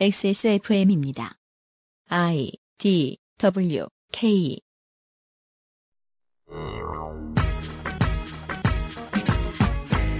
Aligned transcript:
XSFM입니다. 0.00 1.38
I 2.08 2.50
D 2.78 3.18
W 3.38 3.86
K 4.10 4.58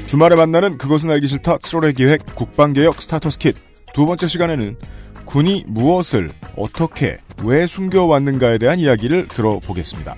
주말에 0.07 0.37
만나는 0.37 0.79
그것은 0.79 1.11
알기 1.11 1.27
싫다 1.27 1.57
7월의 1.59 1.97
기획 1.97 2.27
국방개혁 2.37 3.01
스타터스 3.01 3.39
킷. 3.39 3.57
두 3.95 4.07
번째 4.07 4.29
시간에는 4.29 4.77
군이 5.25 5.65
무엇을 5.67 6.33
어떻게 6.57 7.19
왜 7.45 7.67
숨겨왔는가에 7.67 8.59
대한 8.59 8.79
이야기를 8.79 9.29
들어보겠습니다. 9.29 10.17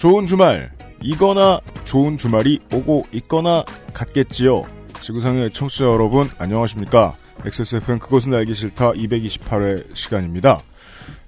좋은 0.00 0.24
주말 0.24 0.72
이거나 1.02 1.60
좋은 1.84 2.16
주말이 2.16 2.58
오고 2.72 3.04
있거나 3.12 3.62
같겠지요. 3.92 4.62
지구상의 4.98 5.50
청취자 5.50 5.84
여러분 5.84 6.26
안녕하십니까. 6.38 7.14
XSFM 7.44 7.98
그것은 7.98 8.32
알기 8.32 8.54
싫다 8.54 8.92
228회 8.92 9.94
시간입니다. 9.94 10.62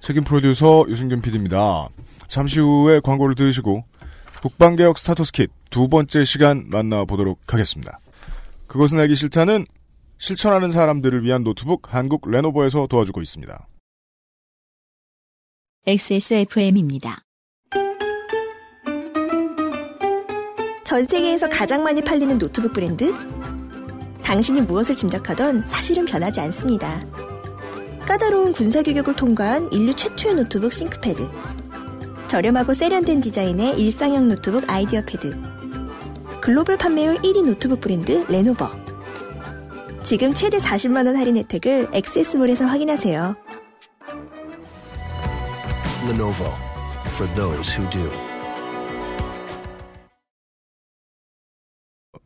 책임 0.00 0.24
프로듀서 0.24 0.86
유승균 0.88 1.20
PD입니다. 1.20 1.90
잠시 2.28 2.60
후에 2.60 3.00
광고를 3.00 3.34
들으시고 3.34 3.84
국방개혁 4.40 4.98
starter's 4.98 5.32
kit 5.32 5.51
두 5.68 5.88
번째 5.88 6.24
시간 6.24 6.64
만나보도록 6.70 7.40
하겠습니다. 7.52 8.00
그것은 8.68 8.98
알기 9.00 9.16
싫다는 9.16 9.66
실천하는 10.16 10.70
사람들을 10.70 11.23
위한 11.24 11.45
노트북 11.45 11.92
한국 11.92 12.30
레노버에서 12.30 12.86
도와주고 12.86 13.20
있습니다. 13.20 13.68
XSFM입니다. 15.86 17.23
전 20.85 21.07
세계에서 21.07 21.49
가장 21.49 21.85
많이 21.85 22.02
팔리는 22.02 22.38
노트북 22.38 22.73
브랜드? 22.73 23.15
당신이 24.23 24.63
무엇을 24.63 24.95
짐작하던 24.95 25.66
사실은 25.66 26.05
변하지 26.05 26.41
않습니다. 26.41 27.05
까다로운 28.07 28.52
군사 28.52 28.83
규격을 28.83 29.15
통과한 29.15 29.71
인류 29.73 29.95
최초의 29.95 30.35
노트북 30.35 30.73
싱크패드. 30.73 31.29
저렴하고 32.27 32.75
세련된 32.75 33.21
디자인의 33.21 33.79
일상형 33.79 34.29
노트북 34.29 34.65
아이디어 34.69 35.03
패드. 35.07 35.37
글로벌 36.41 36.77
판매율 36.77 37.16
1위 37.19 37.45
노트북 37.45 37.80
브랜드 37.80 38.25
레노버. 38.29 38.71
지금 40.03 40.35
최대 40.35 40.59
40만원 40.59 41.15
할인 41.15 41.37
혜택을 41.37 41.88
엑세스몰에서 41.93 42.65
확인하세요. 42.66 43.37
Lenovo 46.09 46.51
for 47.15 47.33
those 47.35 47.71
who 47.73 47.88
do. 47.91 48.32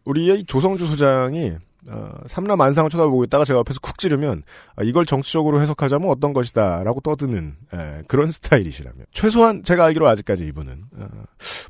우리의 0.07 0.45
조성주 0.45 0.87
소장이 0.87 1.55
어, 1.89 2.11
삼남 2.27 2.61
안상을 2.61 2.91
쳐다보고 2.91 3.25
있다가 3.25 3.45
제가 3.45 3.61
옆에서 3.61 3.79
쿡 3.81 3.99
찌르면 3.99 4.43
아, 4.75 4.83
이걸 4.83 5.07
정치적으로 5.07 5.61
해석하자면 5.61 6.09
어떤 6.09 6.33
것이다라고 6.33 7.01
떠드는 7.01 7.57
에, 7.75 8.03
그런 8.09 8.31
스타일이시라면 8.33 9.07
최소한 9.13 9.63
제가 9.63 9.85
알기로 9.85 10.07
아직까지 10.09 10.47
이분은 10.47 10.85
어, 10.97 11.09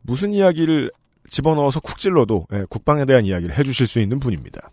무슨 0.02 0.32
이야기를 0.32 0.90
집어넣어서 1.28 1.80
쿡 1.80 1.98
찔러도 1.98 2.46
에, 2.52 2.64
국방에 2.70 3.04
대한 3.04 3.26
이야기를 3.26 3.58
해주실 3.58 3.86
수 3.86 4.00
있는 4.00 4.18
분입니다. 4.18 4.70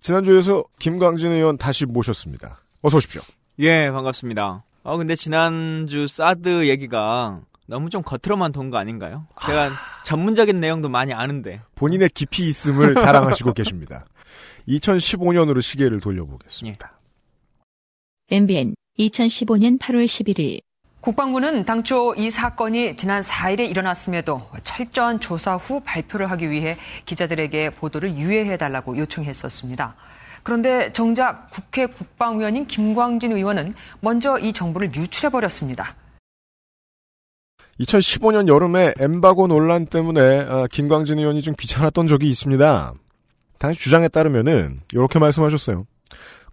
지난주에서 0.00 0.64
김광진 0.78 1.30
의원 1.30 1.56
다시 1.56 1.86
모셨습니다. 1.86 2.60
어서 2.82 2.96
오십시오. 2.96 3.22
예, 3.60 3.90
반갑습니다. 3.90 4.64
아, 4.84 4.96
근데 4.96 5.14
지난주 5.14 6.06
사드 6.08 6.68
얘기가 6.68 7.40
너무 7.66 7.90
좀 7.90 8.02
겉으로만 8.02 8.52
돈 8.52 8.70
거 8.70 8.78
아닌가요? 8.78 9.26
제가 9.46 9.70
전문적인 10.04 10.60
내용도 10.60 10.88
많이 10.88 11.12
아는데. 11.12 11.60
본인의 11.74 12.10
깊이 12.10 12.46
있음을 12.46 12.94
자랑하시고 13.00 13.52
계십니다. 13.52 14.04
2015년으로 14.68 15.60
시계를 15.60 16.00
돌려보겠습니다. 16.00 16.98
MBN 18.30 18.74
2015년 18.98 19.78
8월 19.78 20.04
11일 20.06 20.60
국방부는 21.00 21.64
당초 21.64 22.14
이 22.14 22.30
사건이 22.30 22.96
지난 22.96 23.20
4일에 23.20 23.68
일어났음에도 23.68 24.48
철저한 24.62 25.18
조사 25.20 25.56
후 25.56 25.80
발표를 25.80 26.30
하기 26.30 26.48
위해 26.50 26.76
기자들에게 27.06 27.70
보도를 27.70 28.14
유예해달라고 28.16 28.96
요청했었습니다. 28.96 29.96
그런데 30.44 30.92
정작 30.92 31.50
국회 31.50 31.86
국방위원인 31.86 32.66
김광진 32.66 33.32
의원은 33.32 33.74
먼저 34.00 34.38
이 34.38 34.52
정보를 34.52 34.94
유출해버렸습니다. 34.94 35.96
2015년 37.82 38.48
여름에 38.48 38.94
엠바고 38.98 39.46
논란 39.46 39.86
때문에 39.86 40.20
아, 40.20 40.66
김광진 40.70 41.18
의원이 41.18 41.42
좀 41.42 41.54
귀찮았던 41.58 42.06
적이 42.06 42.28
있습니다. 42.28 42.94
당시 43.58 43.80
주장에 43.80 44.08
따르면은 44.08 44.80
이렇게 44.92 45.18
말씀하셨어요. 45.18 45.86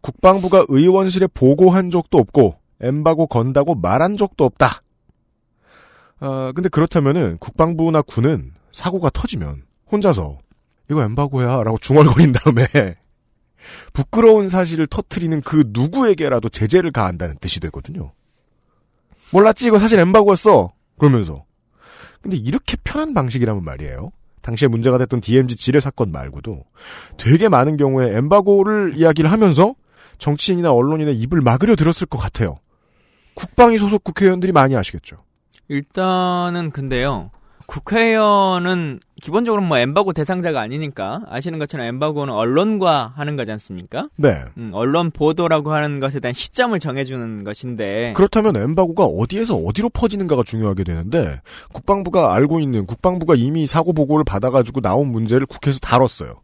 국방부가 0.01 0.66
의원실에 0.69 1.28
보고한 1.34 1.91
적도 1.91 2.18
없고 2.18 2.56
엠바고 2.81 3.28
건다고 3.28 3.75
말한 3.75 4.18
적도 4.18 4.45
없다. 4.45 4.81
아 6.19 6.51
근데 6.53 6.69
그렇다면은 6.69 7.38
국방부나 7.38 8.01
군은 8.01 8.53
사고가 8.72 9.09
터지면 9.09 9.63
혼자서 9.91 10.38
이거 10.89 11.03
엠바고야 11.03 11.63
라고 11.63 11.78
중얼거린 11.79 12.34
다음에 12.34 12.66
부끄러운 13.94 14.47
사실을 14.50 14.88
터트리는 14.88 15.41
그 15.41 15.63
누구에게라도 15.68 16.50
제재를 16.50 16.91
가한다는 16.91 17.38
뜻이 17.39 17.59
되거든요. 17.62 18.13
몰랐지 19.31 19.68
이거 19.68 19.79
사실 19.79 20.00
엠바고였어. 20.00 20.72
그러면서 21.00 21.46
근데 22.22 22.38
이렇게 22.38 22.78
편한 22.84 23.14
방식이라면 23.14 23.64
말이에요. 23.64 24.12
당시에 24.42 24.68
문제가 24.68 24.98
됐던 24.98 25.22
DMZ 25.22 25.56
지뢰 25.56 25.80
사건 25.80 26.12
말고도 26.12 26.64
되게 27.18 27.50
많은 27.50 27.78
경우에 27.78 28.16
엠바고를 28.18 28.94
이야기를 28.98 29.32
하면서 29.32 29.76
정치인이나 30.18 30.72
언론인의 30.72 31.18
입을 31.20 31.42
막으려 31.42 31.76
들었을 31.76 32.08
것 32.08 32.18
같아요. 32.18 32.60
국방위 33.34 33.78
소속 33.78 34.04
국회의원들이 34.04 34.52
많이 34.52 34.76
아시겠죠. 34.76 35.24
일단은 35.70 36.72
근데요. 36.72 37.31
국회의원은 37.69 39.00
기본적으로 39.22 39.62
뭐 39.62 39.78
엠바고 39.78 40.13
대상자가 40.13 40.59
아니니까 40.59 41.22
아시는 41.30 41.59
것처럼 41.59 41.85
엠바고는 41.85 42.34
언론과 42.34 43.13
하는 43.16 43.35
거지 43.35 43.52
않습니까? 43.52 44.09
네. 44.16 44.44
음, 44.57 44.69
언론 44.74 45.12
보도라고 45.12 45.72
하는 45.72 46.00
것에 46.00 46.19
대한 46.19 46.34
시점을 46.34 46.78
정해주는 46.80 47.44
것인데 47.44 48.13
그렇다면 48.16 48.56
엠바고가 48.56 49.06
어디에서 49.06 49.56
어디로 49.56 49.90
퍼지는가가 49.90 50.41
중요하게 50.44 50.84
되는데 50.84 51.41
국방부가 51.72 52.34
알고 52.34 52.59
있는 52.59 52.88
국방부가 52.88 53.35
이미 53.35 53.68
사고 53.68 53.94
보고를 53.94 54.24
받아가지고 54.24 54.81
나온 54.81 55.12
문제를 55.12 55.46
국회에서 55.46 55.78
다뤘어요. 55.78 56.41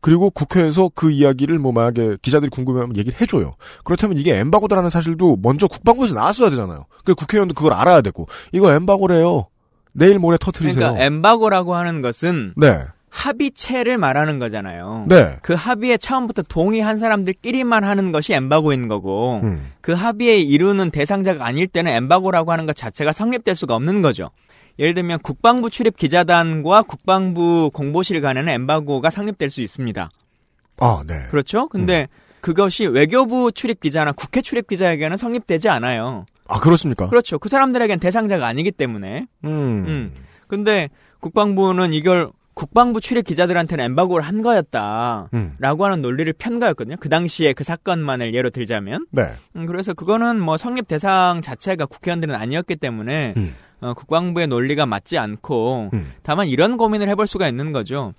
그리고 0.00 0.30
국회에서 0.30 0.92
그 0.94 1.10
이야기를 1.10 1.58
뭐 1.58 1.72
만약에 1.72 2.18
기자들이 2.22 2.50
궁금해하면 2.50 2.96
얘기를 2.96 3.20
해줘요. 3.20 3.56
그렇다면 3.82 4.16
이게 4.16 4.38
엠바고다라는 4.38 4.90
사실도 4.90 5.38
먼저 5.42 5.66
국방부에서 5.66 6.14
나왔어야 6.14 6.50
되잖아요. 6.50 6.86
그 7.04 7.16
국회의원도 7.16 7.54
그걸 7.54 7.72
알아야 7.72 8.00
되고 8.00 8.28
이거 8.52 8.72
엠바고래요. 8.72 9.48
내일 9.96 10.18
모레 10.18 10.36
터트리세요. 10.38 10.78
그러니까 10.78 11.04
엠바고라고 11.04 11.74
하는 11.74 12.02
것은 12.02 12.54
네, 12.56 12.80
합의체를 13.08 13.96
말하는 13.96 14.38
거잖아요. 14.38 15.06
네. 15.08 15.36
그 15.42 15.54
합의에 15.54 15.96
처음부터 15.96 16.42
동의한 16.42 16.98
사람들끼리만 16.98 17.82
하는 17.82 18.12
것이 18.12 18.34
엠바고인 18.34 18.88
거고 18.88 19.40
음. 19.42 19.72
그 19.80 19.92
합의에 19.92 20.38
이루는 20.38 20.90
대상자가 20.90 21.46
아닐 21.46 21.66
때는 21.66 21.92
엠바고라고 21.92 22.52
하는 22.52 22.66
것 22.66 22.76
자체가 22.76 23.12
성립될 23.12 23.54
수가 23.54 23.74
없는 23.74 24.02
거죠. 24.02 24.30
예를 24.78 24.92
들면 24.92 25.20
국방부 25.20 25.70
출입 25.70 25.96
기자단과 25.96 26.82
국방부 26.82 27.70
공보실 27.72 28.20
간에는 28.20 28.52
엠바고가 28.52 29.08
성립될 29.08 29.48
수 29.48 29.62
있습니다. 29.62 30.10
아, 30.78 31.02
네. 31.06 31.14
그렇죠? 31.30 31.68
근데 31.68 32.08
그것이 32.46 32.86
외교부 32.86 33.50
출입 33.50 33.80
기자나 33.80 34.12
국회 34.12 34.40
출입 34.40 34.68
기자에게는 34.68 35.16
성립되지 35.16 35.68
않아요. 35.68 36.26
아, 36.46 36.60
그렇습니까? 36.60 37.08
그렇죠. 37.08 37.40
그 37.40 37.48
사람들에겐 37.48 37.98
대상자가 37.98 38.46
아니기 38.46 38.70
때문에. 38.70 39.26
음. 39.42 39.50
음. 39.50 40.12
근데 40.46 40.88
국방부는 41.18 41.92
이걸 41.92 42.30
국방부 42.54 43.00
출입 43.00 43.26
기자들한테는 43.26 43.84
엠바고를 43.86 44.24
한 44.24 44.42
거였다. 44.42 45.28
음. 45.34 45.56
라고 45.58 45.86
하는 45.86 46.02
논리를 46.02 46.32
편 46.34 46.60
거였거든요. 46.60 46.94
그 47.00 47.08
당시에 47.08 47.52
그 47.52 47.64
사건만을 47.64 48.32
예로 48.32 48.50
들자면. 48.50 49.06
네. 49.10 49.32
음, 49.56 49.66
그래서 49.66 49.92
그거는 49.92 50.38
뭐 50.38 50.56
성립 50.56 50.86
대상 50.86 51.42
자체가 51.42 51.86
국회의원들은 51.86 52.32
아니었기 52.32 52.76
때문에 52.76 53.34
음. 53.36 53.56
어, 53.80 53.92
국방부의 53.94 54.46
논리가 54.46 54.86
맞지 54.86 55.18
않고 55.18 55.90
음. 55.92 56.12
다만 56.22 56.46
이런 56.46 56.76
고민을 56.76 57.08
해볼 57.08 57.26
수가 57.26 57.48
있는 57.48 57.72
거죠. 57.72 58.14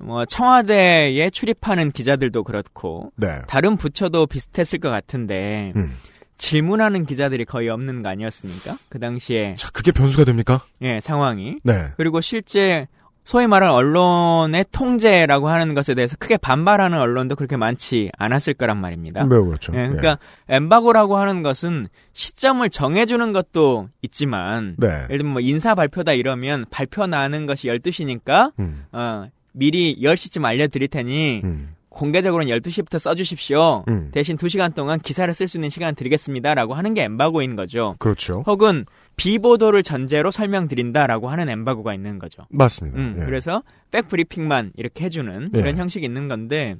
뭐 0.00 0.24
청와대에 0.24 1.30
출입하는 1.30 1.90
기자들도 1.92 2.44
그렇고 2.44 3.12
네. 3.16 3.40
다른 3.46 3.76
부처도 3.76 4.26
비슷했을 4.26 4.78
것 4.78 4.90
같은데 4.90 5.72
음. 5.76 5.96
질문하는 6.38 7.04
기자들이 7.04 7.44
거의 7.44 7.68
없는 7.68 8.02
거 8.02 8.08
아니었습니까? 8.08 8.78
그 8.88 8.98
당시에 8.98 9.54
자, 9.54 9.70
그게 9.70 9.92
변수가 9.92 10.24
됩니까? 10.24 10.64
예 10.82 11.00
상황이 11.00 11.58
네. 11.64 11.74
그리고 11.96 12.20
실제 12.20 12.86
소위 13.28 13.46
말하는 13.46 13.74
언론의 13.74 14.64
통제라고 14.72 15.50
하는 15.50 15.74
것에 15.74 15.94
대해서 15.94 16.16
크게 16.18 16.38
반발하는 16.38 16.98
언론도 16.98 17.36
그렇게 17.36 17.58
많지 17.58 18.10
않았을 18.16 18.54
거란 18.54 18.78
말입니다. 18.78 19.26
매우 19.26 19.44
그렇죠. 19.44 19.70
예, 19.74 19.82
그러니까 19.86 20.18
엠바고라고 20.48 21.18
하는 21.18 21.42
것은 21.42 21.88
시점을 22.14 22.70
정해주는 22.70 23.34
것도 23.34 23.90
있지만 24.00 24.76
네. 24.78 24.88
예를 25.10 25.18
들면 25.18 25.32
뭐 25.34 25.40
인사 25.42 25.74
발표다 25.74 26.14
이러면 26.14 26.64
발표 26.70 27.06
나는 27.06 27.44
것이 27.44 27.68
12시니까 27.68 28.52
음, 28.60 28.86
어, 28.92 29.26
미리 29.58 29.96
10시쯤 30.00 30.44
알려드릴 30.44 30.88
테니 30.88 31.40
음, 31.44 31.74
공개적으로는 31.88 32.52
12시부터 32.58 32.98
써주십시오. 32.98 33.84
음. 33.88 34.10
대신 34.12 34.36
2시간 34.36 34.74
동안 34.74 35.00
기사를 35.00 35.32
쓸 35.34 35.48
수 35.48 35.56
있는 35.56 35.68
시간 35.68 35.94
드리겠습니다라고 35.96 36.74
하는 36.74 36.94
게 36.94 37.02
엠바고인 37.02 37.56
거죠. 37.56 37.96
그렇죠. 37.98 38.44
혹은 38.46 38.86
비보도를 39.16 39.82
전제로 39.82 40.30
설명드린다라고 40.30 41.28
하는 41.28 41.48
엠바고가 41.48 41.92
있는 41.94 42.20
거죠. 42.20 42.44
맞습니다. 42.50 42.98
음, 42.98 43.16
예. 43.20 43.24
그래서 43.24 43.64
백브리핑만 43.90 44.72
이렇게 44.76 45.04
해주는 45.06 45.50
예. 45.54 45.60
그런 45.60 45.76
형식이 45.76 46.06
있는 46.06 46.28
건데 46.28 46.76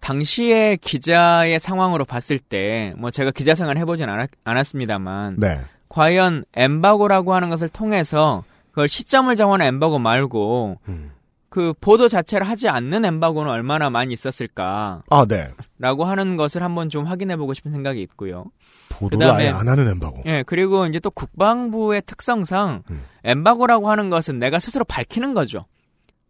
당시의 0.00 0.78
기자의 0.78 1.58
상황으로 1.60 2.04
봤을 2.04 2.38
때 2.38 2.92
뭐 2.98 3.10
제가 3.10 3.30
기자 3.30 3.54
생활 3.54 3.78
해보진 3.78 4.08
않았, 4.08 4.28
않았습니다만 4.44 5.36
네. 5.38 5.60
과연 5.88 6.44
엠바고라고 6.54 7.34
하는 7.34 7.48
것을 7.50 7.68
통해서 7.68 8.42
그걸 8.70 8.88
시점을 8.88 9.34
정하는 9.36 9.66
엠바고 9.66 9.98
말고 10.00 10.78
음. 10.88 11.12
그 11.56 11.72
보도 11.80 12.06
자체를 12.06 12.46
하지 12.46 12.68
않는 12.68 13.06
엠바고는 13.06 13.50
얼마나 13.50 13.88
많이 13.88 14.12
있었을까라고 14.12 15.02
아, 15.08 15.24
네. 15.26 15.48
하는 15.80 16.36
것을 16.36 16.62
한번 16.62 16.90
좀 16.90 17.06
확인해 17.06 17.34
보고 17.38 17.54
싶은 17.54 17.72
생각이 17.72 18.02
있고요. 18.02 18.44
보도를 18.90 19.26
그다음에- 19.26 19.38
아예 19.38 19.48
안 19.48 19.66
하는 19.66 19.88
엠바고. 19.88 20.24
예, 20.26 20.42
그리고 20.46 20.84
이제 20.84 21.00
또 21.00 21.08
국방부의 21.10 22.02
특성상 22.04 22.82
음. 22.90 23.02
엠바고라고 23.24 23.88
하는 23.88 24.10
것은 24.10 24.38
내가 24.38 24.58
스스로 24.58 24.84
밝히는 24.84 25.32
거죠. 25.32 25.64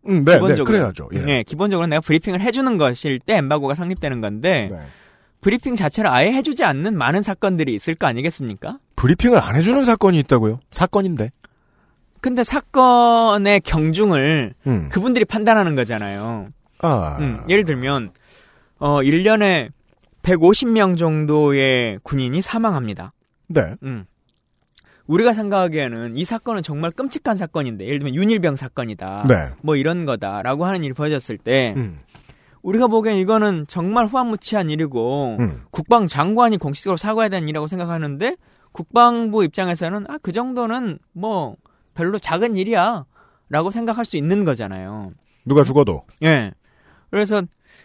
음, 0.07 0.25
네, 0.25 0.35
네, 0.35 0.39
기본적으로. 0.39 0.65
그래야죠. 0.65 1.09
예. 1.15 1.23
예, 1.27 1.43
기본적으로 1.43 1.89
내가 1.89 2.01
브리핑을 2.03 2.41
해주는 2.41 2.79
것일 2.79 3.19
때 3.19 3.35
엠바고가 3.39 3.75
성립되는 3.75 4.21
건데 4.21 4.69
네. 4.71 4.79
브리핑 5.41 5.75
자체를 5.75 6.09
아예 6.09 6.31
해주지 6.31 6.63
않는 6.63 6.97
많은 6.97 7.25
사건들이 7.25 7.75
있을 7.75 7.97
거 7.97 8.07
아니겠습니까? 8.07 8.79
브리핑을 8.95 9.39
안 9.41 9.57
해주는 9.57 9.85
사건이 9.85 10.21
있다고요? 10.21 10.61
사건인데. 10.71 11.33
근데 12.27 12.43
사건의 12.43 13.61
경중을 13.61 14.55
음. 14.67 14.89
그분들이 14.91 15.25
판단하는 15.25 15.77
거잖아요. 15.77 16.49
아. 16.81 17.19
음, 17.21 17.45
예를 17.49 17.65
들면 17.65 18.11
어 18.81 18.97
1년에 18.97 19.71
150명 20.25 20.99
정도의 20.99 22.01
군인이 22.03 22.41
사망합니다. 22.41 23.13
네. 23.47 23.77
음. 23.85 24.07
우리가 25.07 25.35
생각하기에는 25.35 26.17
이 26.17 26.25
사건은 26.25 26.65
정말 26.65 26.91
끔찍한 26.91 27.37
사건인데 27.37 27.87
예를 27.87 28.01
들면 28.01 28.17
윤일병 28.17 28.57
사건이다. 28.57 29.27
네. 29.29 29.51
뭐 29.63 29.77
이런 29.77 30.05
거다라고 30.05 30.67
하는 30.67 30.83
일이 30.83 30.95
벌어졌을 30.95 31.39
때 31.39 31.75
음. 31.77 32.01
우리가 32.63 32.89
보기엔 32.89 33.19
이거는 33.19 33.67
정말 33.69 34.07
후한무치한 34.07 34.69
일이고 34.69 35.37
음. 35.39 35.63
국방 35.71 36.09
장관이 36.09 36.57
공식적으로 36.57 36.97
사과해야 36.97 37.29
되는 37.29 37.47
일이라고 37.47 37.69
생각하는데 37.69 38.35
국방부 38.73 39.45
입장에서는 39.45 40.07
아 40.09 40.19
그 40.21 40.33
정도는 40.33 40.99
뭐 41.13 41.55
별로 41.97 42.19
작은 42.19 42.55
일이야 42.57 43.05
라고 43.49 43.71
생각할 43.71 44.05
수 44.05 44.17
있는 44.17 44.45
거잖아요. 44.45 45.13
누가 45.45 45.65
죽어도. 45.65 46.05
예. 46.23 46.53
그래서 47.11 47.43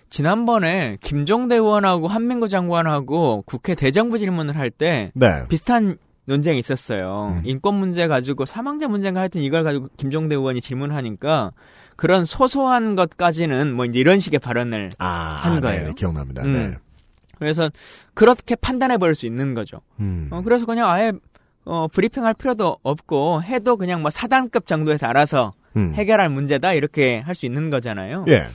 지난번에 0.10 0.98
김종대 1.02 1.56
의원하고 1.56 2.08
한민구 2.08 2.48
장관하고 2.48 3.44
국회 3.46 3.75
대정부 3.75 4.18
질문을 4.18 4.58
할때 4.58 5.12
네. 5.16 5.48
비슷한 5.48 5.98
논쟁이 6.25 6.60
있었어요. 6.60 7.38
음. 7.38 7.42
인권 7.46 7.75
문제 7.75 8.08
가지고 8.08 8.46
사망자 8.46 8.88
문제인가 8.88 9.22
하여튼 9.22 9.42
이걸 9.42 9.63
가지고 9.63 9.90
김종대 9.98 10.36
의원이 10.36 10.62
질문하니까 10.62 11.54
그런 11.96 12.25
소소한 12.25 12.96
것까지는 12.96 13.74
뭐 13.74 13.86
이런 13.86 14.19
식의 14.19 14.40
발언을 14.40 14.92
아, 14.98 15.07
한 15.42 15.57
아, 15.57 15.62
거예요. 15.62 15.81
네, 15.81 15.88
네, 15.88 15.94
기억납니다. 15.94 16.44
음. 16.44 16.54
네. 16.54 16.75
그래서 17.40 17.69
그렇게 18.14 18.56
판단해 18.56 18.98
버릴 18.98 19.16
수 19.16 19.25
있는 19.25 19.56
거죠. 19.56 19.81
음. 20.00 20.28
어, 20.31 20.42
그래서 20.42 20.66
그냥 20.66 20.90
아예 20.90 21.12
어, 21.66 21.88
브리핑 21.88 22.25
할 22.25 22.34
필요도 22.34 22.78
없고 22.84 23.44
해도 23.44 23.78
그냥 23.78 24.02
뭐 24.02 24.10
사단급 24.10 24.68
정도에서 24.68 25.08
알아서 25.08 25.54
음. 25.75 25.94
해결할 25.96 26.30
문제다 26.30 26.74
이렇게 26.74 27.19
할 27.19 27.36
수 27.36 27.46
있는 27.46 27.69
거잖아요. 27.69 28.25
예. 28.28 28.48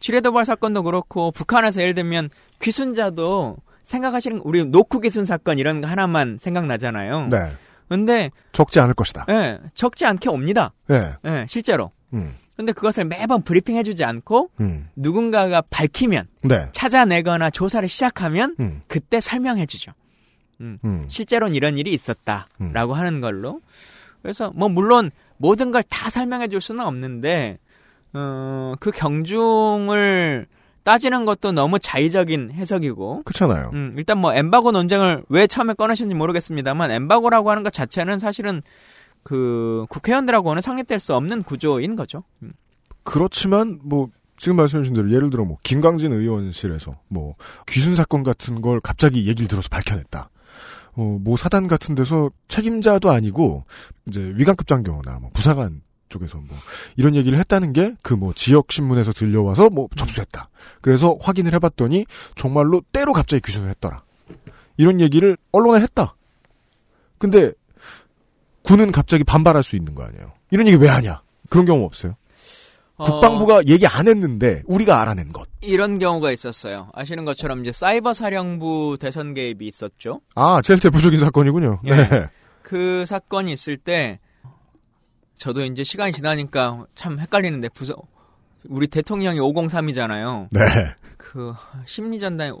지뢰도발 0.00 0.44
사건도 0.44 0.82
그렇고 0.84 1.30
북한에서 1.32 1.80
예를 1.80 1.94
들면 1.94 2.30
귀순자도 2.62 3.56
생각하시는 3.84 4.38
우리 4.44 4.64
노크 4.64 5.00
귀순 5.00 5.24
사건 5.24 5.58
이런 5.58 5.80
거 5.80 5.88
하나만 5.88 6.38
생각나잖아요. 6.40 7.28
네. 7.28 7.50
근데 7.88 8.30
적지 8.52 8.80
않을 8.80 8.94
것이다. 8.94 9.24
예, 9.30 9.58
적지 9.74 10.04
않게 10.06 10.28
옵니다. 10.28 10.72
예. 10.90 11.14
예, 11.26 11.46
실제로. 11.48 11.90
음. 12.12 12.34
근데 12.56 12.72
그것을 12.72 13.04
매번 13.04 13.42
브리핑 13.42 13.76
해주지 13.76 14.04
않고 14.04 14.50
음. 14.60 14.88
누군가가 14.96 15.62
밝히면 15.70 16.26
네. 16.42 16.68
찾아내거나 16.72 17.50
조사를 17.50 17.88
시작하면 17.88 18.56
음. 18.60 18.82
그때 18.88 19.20
설명해주죠. 19.20 19.92
음. 20.60 21.04
실제로는 21.08 21.54
이런 21.54 21.76
일이 21.76 21.92
있었다라고 21.92 22.92
음. 22.92 22.98
하는 22.98 23.20
걸로. 23.20 23.60
그래서 24.22 24.50
뭐 24.54 24.68
물론 24.68 25.10
모든 25.36 25.70
걸 25.70 25.82
다 25.88 26.10
설명해 26.10 26.48
줄 26.48 26.60
수는 26.60 26.84
없는데 26.84 27.58
어, 28.12 28.74
그 28.80 28.90
경중을 28.90 30.46
따지는 30.82 31.24
것도 31.26 31.52
너무 31.52 31.78
자의적인 31.78 32.52
해석이고 32.52 33.22
그렇잖아요. 33.24 33.70
음, 33.74 33.94
일단 33.98 34.18
뭐 34.18 34.32
엠바고 34.32 34.72
논쟁을 34.72 35.22
왜 35.28 35.46
처음에 35.46 35.74
꺼내셨는지 35.74 36.16
모르겠습니다만 36.16 36.90
엠바고라고 36.90 37.50
하는 37.50 37.62
것 37.62 37.72
자체는 37.72 38.18
사실은 38.18 38.62
그 39.22 39.84
국회의원들하고는 39.90 40.62
성립될 40.62 40.98
수 41.00 41.14
없는 41.14 41.42
구조인 41.42 41.94
거죠. 41.94 42.24
음. 42.42 42.52
그렇지만 43.02 43.78
뭐 43.82 44.08
지금 44.38 44.56
말씀해주신 44.56 44.94
대로 44.94 45.10
예를 45.12 45.30
들어 45.30 45.44
뭐 45.44 45.58
김광진 45.62 46.12
의원실에서 46.12 46.94
뭐 47.08 47.34
귀순 47.66 47.94
사건 47.94 48.22
같은 48.22 48.62
걸 48.62 48.80
갑자기 48.80 49.26
얘기를 49.26 49.46
들어서 49.48 49.68
밝혀냈다. 49.68 50.30
어, 50.98 51.18
뭐 51.20 51.36
사단 51.36 51.68
같은 51.68 51.94
데서 51.94 52.30
책임자도 52.48 53.10
아니고 53.10 53.64
이제 54.08 54.20
위관급 54.36 54.66
장교나 54.66 55.20
뭐 55.20 55.30
부사관 55.32 55.80
쪽에서 56.08 56.38
뭐 56.38 56.56
이런 56.96 57.14
얘기를 57.14 57.38
했다는 57.38 57.72
게 57.72 57.94
그 58.02 58.14
뭐 58.16 58.32
지역 58.34 58.72
신문에서 58.72 59.12
들려와서 59.12 59.70
뭐 59.70 59.86
접수했다. 59.94 60.48
그래서 60.80 61.16
확인을 61.20 61.54
해봤더니 61.54 62.04
정말로 62.34 62.82
때로 62.92 63.12
갑자기 63.12 63.40
귀순을 63.44 63.68
했더라. 63.70 64.02
이런 64.76 65.00
얘기를 65.00 65.36
언론에 65.52 65.80
했다. 65.82 66.16
근데 67.18 67.52
군은 68.62 68.90
갑자기 68.90 69.22
반발할 69.22 69.62
수 69.62 69.76
있는 69.76 69.94
거 69.94 70.02
아니에요. 70.04 70.32
이런 70.50 70.66
얘기 70.66 70.76
왜 70.76 70.88
하냐? 70.88 71.22
그런 71.48 71.64
경우 71.64 71.84
없어요. 71.84 72.16
어, 72.98 73.04
국방부가 73.04 73.62
얘기 73.68 73.86
안 73.86 74.08
했는데 74.08 74.62
우리가 74.66 75.00
알아낸 75.00 75.32
것. 75.32 75.48
이런 75.60 75.98
경우가 75.98 76.32
있었어요. 76.32 76.90
아시는 76.92 77.24
것처럼 77.24 77.62
이제 77.62 77.72
사이버 77.72 78.12
사령부 78.12 78.98
대선 79.00 79.34
개입이 79.34 79.66
있었죠. 79.66 80.20
아, 80.34 80.60
제일 80.62 80.80
대표적인 80.80 81.20
사건이군요. 81.20 81.80
예. 81.86 81.90
네. 81.90 82.26
그 82.62 83.04
사건이 83.06 83.52
있을 83.52 83.76
때 83.76 84.18
저도 85.36 85.64
이제 85.64 85.84
시간이 85.84 86.12
지나니까 86.12 86.86
참 86.94 87.18
헷갈리는데 87.20 87.68
부서 87.70 87.94
우리 88.68 88.88
대통령이 88.88 89.38
503이잖아요. 89.38 90.48
네. 90.50 90.60
그 91.16 91.54
심리전단이 91.86 92.52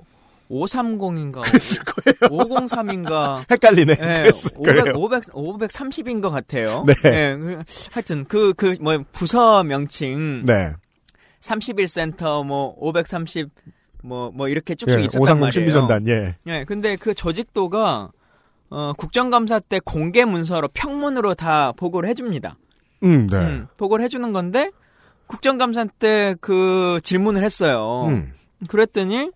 530인가 0.50 1.42
그랬을 1.42 1.82
거예요. 1.84 2.44
503인가 2.44 3.44
헷갈리네. 3.50 3.92
예, 3.92 3.96
그랬을 4.22 4.50
500, 4.56 4.82
거예요. 4.84 4.96
500, 4.96 5.22
530인 5.32 6.22
것 6.22 6.30
같아요. 6.30 6.84
네. 6.86 6.94
예, 7.04 7.36
그, 7.36 7.62
하여튼 7.92 8.24
그 8.24 8.52
그 8.54 8.76
뭐 8.80 8.98
부서 9.12 9.62
명칭 9.64 10.44
네. 10.44 10.72
31센터 11.40 12.44
뭐530 12.46 13.50
뭐 14.02 14.30
뭐 14.32 14.48
이렇게 14.48 14.74
쭉쭉 14.74 14.98
예, 15.00 15.04
있었단 15.04 15.20
오상공 15.22 15.40
말이에요. 15.40 15.50
신비전단, 15.52 16.06
예. 16.08 16.36
예, 16.46 16.64
근데 16.64 16.96
그 16.96 17.14
조직도가 17.14 18.10
어, 18.70 18.92
국정감사 18.96 19.60
때 19.60 19.80
공개 19.84 20.24
문서로 20.24 20.68
평문으로 20.74 21.34
다 21.34 21.72
보고를 21.72 22.08
해줍니다. 22.10 22.56
음, 23.02 23.26
네. 23.28 23.36
음, 23.36 23.66
보고를 23.76 24.04
해주는 24.04 24.32
건데 24.32 24.70
국정감사 25.26 25.86
때 25.98 26.34
그 26.40 27.00
질문을 27.02 27.42
했어요. 27.42 28.06
음. 28.08 28.32
그랬더니 28.68 29.30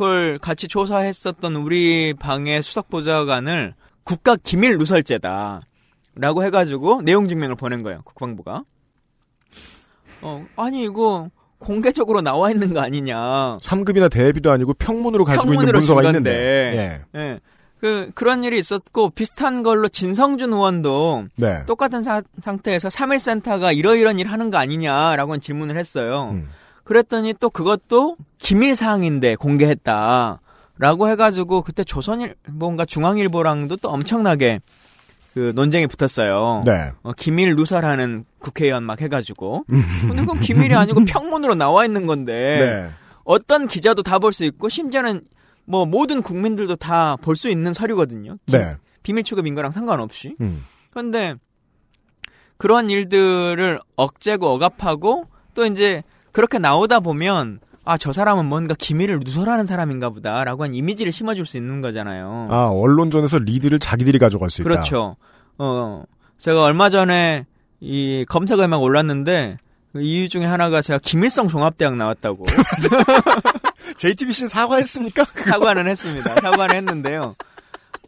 그걸 0.00 0.38
같이 0.38 0.68
조사했었던 0.68 1.56
우리 1.56 2.12
방의 2.12 2.62
수석 2.62 2.90
보좌관을 2.90 3.72
국가 4.04 4.36
기밀 4.36 4.76
누설죄다. 4.76 5.62
라고 6.16 6.44
해가지고 6.44 7.00
내용 7.00 7.28
증명을 7.28 7.56
보낸 7.56 7.82
거예요. 7.82 8.00
국방부가. 8.04 8.64
어, 10.20 10.44
아니 10.56 10.84
이거 10.84 11.30
공개적으로 11.58 12.20
나와 12.20 12.50
있는 12.50 12.74
거 12.74 12.80
아니냐. 12.80 13.56
3급이나 13.62 14.10
대비도 14.10 14.50
아니고 14.50 14.74
평문으로 14.74 15.24
가지고 15.24 15.44
있는 15.54 15.56
평문으로 15.56 15.78
문서가 15.78 16.02
준 16.02 16.10
있는데. 16.10 16.76
건데. 16.76 17.04
예. 17.18 17.40
그, 17.80 18.10
그런 18.14 18.42
일이 18.44 18.58
있었고, 18.58 19.10
비슷한 19.10 19.62
걸로 19.62 19.88
진성준 19.88 20.52
의원도 20.52 21.24
예. 21.40 21.42
네. 21.42 21.66
똑같은 21.66 22.02
사- 22.02 22.22
상태에서 22.42 22.88
3.1센터가 22.88 23.76
이러이런 23.76 24.18
일 24.18 24.28
하는 24.28 24.50
거 24.50 24.56
아니냐라고 24.58 25.36
질문을 25.38 25.76
했어요. 25.78 26.30
음. 26.32 26.48
그랬더니 26.86 27.34
또 27.34 27.50
그것도 27.50 28.16
기밀사항인데 28.38 29.34
공개했다. 29.36 30.40
라고 30.78 31.08
해가지고 31.08 31.62
그때 31.62 31.82
조선일, 31.84 32.34
뭔가 32.48 32.84
중앙일보랑도 32.84 33.76
또 33.76 33.88
엄청나게 33.88 34.60
그 35.34 35.52
논쟁이 35.54 35.86
붙었어요. 35.86 36.62
네. 36.64 36.92
어, 37.02 37.12
기밀 37.12 37.56
누설하는 37.56 38.24
국회의원 38.38 38.84
막 38.84 39.00
해가지고. 39.00 39.64
근데 39.68 40.16
그건 40.16 40.38
기밀이 40.40 40.74
아니고 40.74 41.04
평문으로 41.04 41.54
나와 41.56 41.84
있는 41.84 42.06
건데 42.06 42.58
네. 42.88 42.90
어떤 43.24 43.66
기자도 43.66 44.02
다 44.02 44.18
볼 44.18 44.32
수 44.32 44.44
있고 44.44 44.68
심지어는 44.68 45.22
뭐 45.64 45.84
모든 45.86 46.22
국민들도 46.22 46.76
다 46.76 47.16
볼 47.20 47.34
수 47.36 47.48
있는 47.48 47.74
서류거든요. 47.74 48.36
기- 48.46 48.52
네. 48.56 48.76
비밀 49.02 49.24
취급인 49.24 49.54
거랑 49.56 49.72
상관없이. 49.72 50.36
음. 50.40 50.64
그런데 50.90 51.34
그런 52.58 52.88
일들을 52.90 53.80
억제고 53.96 54.46
억압하고 54.48 55.24
또 55.54 55.66
이제 55.66 56.02
그렇게 56.36 56.58
나오다 56.58 57.00
보면 57.00 57.60
아 57.86 57.96
저 57.98 58.12
사람은 58.12 58.44
뭔가 58.46 58.74
기밀을 58.76 59.20
누설하는 59.24 59.64
사람인가 59.66 60.10
보다라고 60.10 60.64
한 60.64 60.74
이미지를 60.74 61.12
심어줄 61.12 61.46
수 61.46 61.56
있는 61.56 61.80
거잖아요. 61.80 62.48
아, 62.50 62.68
언론전에서 62.72 63.38
리드를 63.38 63.78
자기들이 63.78 64.18
가져갈 64.18 64.50
수 64.50 64.60
있다. 64.60 64.68
그렇죠. 64.68 65.16
어 65.56 66.02
제가 66.36 66.62
얼마 66.64 66.90
전에 66.90 67.46
이 67.80 68.24
검색어에 68.28 68.66
막 68.66 68.82
올랐는데 68.82 69.56
그 69.92 70.02
이유 70.02 70.28
중에 70.28 70.44
하나가 70.44 70.82
제가 70.82 70.98
김일성 71.02 71.48
종합대학 71.48 71.96
나왔다고 71.96 72.44
JTBC는 73.96 74.48
사과했습니까? 74.48 75.24
사과는 75.46 75.86
했습니다. 75.88 76.34
사과는 76.42 76.74
했는데요. 76.76 77.34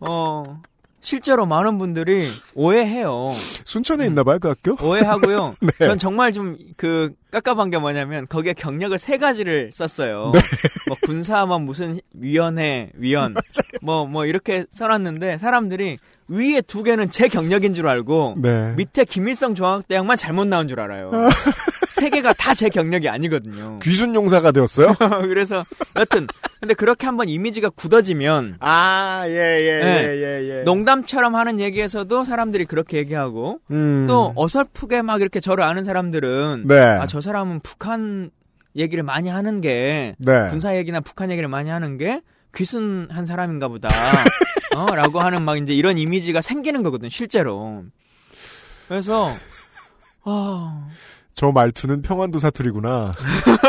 어 0.01 0.61
실제로 1.01 1.47
많은 1.47 1.79
분들이 1.79 2.29
오해해요. 2.55 3.35
순천에 3.65 4.07
있나 4.07 4.25
봐요, 4.25 4.39
그 4.41 4.49
학교? 4.49 4.77
오해하고요. 4.85 5.55
네. 5.63 5.87
전 5.87 5.99
정말 5.99 6.33
좀 6.33 6.57
그 6.79 7.13
깝깝한 7.33 7.71
게 7.71 7.79
뭐냐면 7.79 8.27
거기에 8.29 8.55
경력을 8.55 8.97
세 8.99 9.19
가지를 9.19 9.73
썼어요. 9.75 10.31
네. 10.33 10.41
뭐 10.87 10.97
군사만 11.03 11.63
무슨 11.63 12.01
위원회 12.15 12.91
위원 12.95 13.35
뭐뭐 13.83 14.27
이렇게 14.27 14.65
써놨는데 14.71 15.39
사람들이 15.39 15.99
위에 16.29 16.61
두 16.61 16.83
개는 16.83 17.11
제 17.11 17.27
경력인 17.29 17.73
줄 17.75 17.89
알고 17.89 18.35
네. 18.39 18.75
밑에 18.77 19.05
김일성 19.05 19.55
종합대학만 19.55 20.17
잘못 20.17 20.47
나온 20.47 20.69
줄 20.69 20.79
알아요. 20.81 21.11
세 21.99 22.11
개가 22.11 22.33
다 22.35 22.55
제 22.55 22.69
경력이 22.69 23.09
아니거든요. 23.09 23.79
귀순 23.83 24.15
용사가 24.15 24.51
되었어요? 24.53 24.95
그래서 25.29 25.65
여튼 25.97 26.27
근데 26.61 26.75
그렇게 26.75 27.07
한번 27.07 27.29
이미지가 27.29 27.71
굳어지면 27.71 28.57
아, 28.61 29.23
예, 29.27 29.31
예, 29.33 29.85
네. 29.85 30.17
예, 30.17 30.59
예. 30.59 30.63
농담처럼 30.65 31.35
하는 31.37 31.61
얘기에서도 31.61 32.25
사람들이 32.25 32.65
그렇게 32.65 32.99
얘기하고 32.99 33.61
음. 33.71 34.07
또 34.09 34.33
어설프게 34.37 35.03
막 35.03 35.21
이렇게 35.21 35.39
저를 35.41 35.63
아는 35.65 35.85
사람들은 35.85 36.65
네. 36.67 36.79
아저 36.81 37.21
사람은 37.21 37.61
북한 37.61 38.31
얘기를 38.77 39.03
많이 39.05 39.29
하는 39.29 39.61
게 39.61 40.15
네. 40.19 40.49
군사 40.51 40.77
얘기나 40.77 41.01
북한 41.01 41.31
얘기를 41.31 41.49
많이 41.49 41.71
하는 41.71 41.97
게 41.97 42.21
귀순한 42.57 43.27
사람인가 43.27 43.69
보다. 43.69 43.89
어? 44.79 44.95
라고 44.95 45.21
하는 45.21 45.43
막 45.43 45.57
이제 45.57 45.75
이런 45.75 45.99
이미지가 45.99 46.41
생기는 46.41 46.83
거거든, 46.83 47.11
실제로. 47.11 47.85
그래서 48.87 49.35
아, 50.25 50.89
저 51.35 51.53
말투는 51.53 52.03
평안도 52.03 52.39
사투리구나. 52.39 53.13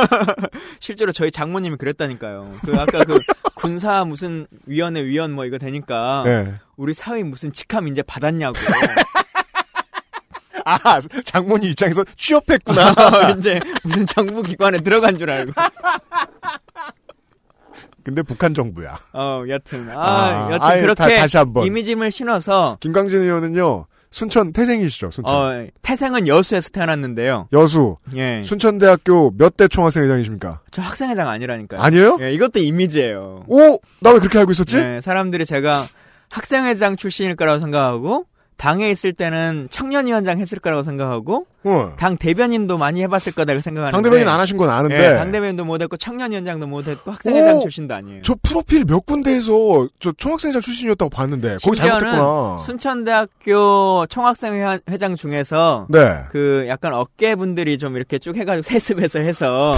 실제로 0.79 1.11
저희 1.11 1.31
장모님이 1.31 1.77
그랬다니까요. 1.77 2.51
그 2.65 2.75
아까 2.79 3.03
그 3.03 3.19
군사 3.55 4.03
무슨 4.05 4.47
위원회 4.65 5.03
위원 5.03 5.31
뭐 5.31 5.45
이거 5.45 5.57
되니까 5.57 6.23
네. 6.25 6.55
우리 6.77 6.93
사위 6.93 7.23
무슨 7.23 7.51
직함 7.51 7.87
이제 7.87 8.01
받았냐고. 8.01 8.57
아, 10.65 10.99
장모님 11.25 11.71
입장에서 11.71 12.03
취업했구나. 12.15 12.93
이제 13.37 13.59
무슨 13.83 14.05
정부 14.05 14.41
기관에 14.43 14.79
들어간 14.79 15.17
줄 15.17 15.29
알고. 15.29 15.53
근데 18.09 18.21
북한 18.23 18.53
정부야. 18.53 18.99
어, 19.13 19.43
여튼. 19.47 19.89
아, 19.91 19.95
아, 19.95 20.51
여튼 20.51 20.81
그렇게 20.81 21.15
다- 21.15 21.21
다시 21.21 21.37
한번. 21.37 21.65
이미지를 21.65 22.11
신어서 22.11 22.77
김광진 22.79 23.19
의원은요, 23.21 23.85
순천 24.11 24.51
태생이시죠, 24.53 25.11
순천. 25.11 25.33
어, 25.35 25.67
태생은 25.83 26.27
여수에서 26.27 26.69
태어났는데요. 26.69 27.47
여수, 27.53 27.97
예. 28.15 28.41
순천대학교 28.43 29.33
몇 29.37 29.55
대 29.55 29.67
총학생회장이십니까? 29.67 30.61
저 30.71 30.81
학생회장 30.81 31.27
아니라니까요. 31.27 31.79
아니에요? 31.81 32.17
예, 32.21 32.33
이것도 32.33 32.59
이미지예요. 32.59 33.43
오! 33.47 33.79
나 34.01 34.11
왜 34.11 34.19
그렇게 34.19 34.39
알고 34.39 34.51
있었지? 34.53 34.77
네, 34.77 35.01
사람들이 35.01 35.45
제가 35.45 35.85
학생회장 36.29 36.95
출신일 36.95 37.35
거라고 37.35 37.59
생각하고 37.59 38.25
당에 38.59 38.91
있을 38.91 39.13
때는 39.13 39.69
청년위원장 39.71 40.37
했을 40.37 40.59
거라고 40.59 40.83
생각하고 40.83 41.47
어. 41.63 41.93
당 41.97 42.17
대변인도 42.17 42.77
많이 42.77 43.01
해봤을 43.01 43.31
거다고 43.33 43.61
생각하는데 43.61 43.91
당 43.95 44.03
대변인 44.03 44.27
안 44.27 44.39
하신 44.39 44.57
건 44.57 44.69
아는데. 44.69 44.97
예, 44.97 45.13
당 45.15 45.31
대변인도 45.31 45.63
못했고 45.63 45.95
청년위원장도 45.95 46.67
못했고 46.67 47.11
학생회장 47.11 47.57
오! 47.57 47.61
출신도 47.61 47.95
아니에요. 47.95 48.21
저 48.23 48.35
프로필 48.43 48.83
몇 48.83 49.05
군데에서 49.05 49.87
저 50.01 50.11
총학생회장 50.11 50.61
출신이었다고 50.61 51.09
봤는데 51.09 51.57
거기 51.63 51.77
잘못됐구나. 51.77 52.57
순천대학교 52.57 54.05
총학생회장 54.09 55.15
중에서 55.15 55.87
네. 55.89 56.19
그 56.29 56.65
약간 56.67 56.93
어깨 56.93 57.35
분들이 57.35 57.77
좀 57.77 57.95
이렇게 57.95 58.19
쭉 58.19 58.35
해가지고 58.35 58.63
세습해서 58.67 59.19
해서 59.19 59.73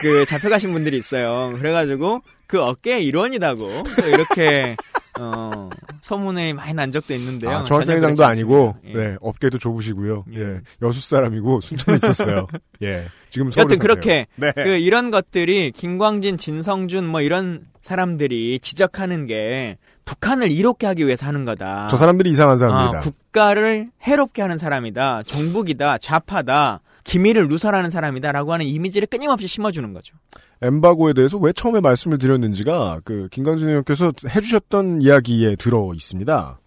그 0.00 0.24
잡혀가신 0.26 0.72
분들이 0.72 0.96
있어요. 0.96 1.52
그래가지고 1.58 2.22
그 2.46 2.62
어깨 2.62 3.00
일원이다고 3.00 3.66
또 3.66 4.06
이렇게 4.08 4.76
어 5.20 5.68
소문이 6.00 6.54
많이 6.54 6.72
난 6.74 6.90
적도 6.90 7.14
있는데요. 7.14 7.50
아, 7.50 7.62
그렇지 7.64 7.92
아니고, 7.92 8.06
않습니다. 8.06 8.74
예. 8.86 8.92
네, 8.94 9.16
업계도 9.20 9.58
좁으시고요. 9.58 10.24
예. 10.34 10.40
예. 10.40 10.60
여수 10.80 11.00
사람이고 11.06 11.60
순천에 11.60 11.98
있었어요. 11.98 12.46
예. 12.82 13.06
지금 13.28 13.50
서울에 13.50 13.64
여튼 13.64 13.78
그렇게. 13.78 14.26
네. 14.36 14.52
그 14.54 14.68
이런 14.78 15.10
것들이 15.10 15.70
김광진, 15.72 16.38
진성준 16.38 17.06
뭐 17.06 17.20
이런 17.20 17.66
사람들이 17.80 18.60
지적하는 18.60 19.26
게 19.26 19.76
북한을 20.04 20.50
이롭게 20.50 20.86
하기 20.86 21.06
위해서 21.06 21.26
하는 21.26 21.44
거다. 21.44 21.88
저 21.90 21.96
사람들이 21.96 22.30
이상한 22.30 22.56
아, 22.56 22.58
사람들이다. 22.58 23.00
국가를 23.00 23.88
해롭게 24.02 24.42
하는 24.42 24.58
사람이다. 24.58 25.22
정북이다. 25.24 25.98
좌파다. 25.98 26.80
기밀을 27.04 27.48
누설하는 27.48 27.90
사람이다라고 27.90 28.52
하는 28.52 28.66
이미지를 28.66 29.06
끊임없이 29.06 29.46
심어주는 29.46 29.92
거죠. 29.92 30.14
엠바고에 30.62 31.12
대해서 31.12 31.36
왜 31.38 31.52
처음에 31.52 31.80
말씀을 31.80 32.18
드렸는지가 32.18 33.00
그 33.04 33.28
김강진 33.30 33.68
의원께서 33.68 34.12
해주셨던 34.28 35.02
이야기에 35.02 35.56
들어 35.56 35.92
있습니다. 35.94 36.60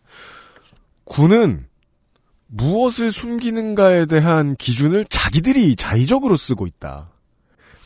군은 1.05 1.67
무엇을 2.47 3.11
숨기는가에 3.11 4.05
대한 4.05 4.55
기준을 4.55 5.05
자기들이 5.05 5.75
자의적으로 5.75 6.37
쓰고 6.37 6.67
있다. 6.67 7.11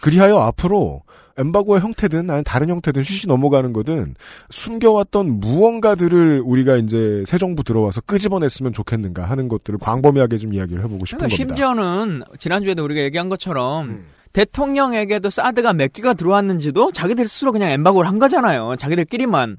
그리하여 0.01 0.37
앞으로 0.39 1.03
엠바고의 1.39 1.81
형태든 1.81 2.29
아니 2.29 2.43
다른 2.43 2.69
형태든 2.69 3.03
쉬쉬 3.03 3.27
넘어가는 3.27 3.71
거든 3.73 4.15
숨겨왔던 4.49 5.39
무언가들을 5.39 6.41
우리가 6.43 6.75
이제 6.77 7.23
새 7.25 7.37
정부 7.37 7.63
들어와서 7.63 8.01
끄집어냈으면 8.01 8.73
좋겠는가 8.73 9.23
하는 9.23 9.47
것들을 9.47 9.79
광범위하게 9.79 10.37
좀 10.37 10.53
이야기를 10.53 10.83
해보고 10.83 11.05
싶은 11.05 11.19
겁니다. 11.19 11.35
심지어는 11.35 12.23
지난주에도 12.37 12.83
우리가 12.83 13.01
얘기한 13.01 13.29
것처럼 13.29 13.89
음. 13.89 14.05
대통령에게도 14.33 15.29
사드가 15.29 15.73
몇 15.73 15.91
기가 15.91 16.13
들어왔는지도 16.13 16.91
자기들 16.91 17.27
스스로 17.27 17.51
그냥 17.51 17.71
엠바고를 17.71 18.07
한 18.07 18.19
거잖아요. 18.19 18.75
자기들끼리만 18.77 19.57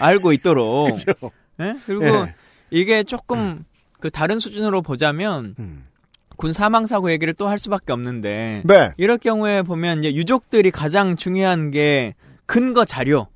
알고 0.00 0.32
있도록. 0.32 0.90
예? 1.60 1.74
그리고 1.86 2.04
예. 2.04 2.34
이게 2.70 3.04
조금 3.04 3.64
그 4.00 4.10
다른 4.10 4.38
수준으로 4.38 4.82
보자면 4.82 5.54
음. 5.58 5.84
군 6.38 6.52
사망 6.54 6.86
사고 6.86 7.10
얘기를 7.10 7.34
또 7.34 7.48
할 7.48 7.58
수밖에 7.58 7.92
없는데 7.92 8.62
네. 8.64 8.90
이럴 8.96 9.18
경우에 9.18 9.62
보면 9.62 9.98
이제 9.98 10.14
유족들이 10.14 10.70
가장 10.70 11.16
중요한 11.16 11.70
게 11.70 12.14
근거 12.46 12.84
자료 12.86 13.26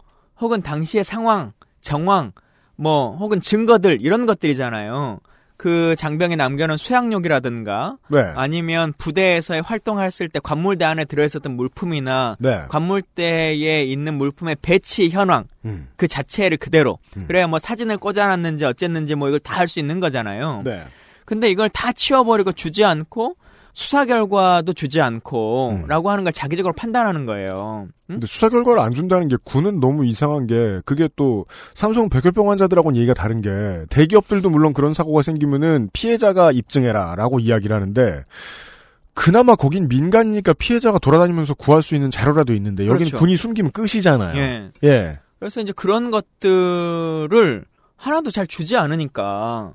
혹은 0.40 0.62
당시의 0.62 1.04
상황, 1.04 1.52
정황, 1.82 2.32
뭐 2.76 3.16
혹은 3.16 3.40
증거들 3.40 3.98
이런 4.00 4.24
것들이잖아요. 4.26 5.20
그 5.56 5.94
장병이 5.96 6.34
남겨놓은 6.36 6.76
수양욕이라든가 6.76 7.96
네. 8.08 8.32
아니면 8.34 8.92
부대에서 8.98 9.60
활동했을 9.60 10.28
때 10.28 10.40
관물대 10.42 10.84
안에 10.84 11.04
들어있었던 11.04 11.52
물품이나 11.54 12.36
네. 12.40 12.62
관물대에 12.68 13.84
있는 13.84 14.14
물품의 14.18 14.56
배치 14.62 15.08
현황 15.10 15.44
음. 15.64 15.88
그 15.96 16.08
자체를 16.08 16.56
그대로 16.56 16.98
음. 17.16 17.26
그래야 17.28 17.46
뭐 17.46 17.58
사진을 17.58 17.98
꽂아놨는지 17.98 18.64
어쨌는지 18.64 19.14
뭐 19.14 19.28
이걸 19.28 19.38
다 19.38 19.54
할 19.56 19.68
수 19.68 19.78
있는 19.78 20.00
거잖아요. 20.00 20.62
네. 20.64 20.82
근데 21.24 21.50
이걸 21.50 21.68
다 21.68 21.92
치워버리고 21.92 22.52
주지 22.52 22.84
않고 22.84 23.36
수사 23.74 24.04
결과도 24.04 24.74
주지 24.74 25.00
않고 25.00 25.70
음. 25.70 25.86
라고 25.86 26.10
하는 26.10 26.24
걸 26.24 26.32
자기적으로 26.32 26.74
판단하는 26.74 27.24
거예요. 27.24 27.88
응? 28.10 28.14
근데 28.14 28.26
수사 28.26 28.48
결과를 28.50 28.82
안 28.82 28.92
준다는 28.92 29.28
게 29.28 29.36
군은 29.44 29.80
너무 29.80 30.04
이상한 30.04 30.46
게 30.46 30.80
그게 30.84 31.08
또 31.16 31.46
삼성 31.74 32.10
백혈병 32.10 32.50
환자들하고는 32.50 32.96
얘기가 32.98 33.14
다른 33.14 33.40
게 33.40 33.50
대기업들도 33.88 34.50
물론 34.50 34.74
그런 34.74 34.92
사고가 34.92 35.22
생기면은 35.22 35.88
피해자가 35.92 36.52
입증해라라고 36.52 37.40
이야기를 37.40 37.74
하는데 37.74 38.24
그나마 39.14 39.54
거긴 39.54 39.88
민간이니까 39.88 40.52
피해자가 40.54 40.98
돌아다니면서 40.98 41.54
구할 41.54 41.82
수 41.82 41.94
있는 41.94 42.10
자료라도 42.10 42.54
있는데 42.54 42.86
여기는 42.86 43.10
그렇죠. 43.10 43.18
군이 43.18 43.36
숨기면 43.36 43.72
끝이잖아요. 43.72 44.36
예. 44.36 44.70
예. 44.84 45.18
그래서 45.38 45.60
이제 45.60 45.72
그런 45.74 46.10
것들을 46.10 47.64
하나도 47.96 48.30
잘 48.30 48.46
주지 48.46 48.76
않으니까 48.76 49.72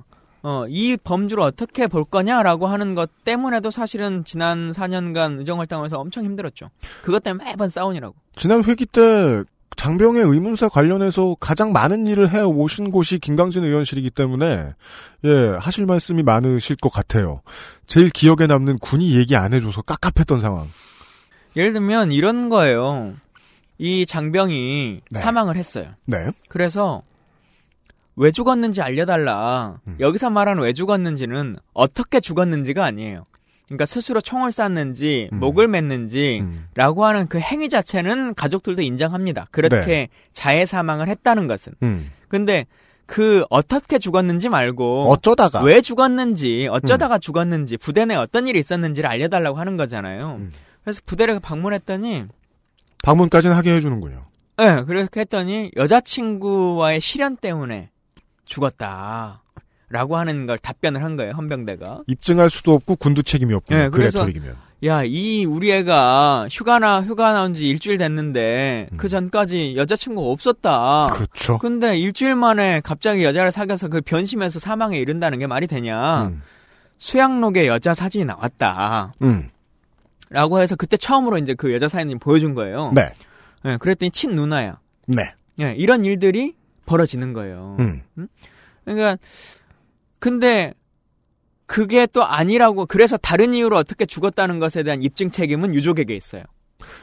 어, 0.50 0.66
이 0.70 0.96
범주를 0.96 1.44
어떻게 1.44 1.88
볼 1.88 2.06
거냐라고 2.06 2.68
하는 2.68 2.96
것 2.96 3.10
때문에도 3.26 3.70
사실은 3.70 4.24
지난 4.24 4.72
4년간 4.72 5.40
의정 5.40 5.60
활동을 5.60 5.84
해서 5.84 6.00
엄청 6.00 6.24
힘들었죠. 6.24 6.70
그것 7.04 7.22
때문에 7.22 7.44
매번 7.44 7.68
싸우느라고. 7.68 8.16
지난 8.38 8.64
회기 8.64 8.86
때 8.86 9.44
장병의 9.76 10.24
의문사 10.24 10.70
관련해서 10.70 11.36
가장 11.42 11.74
많은 11.74 12.08
일을 12.08 12.32
해 12.32 12.40
오신 12.44 12.92
곳이 12.92 13.20
김강진 13.20 13.66
의원실이기 13.66 14.10
때문에 14.12 14.70
예 15.26 15.58
하실 15.60 15.86
말씀이 15.86 16.24
많으실 16.24 16.78
것 16.78 16.94
같아요. 16.94 17.42
제일 17.86 18.10
기억에 18.10 18.48
남는 18.48 18.80
군이 18.80 19.18
얘기 19.18 19.36
안 19.36 19.54
해줘서 19.54 19.82
깝깝했던 19.82 20.40
상황. 20.40 20.70
예를 21.58 21.74
들면 21.74 22.14
이런 22.14 22.48
거예요. 22.48 23.16
이 23.80 24.06
장병이 24.06 25.02
네. 25.12 25.20
사망을 25.20 25.58
했어요. 25.58 25.90
네. 26.06 26.32
그래서 26.48 27.04
왜 28.18 28.32
죽었는지 28.32 28.82
알려달라. 28.82 29.80
음. 29.88 29.96
여기서 30.00 30.30
말하는 30.30 30.64
왜 30.64 30.74
죽었는지는 30.74 31.56
어떻게 31.74 32.20
죽었는지가 32.20 32.84
아니에요. 32.84 33.24
그러니까 33.68 33.86
스스로 33.86 34.22
총을 34.22 34.52
쐈는지, 34.52 35.30
음. 35.32 35.40
목을 35.40 35.68
맸는지, 35.68 36.42
음. 36.42 36.66
라고 36.74 37.06
하는 37.06 37.28
그 37.28 37.40
행위 37.40 37.70
자체는 37.70 38.34
가족들도 38.34 38.82
인정합니다. 38.82 39.48
그렇게 39.52 39.86
네. 39.86 40.10
자해 40.34 40.66
사망을 40.66 41.10
했다는 41.10 41.48
것은. 41.48 41.74
음. 41.84 42.10
근데 42.28 42.66
그 43.06 43.46
어떻게 43.50 44.00
죽었는지 44.00 44.50
말고 44.50 45.12
어쩌다가 45.12 45.62
왜 45.62 45.82
죽었는지, 45.82 46.68
어쩌다가 46.72 47.20
죽었는지, 47.20 47.78
부대 47.78 48.06
내에 48.06 48.18
어떤 48.18 48.48
일이 48.48 48.60
있었는지를 48.60 49.10
알려달라고 49.10 49.58
하는 49.60 49.78
거잖아요. 49.78 50.38
음. 50.40 50.52
그래서 50.84 51.02
부대를 51.06 51.40
방문했더니 51.40 52.26
방문까지는 53.04 53.56
하게 53.56 53.76
해주는군요. 53.76 54.26
네, 54.58 54.84
그렇게 54.86 55.20
했더니 55.20 55.72
여자친구와의 55.76 57.00
시련 57.00 57.38
때문에 57.38 57.92
죽었다. 58.48 59.42
라고 59.90 60.18
하는 60.18 60.48
걸 60.48 60.58
답변을 60.58 61.02
한 61.04 61.16
거예요, 61.16 61.32
헌병대가. 61.34 62.02
입증할 62.08 62.50
수도 62.50 62.74
없고 62.74 62.98
군도 62.98 63.22
책임이 63.22 63.54
없고 63.54 63.74
네, 63.74 63.86
그 63.86 63.92
그래서- 64.00 64.20
레토릭이면. 64.26 64.56
야, 64.84 65.02
이 65.04 65.44
우리 65.46 65.72
애가 65.72 66.50
휴가나 66.52 67.02
휴가 67.02 67.34
나온 67.34 67.56
지 67.56 67.68
일주일 67.68 67.98
됐는데 67.98 68.90
음. 68.92 68.98
그 68.98 69.08
전까지 69.10 69.76
여자친구가 69.76 70.30
없었다. 70.30 71.08
그렇죠. 71.14 71.58
근데 71.58 71.98
일주일 71.98 72.36
만에 72.36 72.82
갑자기 72.84 73.24
여자를 73.24 73.52
사귀어서 73.52 73.88
그 73.88 74.02
변심해서 74.02 74.60
사망에 74.60 75.00
이른다는 75.00 75.40
게 75.40 75.48
말이 75.48 75.66
되냐. 75.66 76.26
음. 76.26 76.44
수양록에 77.00 77.66
여자 77.68 77.94
사진이 77.96 78.26
나왔다. 78.26 79.14
음. 79.24 79.50
라고 80.30 80.60
해서 80.60 80.76
그때 80.76 80.96
처음으로 80.98 81.38
이제 81.40 81.54
그 81.56 81.74
여자 81.74 81.88
사진을 81.88 82.20
보여준 82.20 82.54
거예요. 82.54 82.92
네. 82.94 83.10
네, 83.64 83.78
그랬더니 83.78 84.12
친 84.12 84.36
누나야. 84.36 84.78
네. 85.08 85.34
예, 85.60 85.74
이런 85.76 86.06
일들이 86.06 86.54
벌어지는 86.88 87.34
거예요. 87.34 87.78
음. 87.80 88.02
그러니까 88.84 89.18
근데 90.18 90.74
그게 91.68 92.08
또 92.08 92.26
아니라고 92.26 92.88
그래서 92.88 93.18
다른 93.18 93.54
이유로 93.54 93.78
어떻게 93.78 94.08
죽었다는 94.08 94.60
것에 94.60 94.82
대한 94.82 95.04
입증 95.04 95.30
책임은 95.30 95.76
유족에게 95.76 96.16
있어요. 96.16 96.44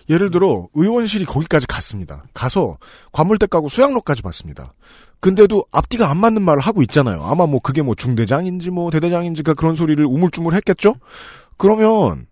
예를 0.09 0.31
들어 0.31 0.67
의원실이 0.75 1.27
거기까지 1.27 1.67
갔습니다. 1.67 2.25
가서 2.33 2.79
관물대 3.13 3.47
까고 3.47 3.69
수양로까지 3.69 4.23
봤습니다. 4.23 4.73
근데도 5.21 5.65
앞뒤가 5.71 6.11
안 6.11 6.17
맞는 6.17 6.43
말을 6.43 6.61
하고 6.61 6.83
있잖아요. 6.83 7.23
아마 7.25 7.47
뭐 7.47 7.61
그게 7.61 7.83
뭐 7.83 7.95
중대장인지 7.95 8.71
뭐 8.71 8.91
대대장인지가 8.91 9.55
그런 9.55 9.75
소리를 9.75 10.05
우물쭈물 10.05 10.55
했겠죠? 10.55 10.95
그러면 11.57 12.27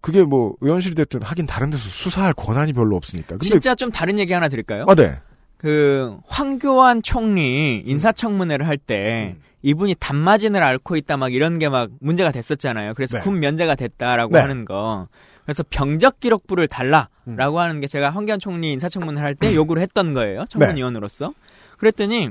그게 0.00 0.22
뭐 0.22 0.54
의원실이 0.60 0.94
됐든 0.94 1.22
하긴 1.22 1.46
다른 1.46 1.70
데서 1.70 1.88
수사할 1.88 2.32
권한이 2.34 2.72
별로 2.72 2.96
없으니까. 2.96 3.30
근데 3.30 3.46
진짜 3.46 3.74
좀 3.74 3.90
다른 3.90 4.18
얘기 4.18 4.32
하나 4.32 4.48
드릴까요? 4.48 4.84
아 4.88 4.94
네. 4.94 5.18
그 5.56 6.16
황교안 6.26 7.02
총리 7.02 7.82
인사청문회를 7.86 8.66
할때 8.68 9.34
음. 9.36 9.42
이분이 9.62 9.96
단마진을 9.98 10.62
앓고 10.62 10.96
있다 10.96 11.16
막 11.16 11.32
이런 11.32 11.58
게 11.58 11.68
막 11.68 11.90
문제가 12.00 12.30
됐었잖아요. 12.30 12.94
그래서 12.94 13.18
네. 13.18 13.22
군 13.24 13.40
면제가 13.40 13.74
됐다라고 13.74 14.34
네. 14.34 14.40
하는 14.40 14.64
거. 14.64 15.08
그래서 15.44 15.64
병적 15.70 16.20
기록부를 16.20 16.68
달라라고 16.68 17.08
음. 17.28 17.58
하는 17.58 17.80
게 17.80 17.86
제가 17.86 18.10
황교안 18.10 18.38
총리 18.38 18.72
인사청문회 18.72 19.20
할때 19.20 19.54
요구를 19.54 19.80
했던 19.82 20.12
거예요. 20.14 20.44
청문위원으로서. 20.50 21.32
그랬더니 21.78 22.30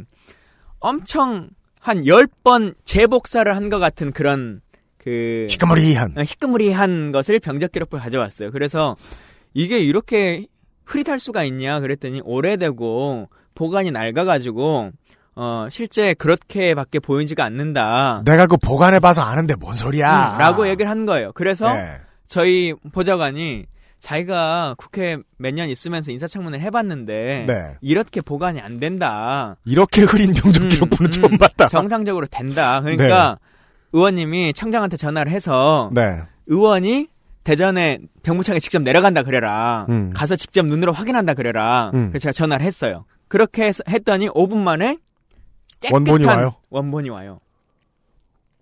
엄청 0.79 1.50
한 1.79 2.01
10번 2.03 2.75
재복사를 2.84 3.53
한 3.55 3.70
것 3.70 3.79
같은 3.79 4.12
그런 4.12 4.62
그 4.98 5.48
시커머리한. 5.50 6.17
어, 6.17 6.22
희끄무리한 6.24 7.12
것을 7.12 7.39
병적 7.39 7.72
기록부를 7.72 8.01
가져왔어요. 8.03 8.51
그래서 8.51 8.96
이게 9.53 9.79
이렇게 9.79 10.46
흐릿할 10.85 11.19
수가 11.19 11.43
있냐 11.45 11.79
그랬더니 11.79 12.21
오래되고 12.23 13.29
보관이 13.55 13.91
낡아가지고 13.91 14.91
어 15.37 15.67
실제 15.69 16.13
그렇게밖에 16.13 16.99
보이지가 16.99 17.43
않는다. 17.43 18.21
내가 18.25 18.47
그 18.47 18.57
보관해봐서 18.57 19.21
아는데 19.21 19.55
뭔 19.55 19.75
소리야. 19.75 20.35
음, 20.35 20.39
라고 20.39 20.67
얘기를 20.67 20.89
한 20.89 21.05
거예요. 21.05 21.31
그래서 21.33 21.73
네. 21.73 21.91
저희 22.27 22.74
보좌관이 22.93 23.65
자기가 24.00 24.75
국회 24.77 25.17
몇 25.37 25.53
년 25.55 25.67
있으면서 25.69 26.11
인사청문회를 26.11 26.63
해봤는데 26.65 27.45
네. 27.48 27.65
이렇게 27.81 28.21
보관이 28.21 28.61
안 28.61 28.77
된다. 28.77 29.57
이렇게 29.65 30.03
흐린 30.03 30.33
병적 30.33 30.69
기록부는 30.69 31.07
음, 31.07 31.11
처음 31.11 31.33
음, 31.33 31.37
봤다. 31.37 31.67
정상적으로 31.67 32.27
된다. 32.27 32.81
그러니까 32.81 33.39
의원님이 33.93 34.53
청장한테 34.53 34.95
전화를 34.98 35.31
해서 35.31 35.89
네. 35.93 36.21
의원이 36.48 37.07
대전에 37.46 38.00
병무청에 38.24 38.60
직접 38.60 38.81
내려간다 38.81 39.22
그래라. 39.24 39.86
음. 39.90 40.12
가서 40.14 40.36
직접 40.36 40.66
눈으로 40.66 40.92
확인한다 40.92 41.36
그래라. 41.36 41.92
음. 41.94 42.10
그래서 42.10 42.24
제가 42.24 42.34
전화를 42.34 42.66
했어요. 42.66 43.05
그렇게 43.27 43.64
해서 43.64 43.84
했더니 43.88 44.27
5분 44.29 44.58
만에 44.58 44.98
원본이 45.92 46.25
와요? 46.25 46.55
원본이 46.72 47.10
와요. 47.10 47.40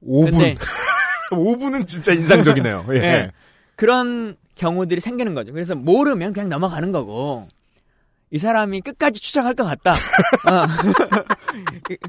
5분. 0.06 0.32
근데 0.32 0.56
5분은 1.32 1.88
진짜 1.88 2.12
인상적이네요. 2.12 2.86
예. 2.92 2.96
예. 3.02 3.32
그런 3.76 4.36
경우들이 4.56 5.00
생기는 5.00 5.34
거죠. 5.34 5.54
그래서 5.54 5.76
모르면 5.76 6.34
그냥 6.34 6.50
넘어가는 6.50 6.92
거고. 6.92 7.48
이 8.32 8.40
사람이 8.40 8.82
끝까지 8.82 9.22
추적할 9.22 9.54
것 9.54 9.64
같다. 9.64 9.92
어. 10.52 10.66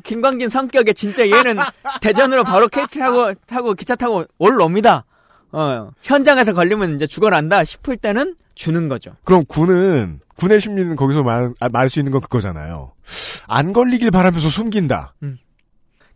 김광진 0.02 0.48
성격에 0.48 0.92
진짜 0.94 1.28
얘는 1.30 1.58
대전으로 2.00 2.42
바로 2.42 2.66
KT 2.66 2.98
타고, 2.98 3.34
타고 3.46 3.74
기차 3.74 3.94
타고 3.94 4.24
올라옵니다. 4.38 5.04
어, 5.54 5.90
현장에서 6.02 6.52
걸리면 6.52 6.96
이제 6.96 7.06
죽어난다 7.06 7.64
싶을 7.64 7.96
때는 7.96 8.34
주는 8.54 8.88
거죠. 8.88 9.12
그럼 9.24 9.44
군은 9.46 10.20
군의 10.36 10.60
심리는 10.60 10.96
거기서 10.96 11.22
말, 11.22 11.52
아, 11.60 11.68
말할 11.68 11.88
수 11.88 12.00
있는 12.00 12.10
건 12.12 12.20
그거잖아요. 12.20 12.92
안 13.46 13.72
걸리길 13.72 14.10
바라면서 14.10 14.48
숨긴다. 14.48 15.14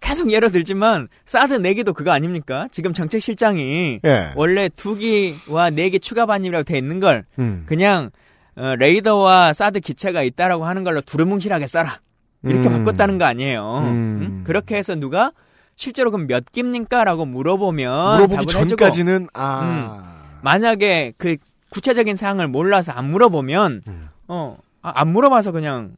계속 0.00 0.30
예로 0.30 0.50
들지만 0.50 1.08
사드 1.26 1.54
내기도 1.54 1.92
그거 1.92 2.10
아닙니까? 2.12 2.68
지금 2.72 2.94
정책실장이 2.94 4.00
예. 4.04 4.32
원래 4.36 4.68
두 4.68 4.96
기와 4.96 5.70
네기 5.70 6.00
추가 6.00 6.26
반입이라고 6.26 6.64
돼 6.64 6.78
있는 6.78 7.00
걸 7.00 7.24
음. 7.38 7.64
그냥 7.66 8.10
어, 8.56 8.74
레이더와 8.76 9.52
사드 9.52 9.80
기체가 9.80 10.22
있다라고 10.22 10.66
하는 10.66 10.84
걸로 10.84 11.00
두루뭉실하게 11.00 11.66
써라 11.66 12.00
이렇게 12.44 12.68
음. 12.68 12.78
바꿨다는 12.78 13.18
거 13.18 13.24
아니에요. 13.24 13.78
음. 13.84 13.86
음? 13.86 14.44
그렇게 14.44 14.76
해서 14.76 14.94
누가 14.94 15.32
실제로 15.78 16.10
그럼 16.10 16.26
몇 16.26 16.44
기입니까 16.50 17.04
라고 17.04 17.24
물어보면 17.24 18.16
물어보기 18.16 18.40
해주고 18.42 18.66
전까지는 18.76 19.28
아. 19.32 20.22
만약에 20.42 21.14
그 21.16 21.36
구체적인 21.70 22.16
사항을 22.16 22.48
몰라서 22.48 22.90
안 22.92 23.08
물어보면 23.10 23.82
음. 23.86 24.08
어, 24.26 24.58
아, 24.82 24.92
안 24.96 25.08
물어봐서 25.12 25.52
그냥 25.52 25.96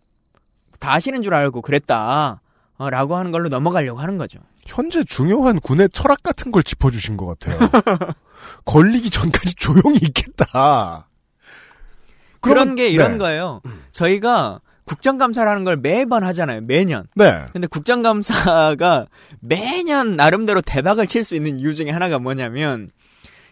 다 0.78 0.92
아시는 0.92 1.22
줄 1.22 1.32
알고 1.32 1.62
그랬다. 1.62 2.42
어, 2.76 2.90
라고 2.90 3.16
하는 3.16 3.32
걸로 3.32 3.48
넘어가려고 3.48 4.00
하는 4.00 4.18
거죠. 4.18 4.38
현재 4.66 5.02
중요한 5.02 5.60
군의 5.60 5.88
철학 5.90 6.22
같은 6.22 6.52
걸 6.52 6.62
짚어주신 6.62 7.16
것 7.16 7.38
같아요. 7.38 7.58
걸리기 8.66 9.08
전까지 9.08 9.54
조용히 9.54 9.98
있겠다. 10.02 11.08
그런 12.40 12.54
그러면- 12.54 12.74
게 12.74 12.88
이런 12.88 13.12
네. 13.12 13.18
거예요. 13.18 13.62
저희가 13.92 14.60
국정감사라는 14.90 15.62
걸 15.62 15.76
매번 15.76 16.24
하잖아요. 16.24 16.62
매년. 16.62 17.06
네. 17.14 17.44
근데 17.52 17.68
국정감사가 17.68 19.06
매년 19.40 20.16
나름대로 20.16 20.60
대박을 20.60 21.06
칠 21.06 21.22
수 21.22 21.36
있는 21.36 21.58
이유 21.60 21.74
중에 21.76 21.90
하나가 21.90 22.18
뭐냐면 22.18 22.90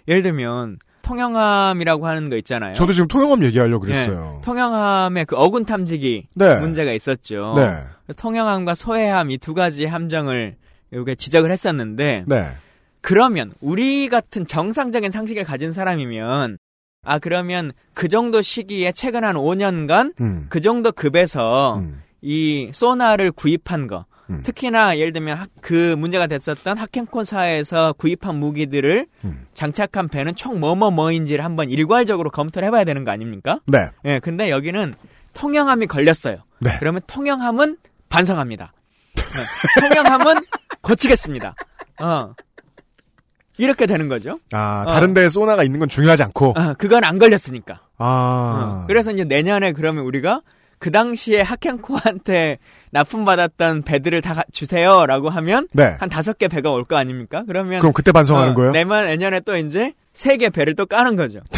예를 0.09 0.23
들면 0.23 0.79
통영함이라고 1.03 2.07
하는 2.09 2.29
거 2.29 2.37
있잖아요. 2.39 2.75
저도 2.75 2.93
지금 2.93 3.07
통영함 3.09 3.45
얘기하려고 3.45 3.87
예, 3.89 3.93
그랬어요. 3.93 4.41
통영함의 4.45 5.27
그 5.27 5.37
어군 5.37 5.65
탐지기 5.65 6.27
네. 6.35 6.59
문제가 6.59 6.93
있었죠. 6.93 7.55
네. 7.57 7.85
통영함과 8.17 8.75
소해함 8.75 9.31
이 9.31 9.39
두 9.39 9.55
가지 9.55 9.87
함정을 9.87 10.57
이게 10.93 11.15
지적을 11.15 11.53
했었는데 11.53 12.25
네. 12.27 12.49
그러면 13.01 13.53
우리 13.61 14.09
같은 14.09 14.45
정상적인 14.47 15.13
상식을 15.13 15.45
가진 15.45 15.73
사람이면 15.73 16.59
아 17.05 17.19
그러면 17.19 17.73
그 17.95 18.09
정도 18.09 18.43
시기에 18.43 18.93
최근 18.93 19.25
한 19.25 19.37
5년간 19.37 20.15
음. 20.21 20.47
그 20.49 20.61
정도 20.61 20.93
급에서 20.93 21.79
음. 21.79 22.03
이 22.21 22.71
소나를 22.73 23.31
구입한 23.31 23.87
거 23.87 24.07
음. 24.31 24.43
특히나 24.45 24.99
예를 24.99 25.13
들면 25.13 25.39
학- 25.39 25.49
그 25.63 25.95
문제가 25.97 26.27
됐었던 26.27 26.77
하켄콘사에서 26.77 27.95
구입한 27.95 28.37
무기들을 28.37 29.07
음. 29.25 29.47
장착한 29.55 30.09
배는 30.09 30.35
총 30.35 30.61
뭐뭐 30.61 30.91
뭐인지를 30.91 31.45
한번 31.45 31.71
일괄적으로 31.71 32.31
검토를 32.31 32.67
해봐야 32.67 32.85
되는 32.85 33.05
거 33.05 33.11
아닙니까? 33.11 33.61
네. 33.67 33.87
예, 34.05 34.19
근데 34.19 34.51
여기는 34.51 34.95
통영함이 35.35 35.87
걸렸어요. 35.87 36.39
네. 36.61 36.71
그러면 36.79 37.01
통영함은 37.07 37.77
반성합니다. 38.09 38.73
네, 39.15 39.81
통영함은 39.89 40.35
고치겠습니다. 40.83 41.55
어. 42.03 42.35
이렇게 43.59 43.87
되는 43.87 44.09
거죠. 44.09 44.39
아, 44.53 44.85
어. 44.87 44.91
다른 44.93 45.13
데에 45.15 45.29
소나가 45.29 45.63
있는 45.65 45.81
건 45.81 45.89
중요하지 45.89 46.23
않고. 46.23 46.55
아, 46.57 46.75
그건 46.75 47.05
안 47.05 47.19
걸렸으니까. 47.19 47.81
아. 47.99 48.83
어. 48.83 48.85
그래서 48.87 49.11
이제 49.11 49.25
내년에 49.25 49.73
그러면 49.73 50.05
우리가 50.05 50.43
그 50.79 50.91
당시에 50.93 51.41
하켄코한테 51.43 52.59
납품받았던 52.93 53.83
배들을 53.83 54.23
다 54.23 54.35
가- 54.35 54.45
주세요라고 54.53 55.29
하면 55.29 55.67
네. 55.73 55.97
한 55.99 56.09
다섯 56.09 56.39
개 56.39 56.47
배가 56.49 56.71
올 56.71 56.85
거 56.85 56.97
아닙니까? 56.97 57.43
그러면 57.47 57.81
그럼 57.81 57.93
그때 57.93 58.13
반성하는 58.13 58.53
어, 58.53 58.55
거예요? 58.55 58.73
내년 58.73 59.07
내년에 59.07 59.41
또 59.41 59.57
이제 59.57 59.93
세 60.15 60.37
개 60.39 60.49
배를 60.51 60.75
또 60.77 60.87
까는 60.87 61.17
거죠. 61.17 61.39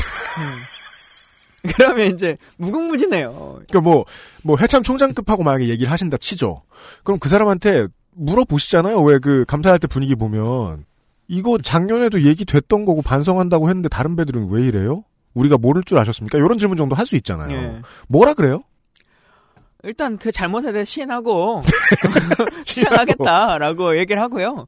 음. 1.63 1.71
그러면 1.77 2.07
이제 2.13 2.39
무궁무진해요. 2.57 3.33
그러니까 3.69 3.81
뭐, 3.83 4.07
뭐 4.43 4.57
해참 4.59 4.83
총장급하고 4.83 5.43
만약에 5.43 5.69
얘기를 5.69 5.93
하신다 5.93 6.17
치죠. 6.17 6.63
그럼 7.05 7.19
그 7.21 7.29
사람한테 7.29 7.87
물어보시잖아요. 8.13 9.01
왜 9.03 9.19
그 9.19 9.45
감사할 9.47 9.79
때 9.79 9.87
분위기 9.87 10.15
보면 10.15 10.85
이거 11.31 11.59
작년에도 11.63 12.23
얘기됐던 12.23 12.85
거고 12.85 13.03
반성한다고 13.03 13.69
했는데 13.69 13.89
다른 13.89 14.17
배들은 14.17 14.49
왜 14.51 14.67
이래요? 14.67 15.05
우리가 15.35 15.59
모를 15.59 15.85
줄 15.85 15.97
아셨습니까? 15.97 16.39
이런 16.39 16.59
질문 16.59 16.77
정도 16.77 16.97
할 16.97 17.07
수 17.07 17.15
있잖아요. 17.15 17.57
예. 17.57 17.81
뭐라 18.09 18.35
그래요? 18.35 18.65
일단 19.85 20.19
그 20.19 20.33
잘못에 20.33 20.73
대해 20.73 20.85
시인하고 20.85 21.63
시행하겠다라고 22.67 23.97
얘기를 23.97 24.21
하고요. 24.21 24.67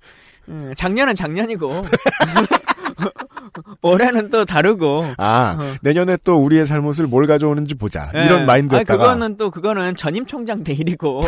음, 0.49 0.73
작년은 0.77 1.17
작년이고 1.17 1.83
올해는 3.83 4.31
또 4.31 4.45
다르고 4.45 5.05
아 5.19 5.57
어. 5.59 5.75
내년에 5.83 6.17
또 6.23 6.37
우리의 6.37 6.69
잘못을 6.69 7.09
뭘 7.09 7.27
가져오는지 7.27 7.75
보자 7.75 8.09
예. 8.15 8.25
이런 8.25 8.47
마인드였다가 8.47 8.93
아니, 8.93 9.03
그거는 9.03 9.37
또 9.37 9.51
그거는 9.51 9.97
전임 9.97 10.27
총장 10.27 10.63
때 10.63 10.73
일이고 10.73 11.23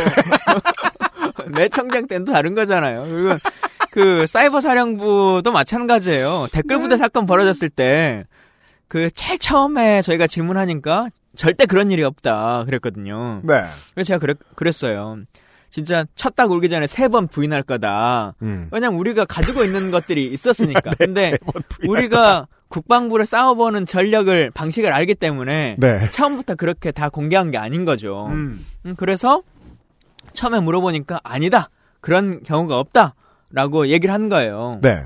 내 1.55 1.67
총장 1.67 2.07
때는 2.07 2.23
또 2.25 2.31
다른 2.31 2.55
거잖아요. 2.55 3.05
그리고 3.09 3.37
그 3.95 4.27
사이버 4.27 4.59
사령부도 4.59 5.51
마찬가지예요. 5.53 6.47
댓글 6.51 6.75
네. 6.77 6.81
부대 6.83 6.97
사건 6.97 7.25
벌어졌을 7.25 7.69
때 7.69 8.25
그 8.87 9.09
제일 9.09 9.39
처음에 9.39 10.03
저희가 10.03 10.27
질문하니까 10.27 11.09
절대 11.35 11.65
그런 11.65 11.89
일이 11.89 12.03
없다 12.03 12.65
그랬거든요. 12.65 13.41
네. 13.43 13.63
그래서 13.95 14.07
제가 14.09 14.19
그랬, 14.19 14.37
그랬어요. 14.55 15.17
진짜 15.71 16.05
첫딱 16.13 16.51
울기 16.51 16.69
전에 16.69 16.85
세 16.85 17.07
번 17.07 17.27
부인할 17.27 17.63
거다. 17.63 18.35
음. 18.43 18.67
왜냐면 18.71 18.99
우리가 18.99 19.25
가지고 19.25 19.63
있는 19.63 19.89
것들이 19.89 20.27
있었으니까. 20.27 20.91
근데 20.99 21.31
세번 21.31 21.63
부인할 21.67 21.89
우리가 21.97 22.47
국방부를 22.69 23.25
싸워보는 23.25 23.87
전력을 23.87 24.51
방식을 24.51 24.93
알기 24.93 25.15
때문에 25.15 25.77
네. 25.79 26.09
처음부터 26.11 26.53
그렇게 26.55 26.91
다 26.91 27.09
공개한 27.09 27.49
게 27.49 27.57
아닌 27.57 27.85
거죠. 27.85 28.27
음. 28.27 28.65
음, 28.85 28.95
그래서 28.97 29.41
처음에 30.33 30.59
물어보니까 30.59 31.21
아니다. 31.23 31.69
그런 32.01 32.43
경우가 32.43 32.77
없다. 32.79 33.15
라고 33.51 33.87
얘기를 33.87 34.13
한 34.13 34.29
거예요. 34.29 34.79
네. 34.81 35.03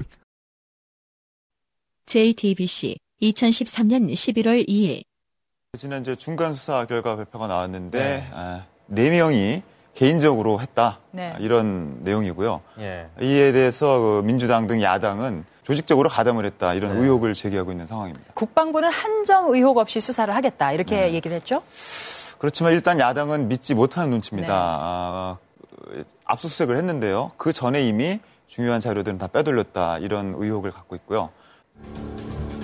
JTBC 2.06 2.98
2013년 3.22 4.12
11월 4.12 4.68
2일 4.68 5.04
지난주에 5.78 6.16
중간 6.16 6.54
수사 6.54 6.86
결과 6.86 7.16
발표가 7.16 7.48
나왔는데 7.48 8.30
아, 8.34 8.66
네 8.88 9.10
명이 9.12 9.62
개인적으로 9.94 10.60
했다 10.62 11.00
네. 11.12 11.34
아, 11.34 11.38
이런 11.40 12.00
내용이고요. 12.02 12.62
예. 12.80 13.08
이에 13.22 13.52
대해서 13.52 14.00
그 14.00 14.22
민주당 14.26 14.66
등 14.66 14.82
야당은 14.82 15.46
조직적으로 15.64 16.10
가담을 16.10 16.46
했다 16.46 16.74
이런 16.74 16.94
네. 16.94 17.04
의혹을 17.04 17.34
제기하고 17.36 17.72
있는 17.72 17.86
상황입니다. 17.86 18.34
국방부는 18.34 18.90
한 18.90 19.20
점 19.26 19.54
의혹 19.54 19.78
없이 19.78 20.00
수사를 20.02 20.34
하겠다 20.34 20.72
이렇게 20.72 21.14
얘기를 21.14 21.36
했죠. 21.36 21.62
그렇지만 22.40 22.72
일단 22.74 23.00
야당은 23.00 23.50
믿지 23.50 23.76
못하는 23.76 24.10
눈치입니다. 24.12 24.48
네. 24.48 24.54
아, 24.60 25.38
어, 25.38 25.49
압수수색을 26.26 26.78
했는데요. 26.78 27.32
그 27.38 27.54
전에 27.54 27.88
이미 27.88 28.20
중요한 28.48 28.82
자료들은 28.82 29.18
다 29.18 29.28
빼돌렸다 29.28 30.00
이런 30.00 30.34
의혹을 30.38 30.72
갖고 30.72 30.96
있고요. 30.96 31.30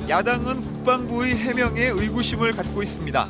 야당은 0.09 0.61
국방부의 0.61 1.35
해명에 1.35 1.81
의구심을 1.81 2.55
갖고 2.55 2.83
있습니다. 2.83 3.27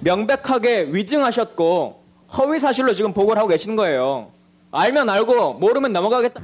명백하게 0.00 0.88
위증하셨고 0.92 2.04
허위 2.36 2.58
사실로 2.58 2.94
지금 2.94 3.12
보고를 3.12 3.38
하고 3.38 3.48
계시는 3.48 3.76
거예요. 3.76 4.30
알면 4.70 5.08
알고 5.08 5.54
모르면 5.54 5.92
넘어가겠다. 5.92 6.42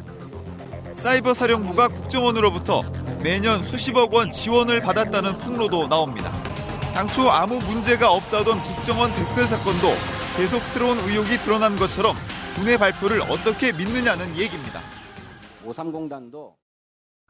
사이버 0.92 1.34
사령부가 1.34 1.88
국정원으로부터 1.88 2.80
매년 3.22 3.62
수십억 3.64 4.14
원 4.14 4.32
지원을 4.32 4.80
받았다는 4.80 5.38
폭로도 5.38 5.88
나옵니다. 5.88 6.32
당초 6.94 7.30
아무 7.30 7.58
문제가 7.58 8.12
없다던 8.12 8.62
국정원 8.62 9.14
댓글 9.14 9.46
사건도 9.46 9.88
계속 10.36 10.62
새로운 10.64 10.98
의혹이 11.00 11.38
드러난 11.38 11.76
것처럼 11.76 12.14
군의 12.56 12.78
발표를 12.78 13.22
어떻게 13.22 13.72
믿느냐는 13.72 14.36
얘기입니다. 14.36 14.80
530단도 15.66 16.52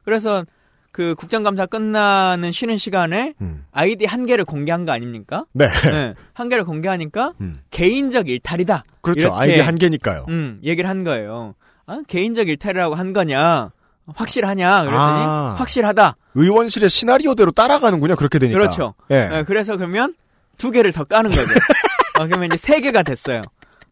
그래서 0.03 0.45
그 0.91 1.15
국정감사 1.15 1.67
끝나는 1.67 2.51
쉬는 2.51 2.77
시간에 2.77 3.33
음. 3.39 3.65
아이디 3.71 4.05
한 4.05 4.25
개를 4.25 4.43
공개한 4.43 4.85
거 4.85 4.91
아닙니까? 4.91 5.45
네. 5.53 5.67
네, 5.89 6.13
한 6.33 6.49
개를 6.49 6.65
공개하니까 6.65 7.33
음. 7.39 7.61
개인적 7.71 8.27
일탈이다. 8.27 8.83
그렇죠. 9.01 9.33
아이디 9.33 9.59
한 9.61 9.75
개니까요. 9.75 10.25
음, 10.29 10.59
얘기를 10.63 10.89
한 10.89 11.03
거예요. 11.03 11.55
아, 11.85 12.01
개인적 12.07 12.49
일탈이라고 12.49 12.95
한 12.95 13.13
거냐? 13.13 13.71
확실하냐? 14.13 14.79
그랬더니 14.81 14.97
아. 14.99 15.55
확실하다. 15.57 16.17
의원실의 16.35 16.89
시나리오대로 16.89 17.51
따라가는군요. 17.51 18.15
그렇게 18.15 18.39
되니까. 18.39 18.59
그렇죠. 18.59 18.93
예. 19.11 19.27
네, 19.29 19.43
그래서 19.43 19.77
그러면 19.77 20.15
두 20.57 20.71
개를 20.71 20.91
더 20.91 21.05
까는 21.05 21.29
거죠. 21.29 21.41
어, 22.19 22.25
그러면 22.25 22.47
이제 22.47 22.57
세 22.57 22.81
개가 22.81 23.03
됐어요. 23.03 23.41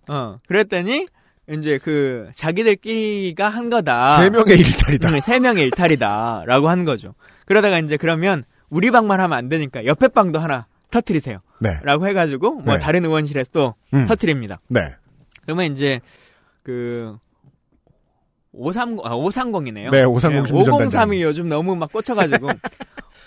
어, 0.09 0.37
그랬더니 0.47 1.07
이제 1.51 1.79
그 1.79 2.29
자기들끼리가 2.35 3.49
한 3.49 3.69
거다. 3.69 4.21
세 4.21 4.29
명의 4.29 4.59
일탈이다. 4.59 5.09
음, 5.09 5.19
세 5.21 5.39
명의 5.39 5.63
일탈이다라고 5.65 6.69
한 6.69 6.85
거죠. 6.85 7.15
그러다가 7.45 7.79
이제 7.79 7.97
그러면 7.97 8.43
우리 8.69 8.91
방만 8.91 9.19
하면 9.19 9.37
안 9.37 9.49
되니까 9.49 9.85
옆에 9.85 10.09
방도 10.09 10.39
하나 10.39 10.67
터트리세요. 10.91 11.39
네. 11.59 11.79
라고 11.83 12.07
해가지고 12.07 12.61
뭐 12.61 12.75
네. 12.75 12.79
다른 12.79 13.03
의원실에서 13.05 13.49
또 13.51 13.75
음. 13.93 14.05
터트립니다. 14.05 14.59
네. 14.67 14.95
그러면 15.43 15.71
이제 15.71 15.99
그 16.63 17.17
530, 18.51 18.99
아, 19.03 19.15
530이네요. 19.15 19.91
네, 19.91 20.03
530 20.03 20.47
심리전단장. 20.47 21.09
503이 21.09 21.21
요즘 21.21 21.49
너무 21.49 21.75
막 21.75 21.91
꽂혀가지고. 21.91 22.49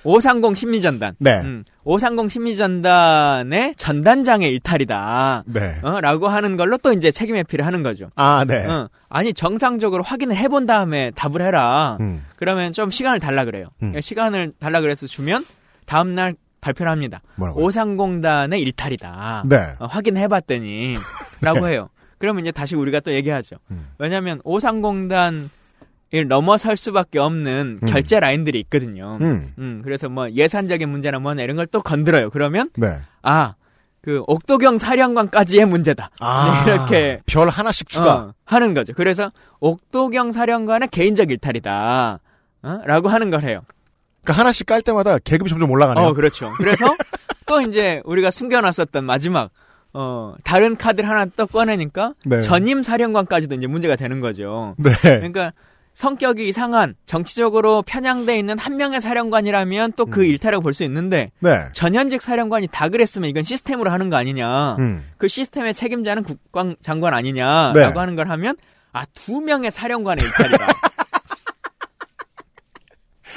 530 0.05 0.57
심리전단. 0.57 1.15
네. 1.19 1.41
음, 1.41 1.65
530 1.85 2.31
심리전단의 2.31 3.75
전단장의 3.77 4.51
일탈이다. 4.51 5.45
네. 5.47 5.79
어, 5.83 6.01
라고 6.01 6.29
하는 6.29 6.57
걸로 6.57 6.77
또 6.79 6.93
이제 6.93 7.11
책임 7.11 7.37
회피를 7.37 7.65
하는 7.67 7.83
거죠. 7.83 8.09
아, 8.17 8.45
네. 8.47 8.67
어, 8.67 8.89
아니, 9.09 9.33
정상적으로 9.33 10.03
확인을 10.03 10.37
해본 10.37 10.67
다음에 10.67 11.11
답을 11.13 11.43
해라. 11.43 11.97
음. 12.01 12.25
그러면 12.37 12.73
좀 12.73 12.91
시간을 12.91 13.21
달라 13.21 13.45
그래요. 13.45 13.67
음. 13.83 13.99
시간을 14.01 14.53
달라 14.59 14.81
그래서 14.81 15.07
주면 15.07 15.45
다음날 15.87 16.35
발표를 16.61 16.91
합니다. 16.91 17.21
뭐라고요? 17.37 17.67
530단의 17.67 18.61
일탈이다. 18.61 19.45
네. 19.49 19.75
어, 19.79 19.87
확인해봤더니 19.87 20.97
라고 21.41 21.69
해요. 21.69 21.89
그러면 22.19 22.43
이제 22.43 22.53
다시 22.53 22.77
우리가 22.77 23.01
또 23.01 23.13
얘기하죠. 23.13 23.57
음. 23.73 23.89
왜냐하면 23.99 24.41
530단을 24.43 25.49
넘어설 26.29 26.77
수밖에 26.77 27.19
없는 27.19 27.81
음. 27.83 27.89
결제 27.89 28.21
라인들이 28.21 28.61
있거든요. 28.61 29.19
음. 29.21 29.53
음, 29.59 29.81
그래서 29.83 30.09
뭐 30.09 30.29
예산적인 30.31 30.89
문제나 30.89 31.19
뭐나 31.19 31.43
이런 31.43 31.57
걸 31.57 31.67
또 31.67 31.81
건드려요. 31.81 32.29
그러면 32.31 32.69
네. 32.77 33.01
아, 33.23 33.55
그 34.03 34.23
옥도경 34.27 34.77
사령관까지의 34.79 35.65
문제다. 35.67 36.11
아. 36.21 36.65
네, 36.67 36.73
이렇게 36.75 37.21
별 37.27 37.49
하나씩 37.49 37.89
추가. 37.89 38.15
어, 38.15 38.35
하는 38.45 38.75
거죠. 38.75 38.93
그래서 38.95 39.33
옥도경 39.61 40.33
사령관의 40.33 40.89
개인적 40.91 41.31
일탈이다. 41.31 42.19
어? 42.65 42.81
라고 42.85 43.09
하는 43.09 43.31
걸 43.31 43.43
해요. 43.45 43.63
그러니까 44.23 44.41
하나씩 44.41 44.67
깔 44.67 44.83
때마다 44.83 45.19
계급이 45.19 45.49
점점 45.49 45.71
올라가네요. 45.71 46.07
어, 46.09 46.13
그렇죠. 46.13 46.51
그래서 46.59 46.85
또 47.47 47.61
이제 47.63 48.03
우리가 48.05 48.31
숨겨놨었던 48.31 49.05
마지막 49.05 49.51
어 49.95 50.35
다른 50.45 50.77
카드를 50.77 51.09
하나 51.09 51.27
또 51.37 51.47
꺼내니까 51.47 52.15
네. 52.25 52.41
전임 52.41 52.83
사령관까지도 52.83 53.55
이제 53.57 53.67
문제가 53.67 53.97
되는 53.97 54.21
거죠. 54.21 54.75
네. 54.79 54.91
그러니까 55.03 55.53
성격이 55.95 56.49
이상한 56.49 56.95
정치적으로 57.07 57.83
편향돼 57.83 58.39
있는 58.39 58.59
한 58.59 58.77
명의 58.77 59.01
사령관이라면 59.01 59.93
또 59.95 60.05
음. 60.05 60.11
그 60.11 60.25
일탈이라고 60.25 60.63
볼 60.63 60.73
수 60.73 60.85
있는데 60.85 61.31
네. 61.41 61.67
전현직 61.75 62.23
사령관이 62.23 62.69
다 62.73 62.89
그랬으면 62.89 63.29
이건 63.29 63.43
시스템으로 63.43 63.91
하는 63.91 64.09
거 64.09 64.17
아니냐. 64.17 64.77
음. 64.79 65.05
그 65.19 65.29
시스템의 65.29 65.75
책임자는 65.75 66.23
국방 66.25 66.77
장관 66.83 67.13
아니냐라고 67.15 67.79
네. 67.79 67.85
하는 67.99 68.17
걸 68.17 68.29
하면 68.31 68.57
아 68.93 69.05
두 69.15 69.41
명의 69.41 69.71
사령관의 69.71 70.25
일탈이다. 70.25 70.67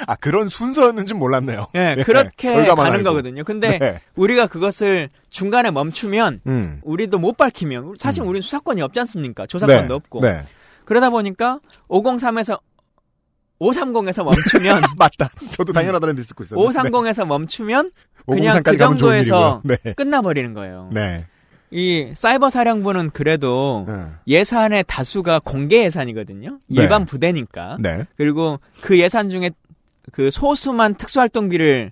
아, 0.06 0.14
그런 0.16 0.48
순서였는지 0.50 1.14
몰랐네요. 1.14 1.68
예, 1.74 1.94
예, 1.98 2.02
그렇게 2.02 2.52
결과만 2.52 2.84
가는 2.84 2.98
알고. 2.98 3.08
거거든요. 3.10 3.44
근데 3.44 3.78
네. 3.78 4.00
우리가 4.14 4.46
그것을 4.46 5.08
중간에 5.30 5.70
멈추면 5.70 6.40
음. 6.46 6.80
우리도 6.82 7.18
못 7.18 7.38
밝히면 7.38 7.94
사실 7.98 8.22
음. 8.22 8.28
우리는 8.28 8.42
수사권이 8.42 8.82
없지 8.82 9.00
않습니까? 9.00 9.46
조사권도 9.46 9.88
네. 9.88 9.94
없고 9.94 10.20
네. 10.20 10.44
그러다 10.86 11.10
보니까 11.10 11.60
503에서 11.88 12.58
530에서 13.60 14.24
멈추면 14.24 14.82
맞다. 14.96 15.30
저도 15.50 15.72
당연하다는 15.72 16.16
데 16.16 16.22
듣고 16.22 16.44
있어요. 16.44 16.60
530에서 16.60 17.26
멈추면 17.26 17.90
그냥 18.26 18.56
503까지 18.58 18.64
그 18.64 18.76
정도에서. 18.76 19.60
네. 19.64 19.76
끝나버리는 19.94 20.52
거예요. 20.54 20.90
네. 20.92 21.26
이 21.70 22.12
사이버 22.14 22.48
사령부는 22.48 23.10
그래도 23.10 23.84
네. 23.88 23.94
예산의 24.28 24.84
다수가 24.86 25.40
공개 25.40 25.84
예산이거든요. 25.84 26.58
네. 26.68 26.82
일반 26.82 27.04
부대니까. 27.06 27.78
네. 27.80 28.04
그리고 28.16 28.60
그 28.82 28.98
예산 28.98 29.28
중에 29.28 29.50
그 30.12 30.30
소수만 30.30 30.94
특수활동비를 30.94 31.90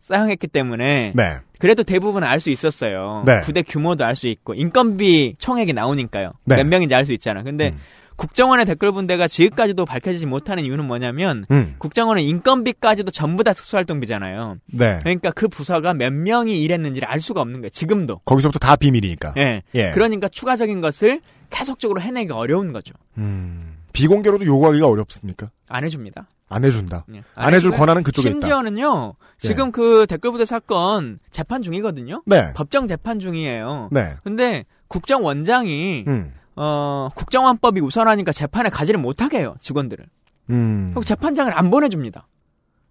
사용했기 0.00 0.46
때문에 0.46 1.12
네. 1.16 1.38
그래도 1.58 1.82
대부분 1.82 2.22
알 2.22 2.38
수 2.38 2.50
있었어요. 2.50 3.24
네. 3.26 3.40
부대 3.40 3.62
규모도 3.62 4.04
알 4.04 4.14
수 4.14 4.28
있고 4.28 4.54
인건비 4.54 5.34
총액이 5.38 5.72
나오니까요. 5.72 6.32
네. 6.46 6.56
몇 6.56 6.66
명인지 6.66 6.94
알 6.94 7.04
수 7.04 7.12
있잖아. 7.12 7.42
근데 7.42 7.70
음. 7.70 7.78
국정원의 8.18 8.66
댓글 8.66 8.90
분대가 8.90 9.28
지금까지도 9.28 9.84
밝혀지지 9.84 10.26
못하는 10.26 10.64
이유는 10.64 10.84
뭐냐면 10.84 11.46
음. 11.52 11.76
국정원은 11.78 12.22
인건비까지도 12.22 13.12
전부 13.12 13.44
다 13.44 13.52
특수활동비잖아요. 13.52 14.56
네. 14.66 14.98
그러니까 15.00 15.30
그 15.30 15.46
부서가 15.46 15.94
몇 15.94 16.12
명이 16.12 16.60
일했는지를 16.60 17.08
알 17.08 17.20
수가 17.20 17.40
없는 17.40 17.60
거예요. 17.60 17.70
지금도. 17.70 18.18
거기서부터 18.24 18.58
다 18.58 18.74
비밀이니까. 18.74 19.34
예. 19.36 19.62
예. 19.74 19.92
그러니까 19.92 20.28
추가적인 20.28 20.80
것을 20.80 21.20
계속적으로 21.50 22.00
해내기가 22.00 22.36
어려운 22.36 22.72
거죠. 22.72 22.92
음. 23.18 23.76
비공개로도 23.92 24.44
요구하기가 24.44 24.88
어렵습니까? 24.88 25.50
안 25.68 25.84
해줍니다. 25.84 26.26
안 26.48 26.64
해준다. 26.64 27.04
예. 27.14 27.22
안 27.36 27.54
해줄 27.54 27.70
해주고요. 27.70 27.78
권한은 27.78 28.02
그쪽에 28.02 28.30
있다. 28.30 28.34
심지어는요. 28.34 29.14
지금 29.38 29.70
그 29.70 30.06
댓글부대 30.08 30.44
사건 30.44 31.20
재판 31.30 31.62
중이거든요. 31.62 32.22
네. 32.26 32.52
법정 32.54 32.88
재판 32.88 33.20
중이에요. 33.20 33.90
네. 33.92 34.16
근데 34.24 34.64
국정원장이 34.88 36.04
음. 36.08 36.32
어 36.60 37.10
국정원법이 37.14 37.80
우선하니까 37.80 38.32
재판에 38.32 38.68
가지를 38.68 38.98
못하게 39.00 39.38
해요 39.38 39.54
직원들을. 39.60 40.04
음. 40.50 40.86
그리고 40.92 41.04
재판장을 41.04 41.56
안 41.56 41.70
보내줍니다. 41.70 42.26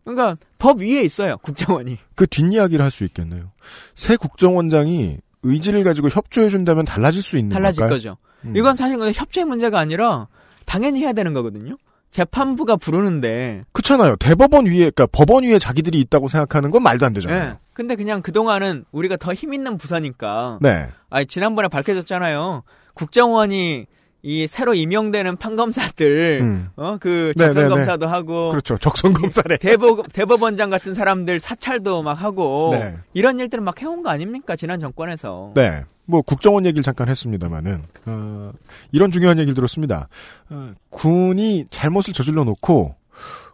그러니까 0.05 0.37
법 0.57 0.79
위에 0.79 1.01
있어요 1.01 1.37
국정원이. 1.39 1.97
그 2.15 2.25
뒷이야기를 2.27 2.83
할 2.83 2.91
수 2.91 3.03
있겠네요. 3.03 3.51
새 3.93 4.15
국정원장이 4.15 5.17
의지를 5.43 5.83
가지고 5.83 6.07
협조해준다면 6.09 6.85
달라질 6.85 7.21
수 7.21 7.37
있는 7.37 7.53
달라질 7.53 7.81
걸까요? 7.81 7.97
거죠. 7.97 8.17
음. 8.45 8.55
이건 8.55 8.75
사실 8.77 8.97
협조의 9.13 9.45
문제가 9.45 9.79
아니라 9.79 10.27
당연히 10.65 11.01
해야 11.01 11.11
되는 11.13 11.33
거거든요. 11.33 11.75
재판부가 12.11 12.77
부르는데. 12.77 13.63
그렇잖아요. 13.73 14.15
대법원 14.15 14.65
위에, 14.65 14.77
그러니까 14.91 15.07
법원 15.07 15.43
위에 15.43 15.59
자기들이 15.59 15.99
있다고 15.99 16.29
생각하는 16.29 16.71
건 16.71 16.81
말도 16.81 17.05
안 17.05 17.13
되잖아요. 17.13 17.49
예. 17.51 17.57
근데 17.73 17.95
그냥 17.95 18.21
그동안은 18.21 18.85
우리가 18.91 19.17
더 19.17 19.33
힘 19.35 19.53
있는 19.53 19.77
부서니까. 19.77 20.57
네. 20.61 20.87
아니, 21.09 21.25
지난번에 21.25 21.67
밝혀졌잖아요. 21.67 22.63
국정원이 22.97 23.85
이 24.23 24.47
새로 24.47 24.73
임명되는 24.73 25.37
판검사들, 25.37 26.39
음. 26.41 26.69
어, 26.75 26.97
그 26.99 27.33
네, 27.37 27.47
네, 27.47 27.53
적성검사도 27.53 28.07
하고. 28.07 28.49
그렇죠. 28.49 28.77
적성검사래. 28.77 29.57
대법, 29.57 30.11
대법원장 30.11 30.69
같은 30.69 30.93
사람들 30.93 31.39
사찰도 31.39 32.03
막 32.03 32.21
하고. 32.21 32.71
네. 32.73 32.97
이런 33.13 33.39
일들을 33.39 33.63
막 33.63 33.81
해온 33.81 34.03
거 34.03 34.09
아닙니까? 34.09 34.55
지난 34.55 34.79
정권에서. 34.79 35.53
네. 35.55 35.85
뭐 36.03 36.21
국정원 36.21 36.65
얘기를 36.65 36.83
잠깐 36.83 37.09
했습니다마는 37.09 37.83
어, 38.05 38.51
이런 38.91 39.11
중요한 39.11 39.39
얘기를 39.39 39.53
들었습니다. 39.53 40.07
어, 40.49 40.71
군이 40.89 41.65
잘못을 41.69 42.13
저질러 42.13 42.43
놓고 42.45 42.95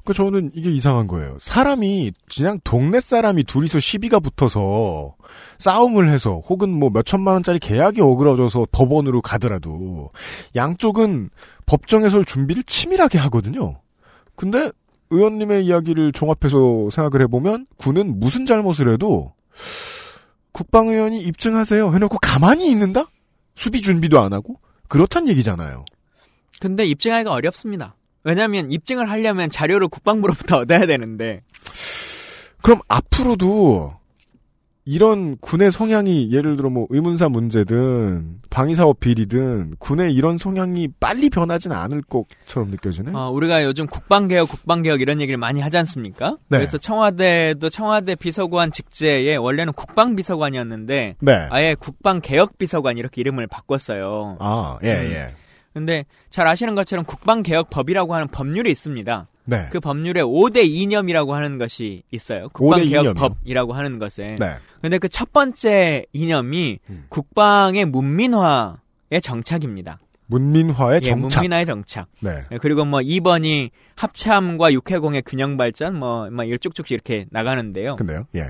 그 0.06 0.14
저는 0.14 0.52
이게 0.54 0.70
이상한 0.70 1.08
거예요. 1.08 1.38
사람이 1.40 2.12
그냥 2.36 2.60
동네 2.64 3.00
사람이 3.00 3.46
둘이서 3.46 3.80
시비가 3.80 4.20
붙어서 4.20 5.16
싸움을 5.60 6.10
해서 6.10 6.42
혹은 6.50 6.70
뭐 6.70 6.90
몇천만 6.90 7.36
원짜리 7.36 7.58
계약이 7.60 8.02
어그러져서 8.02 8.68
법원으로 8.72 9.22
가더라도 9.22 10.12
양쪽은 10.56 11.30
법정 11.66 12.04
해설 12.04 12.26
준비를 12.26 12.64
치밀하게 12.64 13.18
하거든요. 13.20 13.80
근데 14.36 14.72
의원님의 15.10 15.66
이야기를 15.66 16.12
종합해서 16.12 16.90
생각을 16.90 17.22
해보면 17.24 17.68
군은 17.78 18.20
무슨 18.20 18.46
잘못을 18.46 18.92
해도 18.92 19.34
국방의원이 20.52 21.20
입증하세요 21.22 21.94
해놓고 21.94 22.18
가만히 22.20 22.70
있는다? 22.70 23.06
수비 23.56 23.82
준비도 23.82 24.20
안 24.20 24.34
하고? 24.34 24.60
그렇단 24.90 25.30
얘기잖아요. 25.30 25.86
근데 26.60 26.86
입증하기가 26.86 27.32
어렵습니다. 27.32 27.96
왜냐하면 28.24 28.72
입증을 28.72 29.10
하려면 29.10 29.50
자료를 29.50 29.88
국방부로부터 29.88 30.58
얻어야 30.64 30.86
되는데 30.86 31.42
그럼 32.62 32.80
앞으로도 32.88 33.94
이런 34.86 35.38
군의 35.40 35.72
성향이 35.72 36.32
예를 36.32 36.58
들어 36.58 36.70
뭐 36.70 36.88
의문사 36.90 37.30
문제든 37.30 38.42
방위사업 38.50 39.00
비리든 39.00 39.76
군의 39.80 40.14
이런 40.14 40.38
성향이 40.38 40.90
빨리 41.00 41.30
변하지는 41.30 41.76
않을 41.76 42.02
것처럼 42.02 42.70
느껴지네. 42.70 43.12
어, 43.14 43.30
우리가 43.30 43.64
요즘 43.64 43.88
국방개혁, 43.88 44.50
국방개혁 44.50 45.00
이런 45.00 45.22
얘기를 45.22 45.38
많이 45.38 45.62
하지 45.62 45.78
않습니까? 45.78 46.38
네. 46.50 46.58
그래서 46.58 46.78
청와대도 46.78 47.70
청와대 47.70 48.16
비서관 48.16 48.72
직제에 48.72 49.38
원래는 49.38 49.72
국방비서관이었는데 49.74 51.16
네. 51.18 51.48
아예 51.50 51.76
국방개혁비서관 51.76 52.98
이렇게 52.98 53.22
이름을 53.22 53.48
바꿨어요. 53.48 54.38
아, 54.40 54.78
예, 54.84 54.92
음. 54.92 55.12
예. 55.12 55.36
근데 55.74 56.06
잘 56.30 56.48
아시는 56.48 56.76
것처럼 56.76 57.06
국방개혁법이라고 57.06 58.14
하는 58.14 58.28
법률이 58.28 58.72
있습니다. 58.72 59.28
네. 59.46 59.68
그 59.72 59.80
법률에 59.80 60.22
5대 60.22 60.66
이념이라고 60.66 61.34
하는 61.36 61.58
것이 61.58 62.04
있어요. 62.12 62.48
국방개혁법이라고 62.50 63.74
하는 63.74 64.00
것에. 64.00 64.38
네. 64.40 64.56
근데 64.82 64.98
그 64.98 65.08
첫 65.10 65.32
번째 65.34 66.06
이념이 66.14 66.80
음. 66.90 67.06
국방의 67.10 67.86
문민화의 67.86 69.22
정착입니다. 69.22 70.00
문민화의 70.28 71.02
예, 71.04 71.10
정착. 71.10 71.40
문민화의 71.42 71.66
정착. 71.66 72.08
네. 72.22 72.32
예, 72.52 72.58
그리고 72.58 72.86
뭐 72.86 73.00
2번이 73.00 73.70
합참과 73.96 74.74
육해공의 74.74 75.24
균형 75.26 75.58
발전 75.58 75.96
뭐, 75.98 76.30
뭐 76.32 76.46
쭉쭉 76.58 76.92
이렇게 76.92 77.26
나가는데요. 77.30 77.96
근데요, 77.98 78.26
예. 78.36 78.44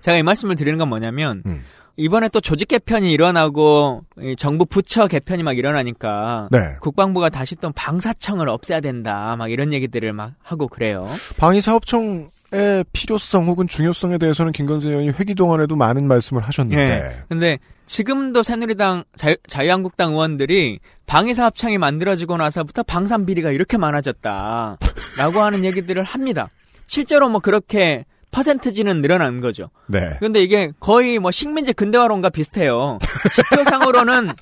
제가 0.00 0.16
이 0.18 0.22
말씀을 0.22 0.54
드리는 0.56 0.78
건 0.78 0.88
뭐냐면 0.88 1.42
음. 1.46 1.62
이번에 1.96 2.28
또 2.28 2.40
조직 2.40 2.68
개편이 2.68 3.12
일어나고 3.12 4.02
이 4.20 4.34
정부 4.36 4.66
부처 4.66 5.06
개편이 5.06 5.42
막 5.42 5.56
일어나니까 5.56 6.48
네. 6.50 6.58
국방부가 6.80 7.28
다시 7.28 7.54
또 7.56 7.70
방사청을 7.72 8.48
없애야 8.48 8.80
된다 8.80 9.36
막 9.36 9.50
이런 9.50 9.72
얘기들을 9.72 10.12
막 10.12 10.32
하고 10.42 10.68
그래요. 10.68 11.08
방위사업청 11.36 12.28
의 12.52 12.84
필요성 12.92 13.48
혹은 13.48 13.66
중요성에 13.66 14.16
대해서는 14.18 14.52
김건세 14.52 14.88
의원이 14.88 15.08
회기 15.18 15.34
동안에도 15.34 15.74
많은 15.74 16.06
말씀을 16.06 16.40
하셨는데. 16.42 16.82
예. 16.82 17.24
근데 17.28 17.58
지금도 17.86 18.44
새누리당 18.44 19.02
자유, 19.16 19.34
자유한국당 19.48 20.12
의원들이 20.12 20.78
방위사업청이 21.06 21.78
만들어지고 21.78 22.36
나서부터 22.36 22.84
방산 22.84 23.26
비리가 23.26 23.50
이렇게 23.50 23.76
많아졌다라고 23.76 25.40
하는 25.40 25.64
얘기들을 25.64 26.04
합니다. 26.04 26.48
실제로 26.86 27.28
뭐 27.28 27.40
그렇게 27.40 28.04
퍼센트지는 28.34 29.00
늘어난 29.00 29.40
거죠. 29.40 29.70
네. 29.86 30.16
근데 30.18 30.42
이게 30.42 30.72
거의 30.80 31.20
뭐 31.20 31.30
식민지 31.30 31.72
근대화론과 31.72 32.30
비슷해요. 32.30 32.98
지표상으로는 33.32 34.32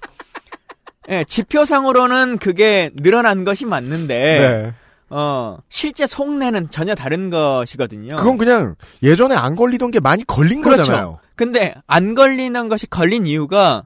예, 1.11 1.25
지표상으로는 1.25 2.39
그게 2.39 2.91
늘어난 2.95 3.45
것이 3.45 3.67
맞는데 3.67 4.15
네. 4.15 4.75
어, 5.11 5.59
실제 5.69 6.07
속내는 6.07 6.71
전혀 6.71 6.95
다른 6.95 7.29
것이거든요. 7.29 8.17
그건 8.17 8.39
그냥 8.39 8.77
예전에 9.03 9.35
안 9.35 9.57
걸리던 9.57 9.91
게 9.91 10.01
많이 10.01 10.25
걸린 10.25 10.63
그렇죠. 10.63 10.85
거잖아요. 10.85 11.19
근데 11.37 11.75
안 11.87 12.15
걸리는 12.15 12.69
것이 12.71 12.89
걸린 12.89 13.27
이유가 13.27 13.85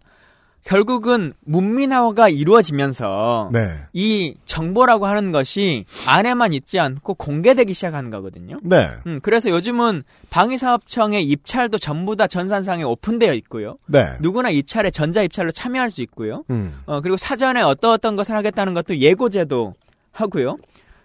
결국은 0.66 1.32
문민화가 1.44 2.28
이루어지면서 2.28 3.50
네. 3.52 3.78
이 3.92 4.34
정보라고 4.46 5.06
하는 5.06 5.30
것이 5.30 5.84
안에만 6.08 6.52
있지 6.52 6.80
않고 6.80 7.14
공개되기 7.14 7.72
시작하는 7.72 8.10
거거든요. 8.10 8.58
네. 8.64 8.90
음, 9.06 9.20
그래서 9.22 9.48
요즘은 9.48 10.02
방위사업청의 10.30 11.22
입찰도 11.22 11.78
전부 11.78 12.16
다 12.16 12.26
전산상에 12.26 12.82
오픈되어 12.82 13.32
있고요. 13.34 13.78
네. 13.86 14.16
누구나 14.20 14.50
입찰에 14.50 14.90
전자 14.90 15.22
입찰로 15.22 15.52
참여할 15.52 15.88
수 15.88 16.02
있고요. 16.02 16.42
음. 16.50 16.80
어, 16.86 17.00
그리고 17.00 17.16
사전에 17.16 17.62
어떤 17.62 17.92
어떤 17.92 18.16
것을 18.16 18.34
하겠다는 18.34 18.74
것도 18.74 18.96
예고제도 18.96 19.72
하고요. 20.10 20.58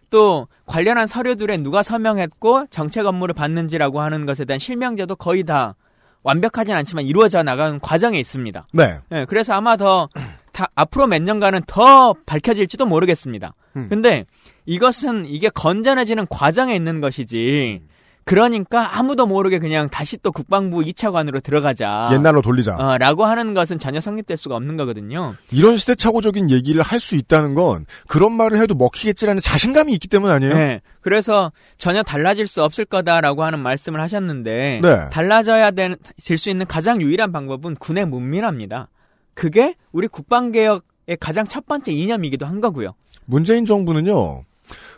또 0.09 0.47
관련한 0.65 1.05
서류들에 1.05 1.57
누가 1.57 1.83
서명했고 1.83 2.65
정책 2.71 3.05
업무를 3.05 3.35
받는지라고 3.35 4.01
하는 4.01 4.25
것에 4.25 4.43
대한 4.43 4.57
실명제도 4.57 5.15
거의 5.15 5.43
다 5.43 5.75
완벽하진 6.23 6.73
않지만 6.73 7.05
이루어져 7.05 7.43
나가는 7.43 7.79
과정에 7.79 8.19
있습니다. 8.19 8.67
네. 8.73 8.99
예, 9.11 9.25
그래서 9.27 9.53
아마 9.53 9.77
더 9.77 10.09
다, 10.51 10.67
앞으로 10.75 11.07
몇 11.07 11.21
년간은 11.21 11.61
더 11.67 12.13
밝혀질지도 12.25 12.85
모르겠습니다. 12.85 13.53
음. 13.77 13.87
근데 13.89 14.25
이것은 14.65 15.25
이게 15.25 15.49
건전해지는 15.49 16.27
과정에 16.29 16.75
있는 16.75 17.01
것이지. 17.01 17.81
그러니까 18.23 18.97
아무도 18.99 19.25
모르게 19.25 19.59
그냥 19.59 19.89
다시 19.89 20.17
또 20.17 20.31
국방부 20.31 20.79
2차관으로 20.81 21.41
들어가자. 21.43 22.09
옛날로 22.13 22.41
돌리자. 22.41 22.75
어, 22.75 22.97
라고 22.97 23.25
하는 23.25 23.53
것은 23.53 23.79
전혀 23.79 23.99
성립될 23.99 24.37
수가 24.37 24.55
없는 24.55 24.77
거거든요. 24.77 25.35
이런 25.51 25.77
시대착오적인 25.77 26.49
얘기를 26.51 26.81
할 26.83 26.99
수 27.01 27.15
있다는 27.15 27.55
건 27.55 27.85
그런 28.07 28.31
말을 28.33 28.59
해도 28.61 28.75
먹히겠지라는 28.75 29.41
자신감이 29.41 29.91
있기 29.93 30.07
때문 30.07 30.29
아니에요? 30.29 30.53
네. 30.53 30.81
그래서 31.01 31.51
전혀 31.79 32.03
달라질 32.03 32.45
수 32.45 32.63
없을 32.63 32.85
거다라고 32.85 33.43
하는 33.43 33.59
말씀을 33.59 33.99
하셨는데 33.99 34.81
네. 34.83 35.09
달라져야 35.11 35.71
될 35.71 35.97
수 36.19 36.49
있는 36.49 36.65
가장 36.67 37.01
유일한 37.01 37.31
방법은 37.31 37.75
군의 37.75 38.05
문민화입니다. 38.05 38.89
그게 39.33 39.75
우리 39.91 40.07
국방개혁의 40.07 41.17
가장 41.19 41.47
첫 41.47 41.65
번째 41.65 41.91
이념이기도 41.91 42.45
한 42.45 42.61
거고요. 42.61 42.91
문재인 43.25 43.65
정부는요. 43.65 44.43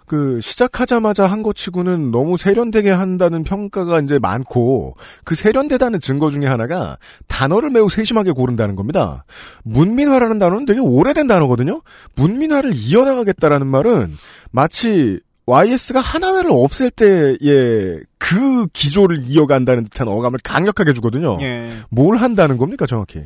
그 0.06 0.40
시작하자마자 0.42 1.26
한 1.28 1.44
것 1.44 1.56
치고는 1.56 2.12
너무 2.12 2.38
세련되게 2.38 2.90
한다는 2.92 3.44
평가가 3.44 4.00
이제 4.00 4.18
많고 4.20 4.96
그 5.24 5.36
세련되다는 5.36 6.00
증거 6.00 6.32
중에 6.32 6.46
하나가 6.46 6.98
단어를 7.28 7.70
매우 7.70 7.90
세심하게 7.90 8.32
고른다는 8.32 8.76
겁니다. 8.76 9.26
문민화라는 9.64 10.40
단어는 10.40 10.66
되게 10.66 10.80
오래된 10.80 11.28
단어거든요. 11.28 11.82
문민화를 12.16 12.72
이어나가겠다라는 12.74 13.68
말은 13.68 14.18
마치 14.52 15.20
YS가 15.46 16.00
하나회를 16.00 16.52
없앨 16.52 16.90
때의 16.92 18.00
그 18.18 18.68
기조를 18.72 19.24
이어간다는 19.26 19.84
듯한 19.84 20.08
어감을 20.08 20.40
강력하게 20.42 20.94
주거든요. 20.94 21.38
예. 21.42 21.70
뭘 21.90 22.16
한다는 22.18 22.58
겁니까, 22.58 22.86
정확히? 22.86 23.24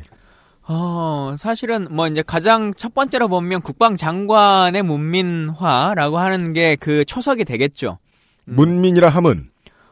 어, 0.70 1.34
사실은 1.38 1.86
뭐 1.90 2.06
이제 2.08 2.22
가장 2.22 2.74
첫 2.74 2.94
번째로 2.94 3.28
보면 3.28 3.62
국방장관의 3.62 4.82
문민화라고 4.82 6.18
하는 6.18 6.52
게 6.52 6.76
그 6.78 7.04
초석이 7.04 7.44
되겠죠. 7.44 7.98
문민이라 8.44 9.08
함은 9.08 9.50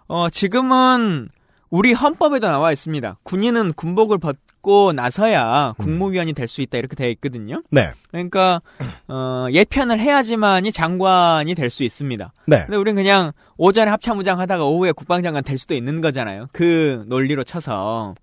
어, 0.09 0.29
지금은 0.31 1.29
우리 1.71 1.93
헌법에도 1.93 2.47
나와 2.47 2.73
있습니다. 2.73 3.17
군인은 3.23 3.73
군복을 3.73 4.19
벗고 4.19 4.93
나서야 4.93 5.75
국무위원이 5.79 6.33
될 6.33 6.47
수 6.47 6.61
있다 6.61 6.79
이렇게 6.79 6.95
되어 6.95 7.09
있거든요. 7.11 7.63
네. 7.71 7.91
그러니까 8.11 8.61
어, 9.09 9.47
예편을 9.51 9.99
해야지만이 9.99 10.71
장관이 10.73 11.55
될 11.55 11.71
수 11.71 11.83
있습니다. 11.85 12.33
네. 12.47 12.63
근데 12.65 12.77
우리는 12.77 13.03
그냥 13.03 13.33
오전에 13.57 13.91
합참의장 13.91 14.39
하다가 14.39 14.65
오후에 14.65 14.93
국방장관 14.93 15.43
될 15.43 15.57
수도 15.59 15.75
있는 15.75 16.01
거잖아요. 16.03 16.49
그 16.53 17.03
논리로 17.07 17.43
쳐서 17.45 18.15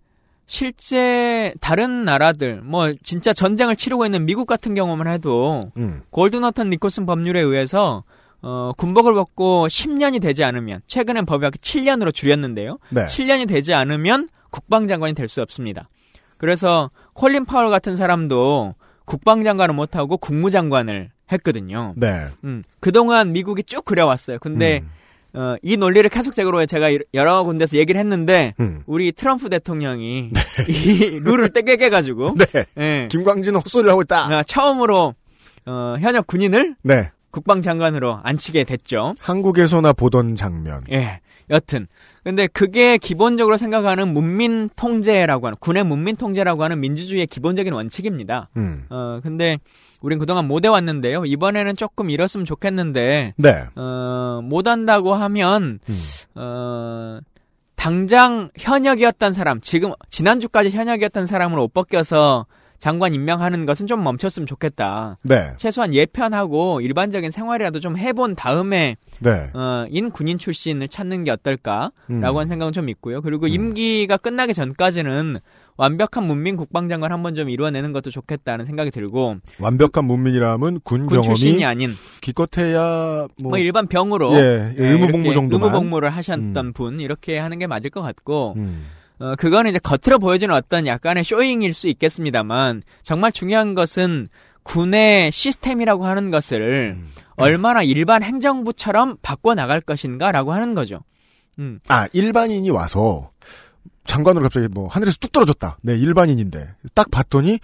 실제 0.45 1.53
다른 1.61 2.05
나라들 2.05 2.61
뭐 2.61 2.91
진짜 3.03 3.33
전쟁을 3.33 3.75
치르고 3.75 4.05
있는 4.05 4.25
미국 4.25 4.45
같은 4.45 4.75
경우만 4.75 5.07
해도 5.07 5.71
음. 5.77 6.01
골드너턴 6.09 6.69
니콜슨 6.69 7.05
법률에 7.05 7.39
의해서 7.39 8.03
어, 8.41 8.71
군복을 8.77 9.13
벗고 9.13 9.67
10년이 9.67 10.21
되지 10.21 10.43
않으면 10.43 10.81
최근엔 10.87 11.25
법이 11.25 11.47
7년으로 11.47 12.13
줄였는데요. 12.13 12.77
네. 12.89 13.05
7년이 13.05 13.47
되지 13.47 13.73
않으면 13.73 14.29
국방장관이 14.51 15.13
될 15.13 15.29
수 15.29 15.41
없습니다. 15.41 15.89
그래서 16.37 16.91
콜린 17.13 17.45
파월 17.45 17.69
같은 17.69 17.95
사람도 17.95 18.75
국방장관을 19.05 19.73
못하고 19.73 20.17
국무장관을 20.17 21.09
했거든요. 21.31 21.93
네. 21.95 22.27
음, 22.43 22.63
그동안 22.81 23.31
미국이 23.31 23.63
쭉 23.63 23.85
그래왔어요. 23.85 24.39
근데 24.39 24.79
음. 24.83 24.89
어, 25.35 25.55
이 25.61 25.77
논리를 25.77 26.07
계속적으로 26.09 26.65
제가 26.65 26.89
여러 27.13 27.43
군데서 27.43 27.77
얘기를 27.77 27.99
했는데 27.99 28.53
음. 28.59 28.83
우리 28.85 29.11
트럼프 29.11 29.49
대통령이 29.49 30.29
이 30.69 31.19
룰을 31.23 31.51
떼게 31.51 31.77
깨가지고 31.77 32.35
네. 32.37 32.65
예. 32.77 33.07
김광진은 33.09 33.59
헛소리를 33.61 33.89
하고 33.89 34.01
있다. 34.03 34.27
아, 34.27 34.43
처음으로 34.43 35.15
어, 35.65 35.95
현역 35.99 36.27
군인을 36.27 36.75
네. 36.83 37.11
국방장관으로 37.31 38.19
앉히게 38.21 38.63
됐죠. 38.63 39.15
한국에서나 39.19 39.93
보던 39.93 40.35
장면. 40.35 40.83
예. 40.91 41.19
여튼 41.49 41.87
근데 42.23 42.47
그게 42.47 42.97
기본적으로 42.97 43.57
생각하는 43.57 44.13
문민 44.13 44.69
통제라고 44.75 45.47
하는 45.47 45.57
군의 45.59 45.83
문민 45.83 46.15
통제라고 46.15 46.63
하는 46.63 46.79
민주주의의 46.79 47.27
기본적인 47.27 47.73
원칙입니다. 47.73 48.49
음. 48.57 48.85
어 48.89 49.19
근데 49.21 49.57
우린 50.01 50.19
그동안 50.19 50.47
못 50.47 50.65
해왔는데요. 50.65 51.25
이번에는 51.25 51.75
조금 51.75 52.09
이뤘으면 52.09 52.45
좋겠는데 52.45 53.33
네. 53.37 53.63
어 53.75 54.41
못 54.43 54.67
한다고 54.67 55.13
하면 55.13 55.79
음. 55.89 55.99
어 56.35 57.19
당장 57.75 58.49
현역이었던 58.57 59.33
사람 59.33 59.59
지금 59.61 59.91
지난주까지 60.09 60.69
현역이었던 60.71 61.25
사람을 61.25 61.59
옷 61.59 61.73
벗겨서 61.73 62.45
장관 62.83 63.13
임명하는 63.13 63.65
것은 63.65 63.87
좀 63.87 64.03
멈췄으면 64.03 64.45
좋겠다. 64.45 65.17
네. 65.23 65.53
최소한 65.55 65.93
예편하고 65.93 66.81
일반적인 66.81 67.31
생활이라도 67.31 67.79
좀 67.79 67.97
해본 67.97 68.35
다음에 68.35 68.97
네. 69.19 69.49
어, 69.53 69.85
인 69.89 70.11
군인 70.11 70.37
출신을 70.37 70.89
찾는 70.89 71.23
게 71.23 71.31
어떨까라고 71.31 71.93
음. 72.09 72.21
하는 72.21 72.47
생각은 72.49 72.73
좀 72.73 72.89
있고요. 72.89 73.21
그리고 73.21 73.47
임기가 73.47 74.17
끝나기 74.17 74.53
전까지는 74.53 75.39
완벽한 75.77 76.27
문민 76.27 76.57
국방장관 76.57 77.13
한번 77.13 77.35
좀 77.35 77.49
이루어내는 77.49 77.93
것도 77.93 78.11
좋겠다는 78.11 78.65
생각이 78.65 78.91
들고 78.91 79.37
완벽한 79.59 80.03
문민이라면 80.03 80.81
군, 80.83 81.05
군 81.05 81.23
출신이 81.23 81.63
아닌 81.63 81.95
기껏해야 82.19 83.27
뭐, 83.39 83.51
뭐, 83.51 83.57
일반 83.59 83.87
병으로 83.87 84.33
예, 84.33 84.75
예, 84.77 84.87
의무 84.87 85.07
복무 85.07 85.23
이렇게 85.23 85.33
정도만. 85.33 85.69
의무 85.69 85.79
복무를 85.79 86.09
하셨던 86.09 86.73
분 86.73 86.99
이렇게 86.99 87.37
하는 87.39 87.59
게 87.59 87.65
맞을 87.65 87.89
것 87.89 88.01
같고 88.01 88.55
음. 88.57 88.87
어, 89.19 89.35
그거는 89.35 89.69
이제 89.71 89.79
겉으로 89.79 90.19
보여주는 90.19 90.53
어떤 90.53 90.85
약간의 90.87 91.23
쇼잉일 91.23 91.73
수 91.73 91.87
있겠습니다만 91.87 92.83
정말 93.03 93.31
중요한 93.31 93.73
것은 93.75 94.27
군의 94.63 95.31
시스템이라고 95.31 96.05
하는 96.05 96.31
것을 96.31 96.95
음. 96.97 97.09
얼마나 97.35 97.83
일반 97.83 98.23
행정부처럼 98.23 99.17
바꿔 99.21 99.55
나갈 99.55 99.81
것인가라고 99.81 100.53
하는 100.53 100.73
거죠. 100.73 101.01
음. 101.59 101.79
아, 101.87 102.07
일반인이 102.13 102.69
와서 102.69 103.31
장관으로 104.05 104.43
갑자기 104.43 104.67
뭐 104.67 104.87
하늘에서 104.87 105.17
뚝 105.19 105.31
떨어졌다. 105.31 105.77
네, 105.81 105.97
일반인인데. 105.97 106.75
딱 106.93 107.09
봤더니 107.11 107.59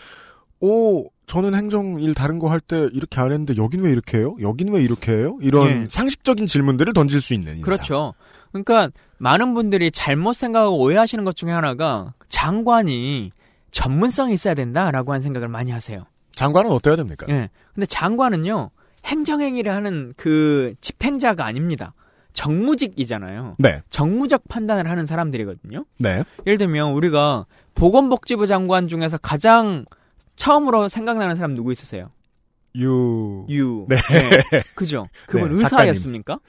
오, 0.62 1.10
저는 1.28 1.56
행정 1.56 2.02
일 2.02 2.14
다른 2.14 2.40
거 2.40 2.50
할 2.50 2.60
때 2.60 2.90
이렇게 2.94 3.20
안 3.22 3.32
했는데 3.32 3.56
여긴 3.58 3.82
왜 3.82 3.92
이렇게 3.92 4.18
해요? 4.18 4.36
여긴 4.42 4.72
왜 4.74 4.82
이렇게 4.84 5.12
해요? 5.12 5.38
이런 5.42 5.84
예. 5.84 5.86
상식적인 5.90 6.48
질문들을 6.48 6.94
던질 6.94 7.22
수 7.22 7.34
있는 7.34 7.54
인사. 7.58 7.66
그렇죠. 7.66 8.14
그러니까 8.52 8.90
많은 9.18 9.54
분들이 9.54 9.92
잘못 9.92 10.34
생각하고 10.34 10.78
오해하시는 10.80 11.24
것 11.24 11.36
중에 11.36 11.52
하나가 11.52 12.14
장관이 12.28 13.32
전문성이 13.72 14.34
있어야 14.34 14.54
된다라고 14.54 15.12
하는 15.12 15.22
생각을 15.22 15.48
많이 15.48 15.72
하세요. 15.72 16.06
장관은 16.32 16.72
어때야 16.72 16.96
됩니까? 16.96 17.26
예. 17.30 17.50
근데 17.74 17.86
장관은요, 17.86 18.72
행정행위를 19.06 19.74
하는 19.74 20.14
그 20.18 20.74
집행자가 20.82 21.46
아닙니다. 21.46 21.94
정무직이잖아요. 22.34 23.56
네. 23.60 23.82
정무적 23.90 24.44
판단을 24.48 24.90
하는 24.90 25.06
사람들이거든요. 25.06 25.86
네. 25.98 26.24
예를 26.46 26.58
들면 26.58 26.94
우리가 26.94 27.46
보건복지부 27.76 28.48
장관 28.48 28.88
중에서 28.88 29.18
가장 29.18 29.86
처음으로 30.36 30.88
생각나는 30.88 31.36
사람 31.36 31.56
누구 31.56 31.72
있으세요? 31.72 32.12
유 32.76 33.46
유. 33.50 33.86
네. 33.90 33.96
그죠? 34.76 35.08
그분 35.28 35.58
네, 35.58 35.60
작가님. 35.60 35.90
의사였습니까? 35.90 36.34
작가 36.34 36.46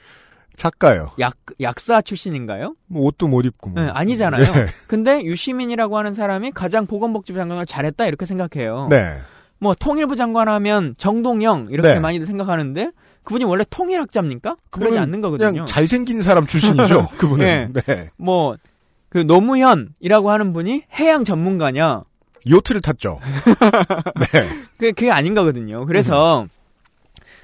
요. 0.95 1.11
약, 1.19 1.35
약사 1.61 2.01
출신인가요? 2.01 2.75
뭐 2.87 3.03
옷도 3.03 3.27
못 3.27 3.45
입고 3.45 3.71
뭐. 3.71 3.81
네, 3.81 3.89
아니잖아요. 3.89 4.43
네. 4.43 4.67
근데 4.87 5.23
유시민이라고 5.23 5.97
하는 5.97 6.13
사람이 6.13 6.51
가장 6.51 6.85
보건복지부 6.85 7.37
장관을 7.37 7.65
잘했다 7.65 8.05
이렇게 8.05 8.25
생각해요. 8.25 8.87
네. 8.89 9.19
뭐 9.59 9.73
통일부 9.73 10.15
장관 10.15 10.47
하면 10.49 10.95
정동영 10.97 11.67
이렇게 11.69 11.93
네. 11.93 11.99
많이들 11.99 12.25
생각하는데 12.25 12.91
그분이 13.23 13.43
원래 13.45 13.63
통일학자입니까? 13.69 14.57
그러지 14.71 14.97
않는 14.97 15.21
거거든요. 15.21 15.51
그냥 15.51 15.65
잘생긴 15.65 16.21
사람 16.21 16.47
출신이죠. 16.47 17.09
그분은. 17.17 17.73
네. 17.85 18.09
뭐그 18.17 19.19
노무현이라고 19.27 20.31
하는 20.31 20.53
분이 20.53 20.83
해양 20.99 21.23
전문가냐? 21.23 22.03
요트를 22.49 22.81
탔죠. 22.81 23.19
네. 24.33 24.49
그 24.77 24.87
그게 24.93 25.11
아닌 25.11 25.35
거거든요. 25.35 25.85
그래서 25.85 26.47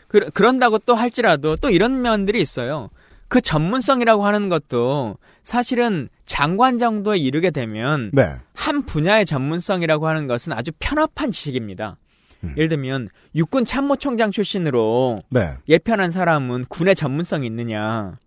그, 0.07 0.29
그런다고 0.33 0.79
또 0.79 0.95
할지라도 0.95 1.55
또 1.57 1.69
이런 1.69 2.01
면들이 2.01 2.41
있어요. 2.41 2.89
그 3.27 3.41
전문성이라고 3.41 4.25
하는 4.25 4.49
것도 4.49 5.17
사실은 5.43 6.09
장관 6.25 6.77
정도에 6.77 7.17
이르게 7.17 7.51
되면 7.51 8.11
네. 8.13 8.35
한 8.53 8.85
분야의 8.85 9.25
전문성이라고 9.25 10.07
하는 10.07 10.27
것은 10.27 10.53
아주 10.53 10.71
편협한 10.79 11.31
지식입니다. 11.31 11.97
음. 12.43 12.53
예를 12.57 12.69
들면 12.69 13.09
육군 13.35 13.65
참모총장 13.65 14.31
출신으로 14.31 15.21
네. 15.29 15.53
예편한 15.67 16.11
사람은 16.11 16.65
군의 16.69 16.95
전문성이 16.95 17.47
있느냐? 17.47 18.17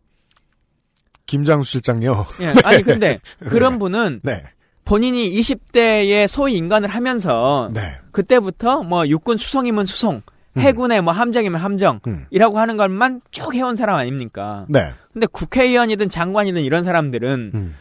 김장수 1.27 1.71
실장요. 1.71 2.27
예, 2.41 2.55
아니 2.65 2.83
근데 2.83 3.21
그런 3.49 3.79
분은 3.79 4.21
네. 4.23 4.43
본인이 4.85 5.31
20대에 5.31 6.27
소위 6.27 6.55
인간을 6.55 6.89
하면서 6.89 7.71
네. 7.73 7.99
그때부터 8.11 8.83
뭐 8.83 9.07
육군 9.07 9.37
수송이면 9.37 9.87
수송, 9.87 10.23
해군의 10.59 11.01
뭐 11.03 11.13
함정이면 11.13 11.61
함정이라고 11.61 12.07
음. 12.09 12.57
하는 12.57 12.77
것만 12.77 13.21
쭉 13.31 13.55
해온 13.55 13.77
사람 13.77 13.97
아닙니까? 13.97 14.67
네. 14.69 14.91
근데 15.13 15.27
국회의원이든 15.27 16.09
장관이든 16.09 16.63
이런 16.63 16.85
사람들은 16.85 17.51
음. 17.55 17.77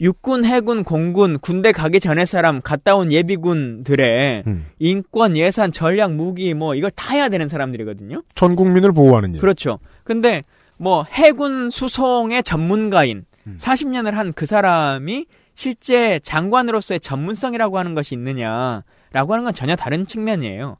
육군, 0.00 0.44
해군, 0.44 0.82
공군, 0.84 1.38
군대 1.38 1.72
가기 1.72 2.00
전에 2.00 2.24
사람 2.24 2.60
갔다 2.60 2.96
온 2.96 3.12
예비군들의 3.12 4.42
음. 4.46 4.66
인권, 4.78 5.36
예산, 5.36 5.72
전략, 5.72 6.12
무기 6.12 6.52
뭐 6.52 6.74
이걸 6.74 6.90
다 6.90 7.14
해야 7.14 7.28
되는 7.28 7.48
사람들이거든요. 7.48 8.22
전 8.34 8.56
국민을 8.56 8.92
보호하는 8.92 9.34
일. 9.34 9.40
그렇죠. 9.40 9.78
근데 10.02 10.42
뭐 10.76 11.04
해군 11.10 11.70
수송의 11.70 12.42
전문가인 12.42 13.24
음. 13.46 13.58
40년을 13.60 14.12
한 14.12 14.32
그 14.34 14.46
사람이 14.46 15.26
실제 15.54 16.18
장관으로서의 16.18 16.98
전문성이라고 17.00 17.78
하는 17.78 17.94
것이 17.94 18.14
있느냐라고 18.14 19.32
하는 19.32 19.44
건 19.44 19.54
전혀 19.54 19.76
다른 19.76 20.06
측면이에요. 20.06 20.76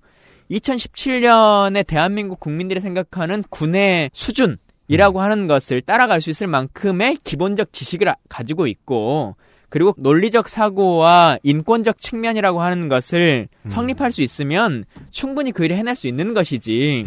2017년에 0.51 1.87
대한민국 1.87 2.41
국민들이 2.41 2.81
생각하는 2.81 3.43
군의 3.51 4.11
수준 4.13 4.59
이라고 4.89 5.21
하는 5.23 5.47
것을 5.47 5.81
따라갈 5.81 6.21
수 6.21 6.31
있을 6.31 6.47
만큼의 6.47 7.19
기본적 7.25 7.73
지식을 7.73 8.09
아- 8.09 8.17
가지고 8.29 8.67
있고 8.67 9.37
그리고 9.71 9.95
논리적 9.97 10.49
사고와 10.49 11.39
인권적 11.43 12.01
측면이라고 12.01 12.61
하는 12.61 12.89
것을 12.89 13.49
성립할 13.67 14.13
수 14.13 14.23
있으면 14.23 14.85
충분히 15.11 15.51
그 15.53 15.65
일을 15.65 15.77
해낼 15.77 15.97
수 15.97 16.07
있는 16.07 16.33
것이지 16.35 17.07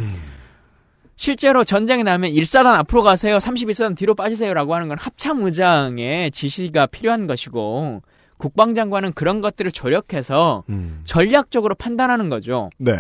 실제로 1.16 1.64
전쟁이 1.64 2.04
나면 2.04 2.32
1사단 2.32 2.74
앞으로 2.76 3.04
가세요. 3.04 3.38
31사단 3.38 3.96
뒤로 3.98 4.16
빠지세요라고 4.16 4.76
하는 4.76 4.88
건 4.88 4.98
합참의장의 5.00 6.32
지시가 6.32 6.88
필요한 6.88 7.26
것이고 7.26 8.02
국방장관은 8.38 9.14
그런 9.14 9.42
것들을 9.42 9.72
조력해서 9.72 10.64
음. 10.70 11.02
전략적으로 11.06 11.74
판단하는 11.74 12.30
거죠. 12.30 12.70
네. 12.78 12.94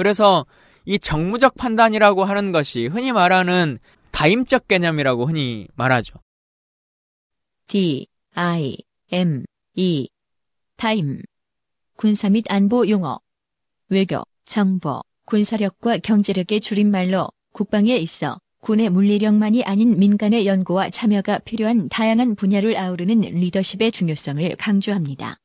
그래서 0.00 0.46
이 0.86 0.98
정무적 0.98 1.56
판단이라고 1.56 2.24
하는 2.24 2.52
것이 2.52 2.86
흔히 2.86 3.12
말하는 3.12 3.78
다임적 4.12 4.66
개념이라고 4.66 5.26
흔히 5.26 5.68
말하죠. 5.74 6.14
D, 7.66 8.06
I, 8.32 8.78
M, 9.12 9.44
E. 9.74 10.08
타임. 10.76 11.20
군사 11.96 12.30
및 12.30 12.46
안보 12.48 12.88
용어. 12.88 13.20
외교, 13.90 14.22
정보, 14.46 15.02
군사력과 15.26 15.98
경제력의 15.98 16.62
줄임말로 16.62 17.28
국방에 17.52 17.94
있어 17.96 18.40
군의 18.60 18.88
물리력만이 18.88 19.64
아닌 19.64 19.98
민간의 19.98 20.46
연구와 20.46 20.88
참여가 20.88 21.40
필요한 21.40 21.90
다양한 21.90 22.36
분야를 22.36 22.74
아우르는 22.74 23.20
리더십의 23.20 23.92
중요성을 23.92 24.56
강조합니다. 24.56 25.39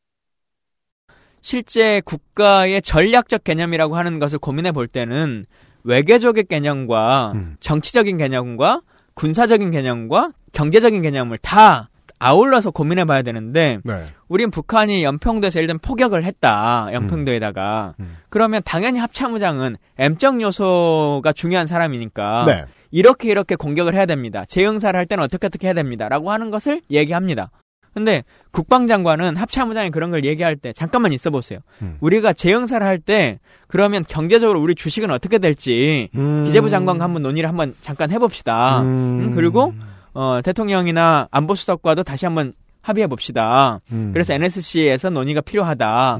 실제 1.45 2.01
국가의 2.01 2.81
전략적 2.81 3.43
개념이라고 3.43 3.95
하는 3.95 4.17
것을 4.17 4.39
고민해 4.39 4.71
볼 4.71 4.87
때는 4.87 5.45
외교적인 5.83 6.47
개념과 6.49 7.33
음. 7.35 7.55
정치적인 7.59 8.17
개념과 8.17 8.81
군사적인 9.13 9.69
개념과 9.69 10.31
경제적인 10.53 11.03
개념을 11.03 11.37
다 11.37 11.91
아울러서 12.17 12.71
고민해 12.71 13.05
봐야 13.05 13.21
되는데 13.21 13.77
네. 13.83 14.05
우린 14.27 14.49
북한이 14.49 15.03
연평도에서 15.03 15.59
예를 15.59 15.67
들면 15.67 15.79
포격을 15.81 16.23
했다. 16.23 16.89
연평도에다가. 16.93 17.93
음. 17.99 18.17
그러면 18.29 18.63
당연히 18.65 18.97
합참의장은 18.97 19.77
M적 19.99 20.41
요소가 20.41 21.31
중요한 21.31 21.67
사람이니까 21.67 22.45
네. 22.47 22.65
이렇게 22.89 23.29
이렇게 23.29 23.55
공격을 23.55 23.93
해야 23.93 24.07
됩니다. 24.07 24.45
재응사를 24.47 24.97
할 24.97 25.05
때는 25.05 25.23
어떻게 25.23 25.45
어떻게 25.45 25.67
해야 25.67 25.75
됩니다. 25.75 26.09
라고 26.09 26.31
하는 26.31 26.49
것을 26.49 26.81
얘기합니다. 26.89 27.51
근데 27.95 28.23
국방장관은 28.51 29.37
합참의장이 29.37 29.89
그런 29.89 30.11
걸 30.11 30.25
얘기할 30.25 30.57
때 30.57 30.73
잠깐만 30.73 31.13
있어 31.13 31.29
보세요. 31.31 31.59
음. 31.81 31.97
우리가 32.01 32.33
재응사를 32.33 32.85
할 32.85 32.99
때 32.99 33.39
그러면 33.67 34.03
경제적으로 34.07 34.59
우리 34.61 34.75
주식은 34.75 35.09
어떻게 35.11 35.37
될지 35.37 36.09
음. 36.15 36.43
기재부 36.45 36.69
장관과 36.69 37.03
한번 37.03 37.21
논의를 37.23 37.47
한번 37.49 37.73
잠깐 37.81 38.11
해봅시다. 38.11 38.81
음. 38.81 38.85
음, 38.85 39.31
그리고 39.35 39.73
어, 40.13 40.39
대통령이나 40.43 41.27
안보수석과도 41.31 42.03
다시 42.03 42.25
한번 42.25 42.53
합의해 42.81 43.07
봅시다. 43.07 43.79
음. 43.91 44.11
그래서 44.13 44.33
NSC에서 44.33 45.09
논의가 45.09 45.41
필요하다라고 45.41 46.19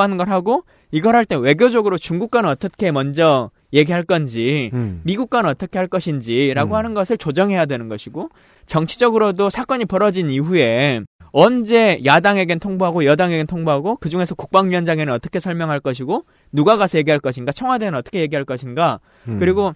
음. 0.00 0.02
하는 0.02 0.16
걸 0.16 0.28
하고 0.30 0.62
이걸 0.92 1.14
할 1.16 1.24
때 1.24 1.36
외교적으로 1.36 1.98
중국과는 1.98 2.48
어떻게 2.48 2.90
먼저 2.92 3.50
얘기할 3.72 4.02
건지 4.04 4.70
음. 4.74 5.00
미국과는 5.04 5.50
어떻게 5.50 5.78
할 5.78 5.88
것인지라고 5.88 6.74
음. 6.74 6.76
하는 6.76 6.94
것을 6.94 7.18
조정해야 7.18 7.66
되는 7.66 7.88
것이고 7.88 8.30
정치적으로도 8.66 9.50
사건이 9.50 9.84
벌어진 9.84 10.28
이후에 10.30 11.00
언제 11.38 12.00
야당에겐 12.02 12.58
통보하고 12.60 13.04
여당에겐 13.04 13.46
통보하고 13.46 13.96
그 13.96 14.08
중에서 14.08 14.34
국방위원장에는 14.34 15.12
어떻게 15.12 15.38
설명할 15.38 15.80
것이고 15.80 16.24
누가 16.50 16.78
가서 16.78 16.96
얘기할 16.96 17.20
것인가 17.20 17.52
청와대는 17.52 17.98
어떻게 17.98 18.20
얘기할 18.20 18.46
것인가 18.46 19.00
음. 19.28 19.36
그리고 19.38 19.74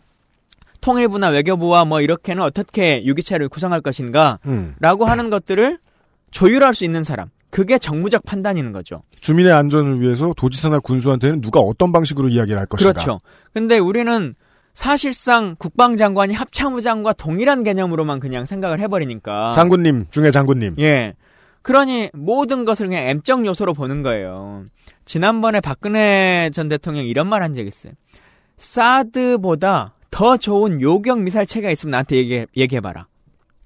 통일부나 0.80 1.28
외교부와 1.28 1.84
뭐 1.84 2.00
이렇게는 2.00 2.42
어떻게 2.42 3.04
유기체를 3.04 3.50
구성할 3.50 3.82
것인가 3.82 4.38
음. 4.46 4.74
라고 4.80 5.04
하는 5.04 5.28
것들을 5.28 5.78
조율할 6.30 6.74
수 6.74 6.86
있는 6.86 7.04
사람 7.04 7.28
그게 7.50 7.76
정무적 7.76 8.24
판단이는 8.24 8.72
거죠. 8.72 9.02
주민의 9.20 9.52
안전을 9.52 10.00
위해서 10.00 10.32
도지사나 10.38 10.78
군수한테는 10.78 11.42
누가 11.42 11.60
어떤 11.60 11.92
방식으로 11.92 12.30
이야기를 12.30 12.58
할 12.58 12.64
것인가. 12.64 12.92
그렇죠. 12.94 13.18
근데 13.52 13.76
우리는 13.76 14.32
사실상 14.72 15.56
국방장관이 15.58 16.32
합참의장과 16.32 17.12
동일한 17.12 17.64
개념으로만 17.64 18.18
그냥 18.18 18.46
생각을 18.46 18.80
해버리니까. 18.80 19.52
장군님 19.52 20.06
중에 20.10 20.30
장군님. 20.30 20.76
예. 20.78 21.12
그러니 21.62 22.10
모든 22.14 22.64
것을 22.64 22.86
그냥 22.88 23.04
M적 23.08 23.44
요소로 23.44 23.74
보는 23.74 24.02
거예요. 24.02 24.64
지난번에 25.04 25.60
박근혜 25.60 26.50
전 26.52 26.68
대통령이 26.68 27.08
이런 27.08 27.28
말 27.28 27.42
한 27.42 27.54
적 27.54 27.66
있어요. 27.66 27.92
사드보다 28.58 29.94
더 30.10 30.36
좋은 30.36 30.80
요격 30.80 31.20
미사일 31.20 31.46
체계가 31.46 31.70
있으면 31.72 31.92
나한테 31.92 32.16
얘기해, 32.16 32.46
얘기해봐라. 32.56 33.06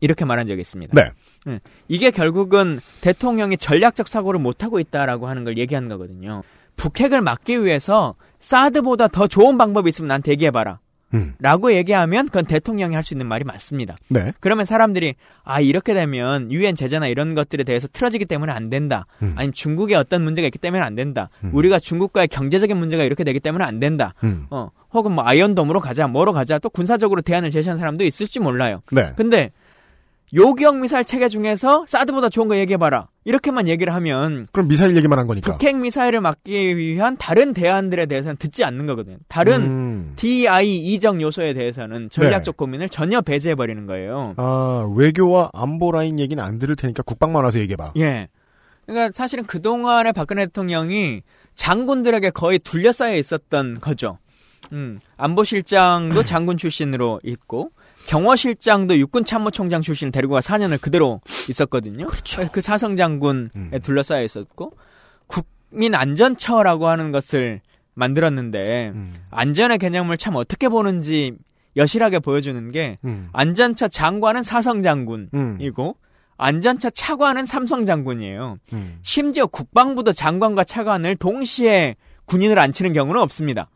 이렇게 0.01 0.25
말한 0.25 0.47
적이 0.47 0.61
있습니다. 0.61 0.93
네. 0.95 1.11
예. 1.53 1.61
이게 1.89 2.11
결국은 2.11 2.81
대통령이 3.01 3.57
전략적 3.57 4.09
사고를 4.09 4.39
못하고 4.41 4.79
있다라고 4.81 5.27
하는 5.29 5.45
걸 5.45 5.57
얘기하는 5.57 5.89
거거든요. 5.89 6.43
북핵을 6.77 7.23
막기 7.23 7.65
위해서 7.65 8.15
사드보다 8.41 9.09
더 9.09 9.27
좋은 9.27 9.57
방법이 9.57 9.89
있으면 9.89 10.09
나한테 10.09 10.33
얘기해봐라. 10.33 10.81
음. 11.15 11.35
라고 11.39 11.73
얘기하면 11.73 12.27
그건 12.27 12.45
대통령이 12.47 12.95
할 12.95 13.05
수 13.05 13.15
있는 13.15 13.27
말이 13.27 13.45
맞습니다. 13.45 13.97
네. 14.09 14.33
그러면 14.41 14.65
사람들이 14.65 15.15
아 15.45 15.61
이렇게 15.61 15.95
되면 15.95 16.51
유엔 16.51 16.75
제재나 16.75 17.07
이런 17.07 17.35
것들에 17.35 17.63
대해서 17.63 17.87
틀어지기 17.93 18.25
때문에 18.25 18.53
안 18.53 18.71
된다. 18.71 19.07
음. 19.23 19.35
아니면 19.37 19.53
중국에 19.53 19.95
어떤 19.95 20.23
문제가 20.25 20.47
있기 20.47 20.59
때문에 20.59 20.83
안 20.83 20.95
된다. 20.95 21.29
음. 21.45 21.51
우리가 21.53 21.79
중국과의 21.79 22.29
경제적인 22.29 22.77
문제가 22.77 23.05
이렇게 23.05 23.23
되기 23.25 23.41
때문에 23.41 23.65
안 23.65 23.79
된다. 23.79 24.15
음. 24.25 24.47
어 24.51 24.71
혹은 24.93 25.13
뭐 25.13 25.25
아이언돔으로 25.27 25.81
가자, 25.81 26.07
뭐로 26.07 26.33
가자. 26.33 26.59
또 26.59 26.71
군사적으로 26.71 27.21
대안을 27.21 27.51
제시한 27.51 27.79
사람도 27.79 28.05
있을지 28.05 28.41
몰라요. 28.41 28.81
네. 28.91 29.13
근데 29.17 29.51
요격 30.35 30.79
미사일 30.79 31.05
체계 31.05 31.29
중에서 31.29 31.85
사드보다 31.87 32.29
좋은 32.29 32.49
거 32.49 32.57
얘기해봐라. 32.57 33.09
이렇게만 33.25 33.69
얘기를 33.69 33.95
하면 33.95 34.49
그럼 34.53 34.69
미사일 34.69 34.97
얘기만 34.97 35.19
한 35.19 35.27
거니까. 35.27 35.53
북핵 35.53 35.77
미사일을 35.77 36.21
막기 36.21 36.77
위한 36.77 37.17
다른 37.19 37.53
대안들에 37.53 38.07
대해서는 38.07 38.37
듣지 38.37 38.65
않는 38.65 38.87
거거든요. 38.87 39.19
다른 39.29 39.63
음. 39.63 40.13
DI 40.17 40.77
이적 40.79 41.21
요소에 41.21 41.53
대해서는 41.53 42.11
전략적 42.11 42.57
고민을 42.57 42.89
전혀 42.89 43.21
배제해 43.21 43.55
버리는 43.55 43.87
거예요. 43.87 44.35
아 44.37 44.91
외교와 44.97 45.51
안보 45.53 45.93
라인 45.93 46.19
얘기는 46.19 46.43
안 46.43 46.59
들을 46.59 46.75
테니까 46.75 47.03
국방만 47.03 47.45
와서 47.45 47.59
얘기해봐. 47.61 47.93
예. 47.99 48.29
그러니까 48.87 49.13
사실은 49.15 49.45
그 49.45 49.63
동안에 49.63 50.13
박근혜 50.13 50.47
대통령이 50.47 51.23
장군들에게 51.55 52.31
거의 52.31 52.59
둘러싸여 52.59 53.17
있었던 53.17 53.81
거죠. 53.81 54.19
음, 54.73 54.99
안보실장도 55.17 56.25
장군 56.25 56.57
출신으로 56.57 57.21
있고, 57.23 57.71
경호실장도 58.07 58.99
육군 58.99 59.25
참모총장 59.25 59.83
출신을 59.83 60.13
데리고 60.13 60.35
가 60.35 60.41
4년을 60.41 60.81
그대로 60.81 61.21
있었거든요. 61.49 62.07
그렇죠. 62.07 62.49
그 62.53 62.61
사성 62.61 62.97
장군에 62.97 63.49
음. 63.57 63.71
둘러싸여 63.83 64.23
있었고, 64.23 64.73
국민 65.27 65.95
안전처라고 65.95 66.89
하는 66.89 67.13
것을 67.13 67.61
만들었는데, 67.95 68.93
음. 68.95 69.15
안전의 69.31 69.79
개념을 69.79 70.17
참 70.19 70.35
어떻게 70.37 70.69
보는지 70.69 71.33
여실하게 71.77 72.19
보여주는 72.19 72.71
게, 72.71 72.99
음. 73.05 73.29
안전처 73.33 73.89
장관은 73.89 74.43
사성 74.43 74.83
장군이고, 74.83 75.89
음. 75.89 76.05
안전처 76.37 76.91
차관은 76.91 77.47
삼성 77.47 77.87
장군이에요. 77.87 78.59
음. 78.73 78.99
심지어 79.03 79.47
국방부도 79.47 80.13
장관과 80.13 80.65
차관을 80.65 81.17
동시에 81.17 81.97
군인을 82.27 82.59
앉히는 82.59 82.93
경우는 82.93 83.21
없습니다. 83.21 83.69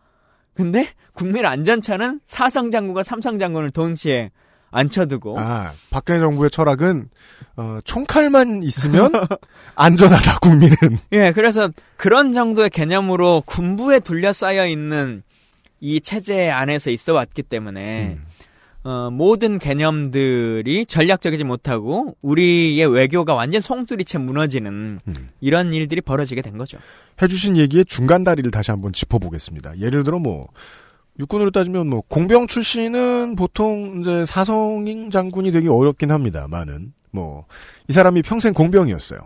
근데 0.58 0.88
국민 1.12 1.46
안전처는 1.46 2.18
사성 2.26 2.72
장군과 2.72 3.04
삼성 3.04 3.38
장군을 3.38 3.70
동시에 3.70 4.32
앉혀두고 4.72 5.38
아 5.38 5.72
박근혜 5.88 6.18
정부의 6.18 6.50
철학은 6.50 7.08
어, 7.56 7.78
총칼만 7.84 8.64
있으면 8.64 9.12
안전하다 9.76 10.40
국민은. 10.40 10.98
예 11.12 11.30
그래서 11.32 11.70
그런 11.96 12.32
정도의 12.32 12.70
개념으로 12.70 13.44
군부에 13.46 14.00
둘러싸여 14.00 14.66
있는 14.66 15.22
이 15.78 16.00
체제 16.00 16.50
안에서 16.50 16.90
있어 16.90 17.14
왔기 17.14 17.44
때문에 17.44 18.16
음. 18.18 18.26
어, 18.88 19.10
모든 19.10 19.58
개념들이 19.58 20.86
전략적이지 20.86 21.44
못하고 21.44 22.16
우리의 22.22 22.86
외교가 22.86 23.34
완전 23.34 23.60
송두리째 23.60 24.16
무너지는 24.18 25.00
음. 25.06 25.28
이런 25.40 25.74
일들이 25.74 26.00
벌어지게 26.00 26.40
된 26.40 26.56
거죠. 26.56 26.78
해주신 27.20 27.58
얘기의 27.58 27.84
중간 27.84 28.24
다리를 28.24 28.50
다시 28.50 28.70
한번 28.70 28.94
짚어보겠습니다. 28.94 29.78
예를 29.80 30.04
들어 30.04 30.18
뭐 30.18 30.48
육군으로 31.18 31.50
따지면 31.50 31.88
뭐 31.88 32.02
공병 32.08 32.46
출신은 32.46 33.36
보통 33.36 34.00
이제 34.00 34.24
사성인 34.24 35.10
장군이 35.10 35.50
되기 35.50 35.68
어렵긴 35.68 36.10
합니다만은 36.10 36.94
뭐 37.10 37.44
이 37.88 37.92
사람이 37.92 38.22
평생 38.22 38.52
공병이었어요. 38.52 39.18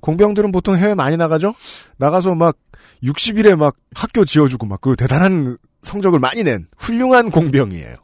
공병들은 0.00 0.52
보통 0.52 0.76
해외 0.76 0.94
많이 0.94 1.16
나가죠. 1.16 1.54
나가서 1.96 2.34
막 2.34 2.56
60일에 3.02 3.56
막 3.56 3.74
학교 3.94 4.24
지어주고 4.24 4.66
막 4.66 4.80
그리고 4.80 4.96
대단한 4.96 5.56
성적을 5.82 6.18
많이 6.18 6.44
낸 6.44 6.66
훌륭한 6.76 7.30
공병이에요. 7.30 7.96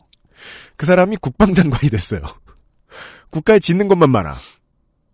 그 0.79 0.87
사람이 0.87 1.17
국방장관이 1.19 1.91
됐어요. 1.91 2.21
국가에 3.31 3.59
짓는 3.59 3.89
것만 3.89 4.09
많아. 4.09 4.37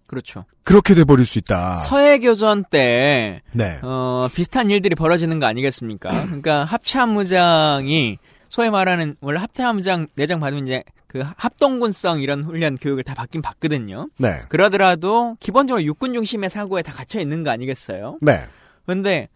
그렇죠. 0.06 0.44
그렇게 0.62 0.94
돼버릴 0.94 1.26
수 1.26 1.38
있다. 1.38 1.78
서해 1.78 2.18
교전 2.18 2.62
때 2.62 3.42
네. 3.52 3.80
어, 3.82 4.28
비슷한 4.32 4.70
일들이 4.70 4.94
벌어지는 4.94 5.40
거 5.40 5.46
아니겠습니까? 5.46 6.10
그러니까 6.26 6.64
합참무장이 6.64 8.18
소위 8.50 8.70
말하는 8.70 9.16
원래 9.20 9.40
합참무장 9.40 10.06
내장 10.14 10.38
받으면 10.38 10.66
이제 10.66 10.84
그 11.06 11.24
합동군성 11.36 12.20
이런 12.20 12.44
훈련 12.44 12.76
교육을 12.76 13.02
다 13.02 13.14
받긴 13.14 13.40
받거든요. 13.40 14.08
네. 14.18 14.42
그러더라도 14.50 15.36
기본적으로 15.40 15.82
육군 15.82 16.12
중심의 16.12 16.50
사고에 16.50 16.82
다 16.82 16.92
갇혀 16.92 17.20
있는 17.20 17.42
거 17.42 17.50
아니겠어요? 17.50 18.18
네. 18.20 18.44
근데 18.84 19.28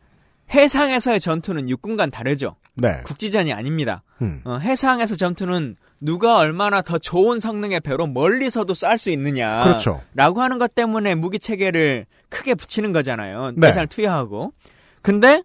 해상에서의 0.51 1.21
전투는 1.21 1.71
육군과는 1.71 2.11
다르죠. 2.11 2.57
네. 2.75 3.01
국지전이 3.05 3.53
아닙니다. 3.53 4.03
음. 4.21 4.43
어, 4.45 4.59
해상에서 4.59 5.17
전투는 5.17 5.77
누가 6.01 6.37
얼마나 6.37 6.81
더 6.83 6.99
좋은 6.99 7.41
성능의 7.41 7.81
배로 7.81 8.07
멀리서도 8.07 8.75
쏠수 8.75 9.11
있느냐. 9.11 9.61
그렇죠. 9.61 10.01
라고 10.15 10.41
하는 10.43 10.59
것 10.59 10.75
때문에 10.75 11.15
무기 11.15 11.39
체계를 11.39 12.07
크게 12.29 12.55
붙이는 12.55 12.93
거잖아요. 12.93 13.53
네. 13.57 13.69
예산을 13.69 13.87
투여하고. 13.89 14.53
근데 15.03 15.43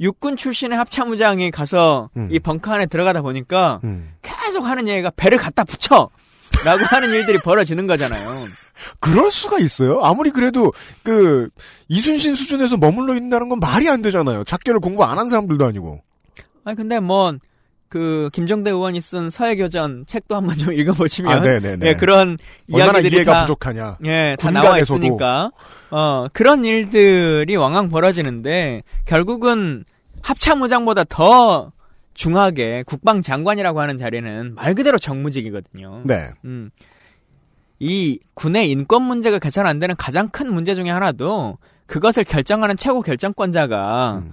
육군 0.00 0.36
출신의 0.36 0.76
합참무장이 0.78 1.50
가서 1.50 2.10
음. 2.16 2.28
이 2.30 2.38
벙커 2.38 2.72
안에 2.72 2.86
들어가다 2.86 3.22
보니까 3.22 3.80
음. 3.84 4.12
계속 4.22 4.64
하는 4.64 4.86
얘기가 4.88 5.10
배를 5.16 5.38
갖다 5.38 5.64
붙여! 5.64 6.08
라고 6.64 6.82
하는 6.90 7.10
일들이 7.10 7.38
벌어지는 7.38 7.86
거잖아요. 7.86 8.46
그럴 9.00 9.30
수가 9.30 9.58
있어요? 9.58 10.00
아무리 10.02 10.30
그래도 10.30 10.72
그 11.02 11.48
이순신 11.88 12.34
수준에서 12.34 12.76
머물러 12.76 13.14
있다는 13.14 13.48
건 13.48 13.60
말이 13.60 13.88
안 13.88 14.02
되잖아요. 14.02 14.44
작계를 14.44 14.80
공부 14.80 15.04
안 15.04 15.18
한 15.18 15.28
사람들도 15.28 15.64
아니고. 15.64 16.02
아니 16.64 16.76
근데 16.76 17.00
뭐 17.00 17.32
그 17.88 18.28
김정대 18.32 18.70
의원이 18.70 19.00
쓴 19.00 19.30
서해교전 19.30 20.04
책도 20.06 20.36
한번 20.36 20.56
좀 20.56 20.72
읽어보시면 20.78 21.38
아, 21.38 21.40
네네네. 21.40 21.86
예, 21.86 21.94
그런 21.94 22.36
이야기들이 22.66 23.16
이해가 23.16 23.32
다 23.32 23.40
부족하냐. 23.42 23.98
예, 24.04 24.36
다. 24.38 24.50
나와 24.50 24.78
있으니까 24.78 25.50
어 25.90 26.26
그런 26.32 26.64
일들이 26.64 27.56
왕왕 27.56 27.88
벌어지는데 27.88 28.82
결국은 29.06 29.84
합참의장보다 30.22 31.04
더 31.04 31.72
중하게 32.14 32.82
국방장관이라고 32.86 33.80
하는 33.80 33.96
자리는 33.96 34.54
말 34.54 34.74
그대로 34.74 34.98
정무직이거든요. 34.98 36.02
네. 36.04 36.30
음. 36.44 36.70
이 37.78 38.18
군의 38.34 38.70
인권 38.70 39.02
문제가 39.04 39.38
개선 39.38 39.66
안 39.66 39.78
되는 39.78 39.94
가장 39.96 40.28
큰 40.28 40.52
문제 40.52 40.74
중에 40.74 40.90
하나도 40.90 41.58
그것을 41.86 42.24
결정하는 42.24 42.76
최고 42.76 43.02
결정권자가 43.02 44.22
음. 44.24 44.32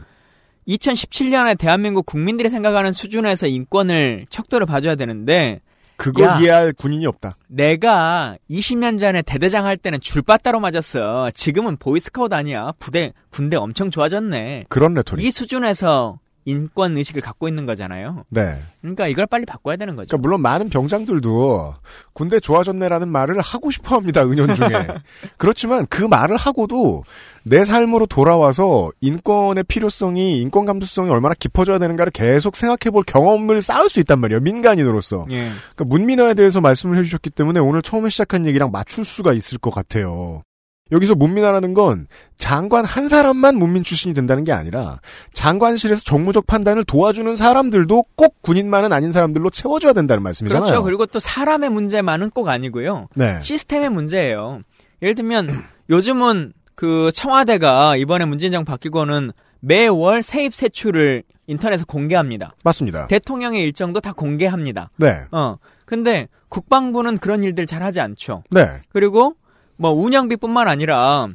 2017년에 0.67 1.57
대한민국 1.57 2.05
국민들이 2.05 2.49
생각하는 2.49 2.91
수준에서 2.91 3.47
인권을 3.47 4.25
척도를 4.29 4.65
봐줘야 4.65 4.95
되는데 4.95 5.61
그걸 5.97 6.25
야. 6.25 6.39
이해할 6.39 6.73
군인이 6.73 7.05
없다. 7.05 7.37
내가 7.47 8.37
20년 8.49 8.99
전에 8.99 9.21
대대장 9.21 9.65
할 9.65 9.77
때는 9.77 10.01
줄빠따로 10.01 10.59
맞았어. 10.59 11.31
지금은 11.33 11.77
보이스카우트 11.77 12.33
아니야. 12.33 12.73
부대 12.79 13.13
군대 13.29 13.55
엄청 13.55 13.91
좋아졌네. 13.91 14.65
그런 14.67 14.93
레토릭. 14.93 15.25
이 15.25 15.31
수준에서 15.31 16.19
인권 16.45 16.95
의식을 16.95 17.21
갖고 17.21 17.47
있는 17.47 17.65
거잖아요. 17.65 18.23
네. 18.29 18.61
그러니까 18.81 19.07
이걸 19.07 19.25
빨리 19.25 19.45
바꿔야 19.45 19.75
되는 19.75 19.95
거죠. 19.95 20.07
그러니까 20.07 20.21
물론 20.21 20.41
많은 20.41 20.69
병장들도 20.69 21.73
군대 22.13 22.39
좋아졌네라는 22.39 23.09
말을 23.09 23.41
하고 23.41 23.71
싶어 23.71 23.95
합니다. 23.95 24.23
은연 24.23 24.53
중에. 24.53 24.67
그렇지만 25.37 25.87
그 25.87 26.03
말을 26.03 26.37
하고도 26.37 27.03
내 27.43 27.65
삶으로 27.65 28.05
돌아와서 28.05 28.91
인권의 29.01 29.63
필요성이 29.65 30.39
인권 30.39 30.65
감수성이 30.65 31.09
얼마나 31.09 31.33
깊어져야 31.33 31.79
되는가를 31.79 32.11
계속 32.11 32.55
생각해 32.55 32.91
볼 32.91 33.03
경험을 33.03 33.63
쌓을 33.63 33.89
수 33.89 33.99
있단 33.99 34.19
말이에요. 34.19 34.39
민간인으로서. 34.41 35.25
예. 35.31 35.49
그러니까 35.75 35.85
문민화에 35.85 36.35
대해서 36.35 36.61
말씀을 36.61 36.97
해 36.97 37.03
주셨기 37.03 37.31
때문에 37.31 37.59
오늘 37.59 37.81
처음에 37.81 38.09
시작한 38.09 38.45
얘기랑 38.45 38.71
맞출 38.71 39.03
수가 39.03 39.33
있을 39.33 39.57
것 39.57 39.71
같아요. 39.71 40.43
여기서 40.91 41.15
문민화라는 41.15 41.73
건 41.73 42.07
장관 42.37 42.85
한 42.85 43.07
사람만 43.07 43.55
문민 43.55 43.83
출신이 43.83 44.13
된다는 44.13 44.43
게 44.43 44.51
아니라 44.51 44.99
장관실에서 45.33 46.01
정무적 46.03 46.45
판단을 46.45 46.83
도와주는 46.83 47.35
사람들도 47.35 48.05
꼭 48.15 48.41
군인만은 48.43 48.93
아닌 48.93 49.11
사람들로 49.11 49.49
채워줘야 49.49 49.93
된다는 49.93 50.21
말씀이잖아요. 50.21 50.63
그렇죠. 50.63 50.83
그리고 50.83 51.07
또 51.07 51.17
사람의 51.17 51.71
문제만은 51.71 52.29
꼭 52.29 52.49
아니고요. 52.49 53.07
네. 53.15 53.39
시스템의 53.41 53.89
문제예요. 53.89 54.61
예를 55.01 55.15
들면 55.15 55.49
요즘은 55.89 56.53
그 56.75 57.11
청와대가 57.15 57.95
이번에 57.95 58.25
문재인정 58.25 58.63
바뀌고는 58.63 59.31
매월 59.61 60.21
세입 60.21 60.53
세출을 60.53 61.23
인터넷에 61.47 61.83
공개합니다. 61.87 62.55
맞습니다. 62.63 63.07
대통령의 63.07 63.63
일정도 63.63 64.01
다 64.01 64.13
공개합니다. 64.13 64.91
네. 64.97 65.21
어. 65.31 65.57
근데 65.85 66.27
국방부는 66.49 67.17
그런 67.17 67.43
일들 67.43 67.65
잘 67.65 67.81
하지 67.81 67.99
않죠. 67.99 68.43
네. 68.51 68.67
그리고 68.89 69.35
뭐 69.77 69.91
운영비뿐만 69.91 70.67
아니라 70.67 71.27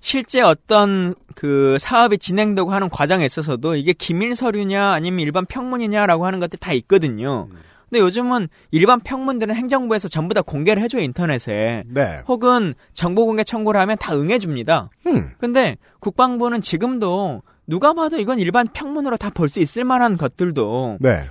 실제 0.00 0.40
어떤 0.40 1.14
그 1.34 1.76
사업이 1.80 2.18
진행되고 2.18 2.70
하는 2.70 2.88
과정에 2.88 3.24
있어서도 3.24 3.76
이게 3.76 3.92
기밀 3.92 4.36
서류냐 4.36 4.92
아니면 4.92 5.20
일반 5.20 5.44
평문이냐라고 5.46 6.26
하는 6.26 6.38
것들이 6.40 6.60
다 6.60 6.72
있거든요. 6.74 7.48
근데 7.88 8.00
요즘은 8.00 8.48
일반 8.72 9.00
평문들은 9.00 9.54
행정부에서 9.54 10.08
전부 10.08 10.34
다 10.34 10.42
공개를 10.42 10.82
해줘요 10.82 11.02
인터넷에. 11.02 11.84
네. 11.86 12.20
혹은 12.26 12.74
정보 12.94 13.26
공개 13.26 13.44
청구를 13.44 13.80
하면 13.80 13.96
다 13.98 14.14
응해줍니다. 14.14 14.90
음. 15.06 15.30
근데 15.38 15.76
국방부는 16.00 16.60
지금도 16.62 17.42
누가 17.68 17.92
봐도 17.94 18.18
이건 18.18 18.38
일반 18.40 18.66
평문으로 18.68 19.16
다 19.16 19.30
볼 19.30 19.48
수 19.48 19.60
있을 19.60 19.84
만한 19.84 20.16
것들도 20.16 20.98
네. 21.00 21.30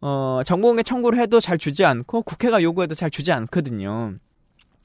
어, 0.00 0.40
정보 0.44 0.68
공개 0.68 0.82
청구를 0.82 1.18
해도 1.18 1.40
잘 1.40 1.58
주지 1.58 1.84
않고 1.84 2.22
국회가 2.22 2.62
요구해도 2.62 2.94
잘 2.94 3.10
주지 3.10 3.32
않거든요. 3.32 4.14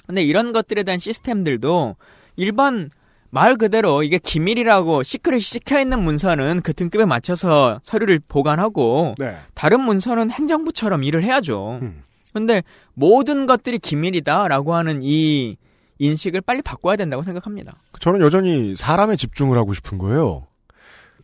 근데 0.08 0.24
이런 0.24 0.54
것들에 0.54 0.84
대한 0.84 1.00
시스템들도 1.00 1.96
일반 2.36 2.90
말 3.30 3.56
그대로 3.56 4.04
이게 4.04 4.18
기밀이라고 4.18 5.04
secret이 5.04 5.52
찍혀 5.52 5.82
있는 5.82 6.02
문서는 6.02 6.62
그 6.62 6.74
등급에 6.74 7.06
맞춰서 7.06 7.80
서류를 7.84 8.22
보관하고 8.28 9.16
네. 9.18 9.38
다른 9.54 9.82
문서는 9.82 10.32
행정부처럼 10.32 11.04
일을 11.04 11.24
해야죠. 11.24 11.80
음. 11.82 12.04
근데 12.34 12.64
모든 12.94 13.46
것들이 13.46 13.80
기밀이다라고 13.80 14.74
하는 14.74 15.02
이 15.04 15.58
인식을 16.00 16.42
빨리 16.42 16.62
바꿔야 16.62 16.96
된다고 16.96 17.24
생각합니다. 17.24 17.76
저는 18.00 18.22
여전히 18.22 18.76
사람에 18.76 19.16
집중을 19.16 19.58
하고 19.58 19.74
싶은 19.74 19.98
거예요. 19.98 20.48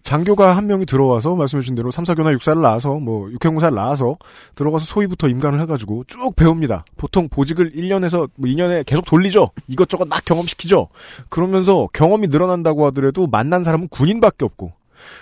장교가 0.04 0.56
한 0.56 0.68
명이 0.68 0.86
들어와서 0.86 1.36
말씀해주신 1.36 1.76
대로 1.76 1.92
3, 1.92 2.04
4교나 2.04 2.36
6사를 2.38 2.62
나와서 2.62 3.00
뭐 3.00 3.28
6회공사를 3.30 3.74
나와서 3.74 4.18
들어가서 4.56 4.86
소위부터 4.86 5.28
임관을 5.28 5.62
해가지고 5.62 6.06
쭉 6.08 6.36
배웁니다. 6.36 6.86
보통 6.98 7.30
보직을 7.30 7.72
1년에서 7.72 8.30
뭐 8.36 8.50
2년에 8.50 8.86
계속 8.86 9.06
돌리죠. 9.06 9.52
이것저것 9.68 10.08
막 10.08 10.24
경험시키죠. 10.26 10.88
그러면서 11.30 11.88
경험이 11.94 12.28
늘어난다고 12.28 12.86
하더라도 12.88 13.28
만난 13.28 13.64
사람은 13.64 13.88
군인밖에 13.90 14.46
없고 14.46 14.74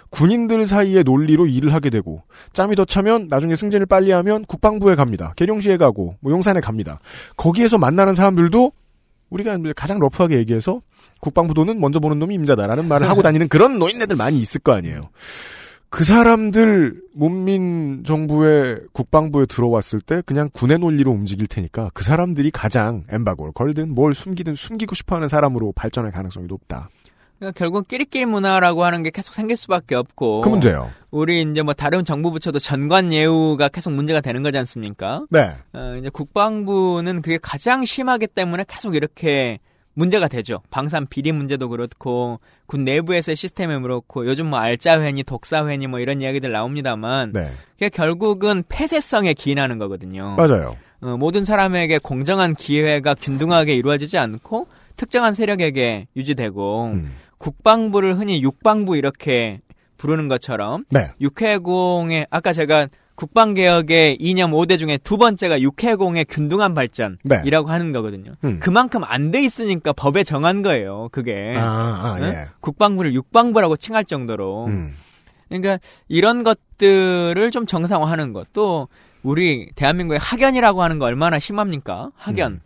군인들 0.10 0.68
사이의 0.68 1.04
논리로 1.04 1.48
일을 1.48 1.74
하게 1.74 1.90
되고 1.90 2.24
짬이 2.54 2.76
더 2.76 2.86
차면 2.86 3.28
나중에 3.30 3.56
승진을 3.56 3.86
빨리 3.86 4.12
하면 4.12 4.46
국방부에 4.46 4.96
갑니다. 4.96 5.34
계룡시에 5.36 5.78
가고 5.78 6.16
뭐 6.20 6.32
용산에 6.32 6.60
갑니다. 6.60 7.00
거기에서 7.38 7.78
만나는 7.78 8.16
사람들도 8.16 8.72
우리가 9.30 9.58
가장 9.76 10.00
러프하게 10.00 10.38
얘기해서 10.38 10.82
국방부 11.20 11.54
돈은 11.54 11.80
먼저 11.80 12.00
보는 12.00 12.20
놈이 12.20 12.36
임자다라는 12.36 12.88
말을 12.88 13.10
하고 13.10 13.22
다니는 13.22 13.48
그런 13.48 13.80
노인네들 13.80 14.16
많이 14.16 14.40
있을 14.40 14.62
거 14.62 14.74
아니에요. 14.74 15.10
그 15.90 16.04
사람들 16.04 17.02
문민 17.14 18.04
정부의 18.06 18.82
국방부에 18.94 19.48
들어왔을 19.48 20.02
때 20.02 20.22
그냥 20.26 20.50
군의 20.54 20.78
논리로 20.78 21.12
움직일 21.12 21.48
테니까 21.48 21.90
그 21.96 22.04
사람들이 22.04 22.52
가장 22.52 23.06
엠바고를 23.10 23.54
걸든 23.54 23.96
뭘 23.96 24.14
숨기든 24.14 24.54
숨기고 24.54 24.94
싶어하는 24.94 25.28
사람으로 25.28 25.72
발전할 25.72 26.12
가능성이 26.12 26.46
높다. 26.46 26.90
그러니까 27.40 27.58
결국 27.58 27.88
끼리끼리 27.88 28.26
문화라고 28.26 28.84
하는 28.84 29.02
게 29.02 29.10
계속 29.10 29.34
생길 29.34 29.58
수밖에 29.58 29.96
없고 29.96 30.42
그 30.42 30.50
문제예요. 30.50 30.92
우리 31.10 31.42
이제 31.42 31.64
뭐 31.64 31.74
다른 31.74 32.06
정부 32.06 32.32
부처도 32.32 32.60
전관 32.60 33.12
예우가 33.12 33.70
계속 33.70 33.92
문제가 33.92 34.22
되는 34.22 34.44
거지 34.44 34.58
않습니까? 34.60 35.26
네. 35.32 35.56
어, 35.74 35.96
이제 35.98 36.10
국방부는 36.10 37.22
그게 37.22 37.40
가장 37.42 37.84
심하기 37.84 38.28
때문에 38.28 38.66
계속 38.68 38.96
이렇게 38.96 39.60
문제가 40.00 40.30
되죠. 40.30 40.62
방산 40.72 41.06
비리 41.08 41.34
문제도 41.34 41.68
그렇고 41.68 42.40
군 42.66 42.86
내부에서의 42.86 43.36
시스템이 43.36 43.82
그렇고 43.82 44.26
요즘 44.26 44.48
뭐 44.50 44.58
알짜회니 44.58 45.24
독사회니 45.24 45.88
뭐 45.88 46.00
이런 46.00 46.22
이야기들 46.22 46.54
나옵니다만 46.54 47.34
네. 47.34 47.52
그게 47.74 47.90
결국은 47.90 48.64
폐쇄성에 48.70 49.34
기인하는 49.34 49.78
거거든요. 49.78 50.36
맞아요. 50.38 50.78
어, 51.02 51.18
모든 51.18 51.44
사람에게 51.44 51.98
공정한 51.98 52.56
기회가 52.56 53.14
균등하게 53.14 53.76
이루어지지 53.76 54.18
않고 54.18 54.68
특정한 54.96 55.34
세력에게 55.34 56.08
유지되고 56.16 56.86
음. 56.94 57.16
국방부를 57.38 58.18
흔히 58.18 58.42
육방부 58.42 58.96
이렇게 58.96 59.60
부르는 59.98 60.30
것처럼 60.30 60.86
네. 60.92 61.12
육해공의 61.20 62.28
아까 62.30 62.54
제가 62.54 62.88
국방개혁의 63.20 64.16
이념 64.22 64.52
5대 64.52 64.80
중에 64.80 64.98
두 64.98 65.18
번째가 65.18 65.60
육해공의 65.62 66.24
균등한 66.26 66.74
발전이라고 66.74 67.68
하는 67.70 67.92
거거든요. 67.92 68.36
네. 68.42 68.50
음. 68.50 68.60
그만큼 68.62 69.04
안 69.04 69.30
돼 69.32 69.44
있으니까 69.44 69.92
법에 69.94 70.24
정한 70.24 70.62
거예요. 70.64 71.10
그게 71.12 71.54
아, 71.58 71.62
아, 71.62 72.18
응? 72.20 72.28
예. 72.28 72.48
국방부를 72.62 73.14
육방부라고 73.14 73.76
칭할 73.76 74.06
정도로 74.06 74.66
음. 74.68 74.96
그러니까 75.50 75.78
이런 76.08 76.44
것들을 76.44 77.52
좀 77.52 77.66
정상화하는 77.66 78.34
것. 78.34 78.52
또 78.54 78.88
우리 79.22 79.70
대한민국의 79.76 80.18
학연이라고 80.20 80.82
하는 80.82 80.98
거 80.98 81.06
얼마나 81.06 81.38
심합니까? 81.38 82.12
학연. 82.16 82.54
음. 82.54 82.62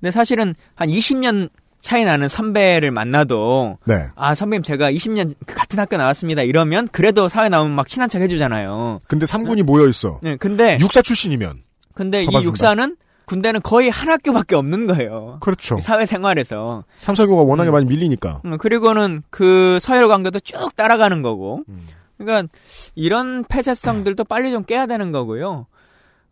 근데 0.00 0.10
사실은 0.10 0.54
한 0.74 0.88
20년 0.88 1.48
차이 1.84 2.06
나는 2.06 2.28
선배를 2.28 2.90
만나도 2.90 3.76
네. 3.84 4.06
아 4.16 4.34
선배님 4.34 4.62
제가 4.62 4.90
20년 4.90 5.34
같은 5.46 5.78
학교 5.78 5.98
나왔습니다 5.98 6.40
이러면 6.40 6.88
그래도 6.90 7.28
사회 7.28 7.50
나오면 7.50 7.76
막 7.76 7.86
친한 7.86 8.08
척 8.08 8.22
해주잖아요. 8.22 9.00
근데 9.06 9.26
3군이 9.26 9.64
모여 9.64 9.86
있어. 9.88 10.18
네, 10.22 10.36
근데 10.36 10.78
육사 10.80 11.02
출신이면 11.02 11.62
근데 11.92 12.22
이 12.22 12.24
잡아준다. 12.24 12.48
육사는 12.48 12.96
군대는 13.26 13.60
거의 13.60 13.90
한 13.90 14.08
학교밖에 14.08 14.56
없는 14.56 14.86
거예요. 14.86 15.36
그렇죠. 15.40 15.78
사회생활에서. 15.78 16.84
3, 16.98 17.14
4교가 17.14 17.46
워낙에 17.46 17.70
음. 17.70 17.72
많이 17.72 17.86
밀리니까. 17.86 18.40
음, 18.46 18.56
그리고는 18.56 19.22
그 19.28 19.78
서열 19.80 20.08
관계도 20.08 20.40
쭉 20.40 20.74
따라가는 20.76 21.20
거고. 21.20 21.64
음. 21.68 21.86
그러니까 22.16 22.48
이런 22.94 23.44
폐쇄성들도 23.44 24.24
빨리 24.24 24.52
좀 24.52 24.64
깨야 24.64 24.86
되는 24.86 25.12
거고요. 25.12 25.66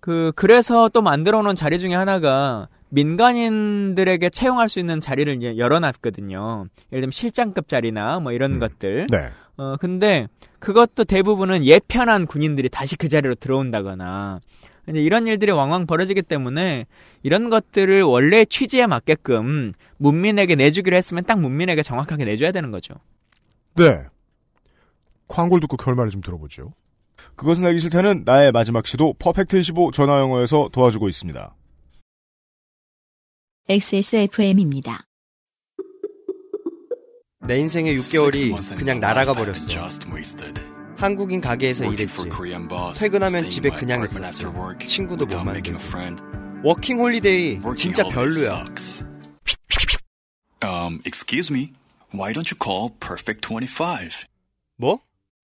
그 0.00 0.32
그래서 0.34 0.88
또 0.88 1.02
만들어 1.02 1.42
놓은 1.42 1.56
자리 1.56 1.78
중에 1.78 1.94
하나가 1.94 2.68
민간인들에게 2.92 4.28
채용할 4.30 4.68
수 4.68 4.78
있는 4.78 5.00
자리를 5.00 5.58
열어놨거든요. 5.58 6.66
예를 6.92 7.00
들면 7.00 7.10
실장급 7.10 7.68
자리나 7.68 8.20
뭐 8.20 8.32
이런 8.32 8.58
것들. 8.58 9.06
네. 9.10 9.30
어 9.56 9.76
근데 9.78 10.28
그것도 10.58 11.04
대부분은 11.04 11.64
예편한 11.64 12.26
군인들이 12.26 12.68
다시 12.68 12.96
그 12.96 13.08
자리로 13.08 13.34
들어온다거나 13.34 14.40
이제 14.88 15.00
이런 15.00 15.26
일들이 15.26 15.52
왕왕 15.52 15.86
벌어지기 15.86 16.22
때문에 16.22 16.86
이런 17.22 17.48
것들을 17.48 18.02
원래 18.02 18.44
취지에 18.44 18.86
맞게끔 18.86 19.72
문민에게 19.96 20.54
내주기로 20.54 20.96
했으면 20.96 21.24
딱 21.24 21.40
문민에게 21.40 21.82
정확하게 21.82 22.26
내줘야 22.26 22.52
되는 22.52 22.70
거죠. 22.70 22.94
네. 23.74 24.04
광고를 25.28 25.62
듣고 25.62 25.78
결말을 25.78 26.10
좀 26.10 26.20
들어보죠. 26.20 26.72
그것은 27.36 27.64
알기 27.64 27.78
싫다는 27.78 28.24
나의 28.26 28.52
마지막 28.52 28.86
시도 28.86 29.14
퍼펙트25 29.18 29.94
전화영어에서 29.94 30.68
도와주고 30.72 31.08
있습니다. 31.08 31.54
XSFM입니다. 33.68 35.06
내 37.46 37.58
인생의 37.58 37.96
6개월이 37.98 38.76
그냥 38.76 38.98
날아가 38.98 39.34
버렸어. 39.34 39.68
한국인 40.96 41.40
가게에서 41.40 41.84
일했지. 41.92 42.14
퇴근하면 42.98 43.48
집에 43.48 43.70
그냥 43.70 44.02
있었지. 44.02 44.44
친구도 44.86 45.26
못 45.26 45.44
만들고. 45.44 45.78
워킹 46.64 46.98
홀리데이 47.00 47.60
진짜 47.76 48.02
별로야. 48.04 48.64
Um, 50.64 51.00
excuse 51.04 51.52
me. 51.52 51.72
Why 52.14 52.32
don't 52.32 52.50
you 52.50 52.56
call 52.60 52.90
Perfect 53.00 53.46
25? 53.48 54.26
뭐? 54.76 55.00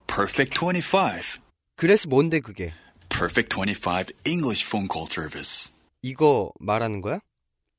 Perfect 0.07 0.59
25. 0.59 1.41
그래서 1.77 2.09
뭔데 2.09 2.41
그게? 2.41 2.73
Perfect 3.09 3.57
25 3.57 4.13
English 4.25 4.65
phone 4.65 4.89
call 4.93 5.07
service. 5.11 5.71
이거 6.03 6.53
말하는 6.61 7.01
거야? 7.01 7.21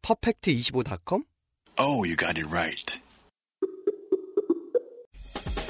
퍼펙트25.com? 0.01 1.23
Oh, 1.77 2.03
you 2.03 2.15
got 2.15 2.37
it 2.37 2.47
right. 2.49 2.99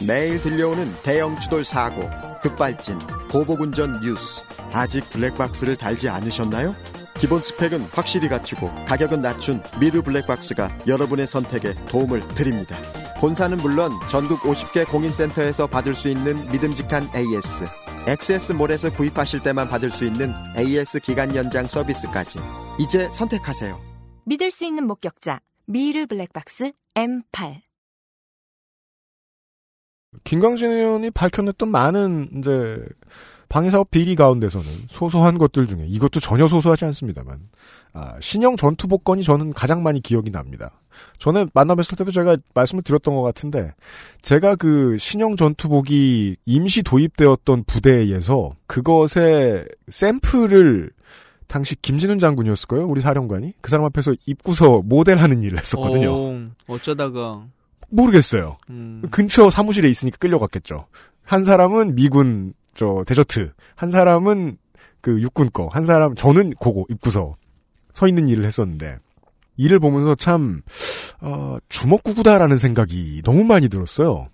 매일 0.07 0.41
들려오는 0.41 0.87
대형 1.03 1.37
추돌 1.39 1.65
사고, 1.65 2.09
급발진, 2.41 2.97
보복운전 3.29 3.99
뉴스. 4.01 4.43
아직 4.71 5.09
블랙박스를 5.09 5.75
달지 5.75 6.07
않으셨나요? 6.09 6.73
기본 7.19 7.41
스펙은 7.41 7.81
확실히 7.91 8.29
갖추고 8.29 8.67
가격은 8.85 9.21
낮춘 9.21 9.61
미르 9.79 10.01
블랙박스가 10.01 10.77
여러분의 10.87 11.27
선택에 11.27 11.73
도움을 11.87 12.25
드립니다. 12.29 12.77
본사는 13.19 13.57
물론 13.57 13.91
전국 14.09 14.39
50개 14.39 14.89
공인센터에서 14.89 15.67
받을 15.67 15.95
수 15.95 16.07
있는 16.07 16.49
믿음직한 16.49 17.09
AS, 17.13 17.65
XS몰에서 18.07 18.91
구입하실 18.93 19.43
때만 19.43 19.67
받을 19.67 19.91
수 19.91 20.05
있는 20.05 20.31
AS 20.57 21.01
기간 21.01 21.35
연장 21.35 21.67
서비스까지. 21.67 22.39
이제 22.79 23.09
선택하세요. 23.09 23.88
믿을 24.25 24.51
수 24.51 24.65
있는 24.65 24.87
목격자 24.87 25.41
미르 25.65 26.05
블랙박스 26.05 26.71
M8 26.95 27.61
김광진 30.23 30.71
의원이 30.71 31.11
밝혀냈던 31.11 31.69
많은 31.69 32.29
이제 32.37 32.83
방위사업 33.49 33.89
비리 33.89 34.15
가운데서는 34.15 34.85
소소한 34.87 35.39
것들 35.39 35.65
중에 35.65 35.85
이것도 35.87 36.19
전혀 36.19 36.47
소소하지 36.47 36.85
않습니다만 36.85 37.49
아, 37.93 38.15
신형 38.21 38.55
전투복권이 38.55 39.23
저는 39.23 39.53
가장 39.53 39.81
많이 39.81 39.99
기억이 40.01 40.31
납니다. 40.31 40.81
전에 41.17 41.45
만나뵀을 41.45 41.97
때도 41.97 42.11
제가 42.11 42.37
말씀을 42.53 42.83
드렸던 42.83 43.15
것 43.15 43.23
같은데 43.23 43.73
제가 44.21 44.55
그 44.55 44.97
신형 44.99 45.35
전투복이 45.35 46.37
임시 46.45 46.83
도입되었던 46.83 47.63
부대에서 47.65 48.51
그것의 48.67 49.65
샘플을 49.89 50.91
당시 51.49 51.75
김진훈 51.81 52.19
장군이었을 52.19 52.67
거예요. 52.67 52.85
우리 52.85 53.01
사령관이 53.01 53.53
그 53.59 53.71
사람 53.71 53.85
앞에서 53.85 54.13
입고서 54.27 54.83
모델하는 54.85 55.41
일을 55.43 55.57
했었거든요. 55.57 56.13
오, 56.13 56.37
어쩌다가 56.67 57.43
모르겠어요. 57.89 58.57
음. 58.69 59.01
근처 59.09 59.49
사무실에 59.49 59.89
있으니까 59.89 60.17
끌려갔겠죠. 60.19 60.85
한 61.23 61.43
사람은 61.43 61.95
미군 61.95 62.53
저 62.75 63.03
데저트, 63.05 63.51
한 63.75 63.89
사람은 63.89 64.57
그 65.01 65.19
육군 65.21 65.49
거, 65.51 65.67
한 65.71 65.85
사람 65.85 66.13
저는 66.13 66.51
고거 66.51 66.85
입고서 66.89 67.35
서 67.95 68.07
있는 68.07 68.27
일을 68.29 68.45
했었는데 68.45 68.99
일을 69.57 69.79
보면서 69.79 70.13
참 70.13 70.61
어, 71.19 71.57
주먹구구다라는 71.67 72.57
생각이 72.57 73.23
너무 73.25 73.43
많이 73.43 73.69
들었어요. 73.69 74.27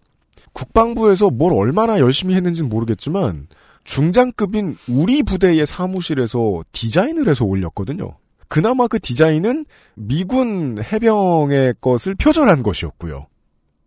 국방부에서 0.51 1.29
뭘 1.29 1.53
얼마나 1.53 1.99
열심히 1.99 2.35
했는지는 2.35 2.69
모르겠지만 2.69 3.47
중장급인 3.85 4.77
우리 4.89 5.23
부대의 5.23 5.65
사무실에서 5.65 6.63
디자인을 6.71 7.29
해서 7.29 7.45
올렸거든요. 7.45 8.17
그나마 8.47 8.87
그 8.87 8.99
디자인은 8.99 9.65
미군 9.95 10.77
해병의 10.81 11.75
것을 11.79 12.15
표절한 12.15 12.63
것이었고요. 12.63 13.27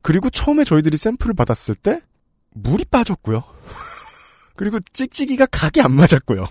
그리고 0.01 0.31
처음에 0.31 0.65
저희들이 0.65 0.97
샘플을 0.97 1.35
받았을 1.35 1.75
때 1.75 2.01
물이 2.55 2.87
빠졌고요. 2.87 3.43
그리고 4.57 4.79
찍찍이가 4.93 5.47
각이 5.47 5.81
안 5.81 5.93
맞았고요. 5.93 6.47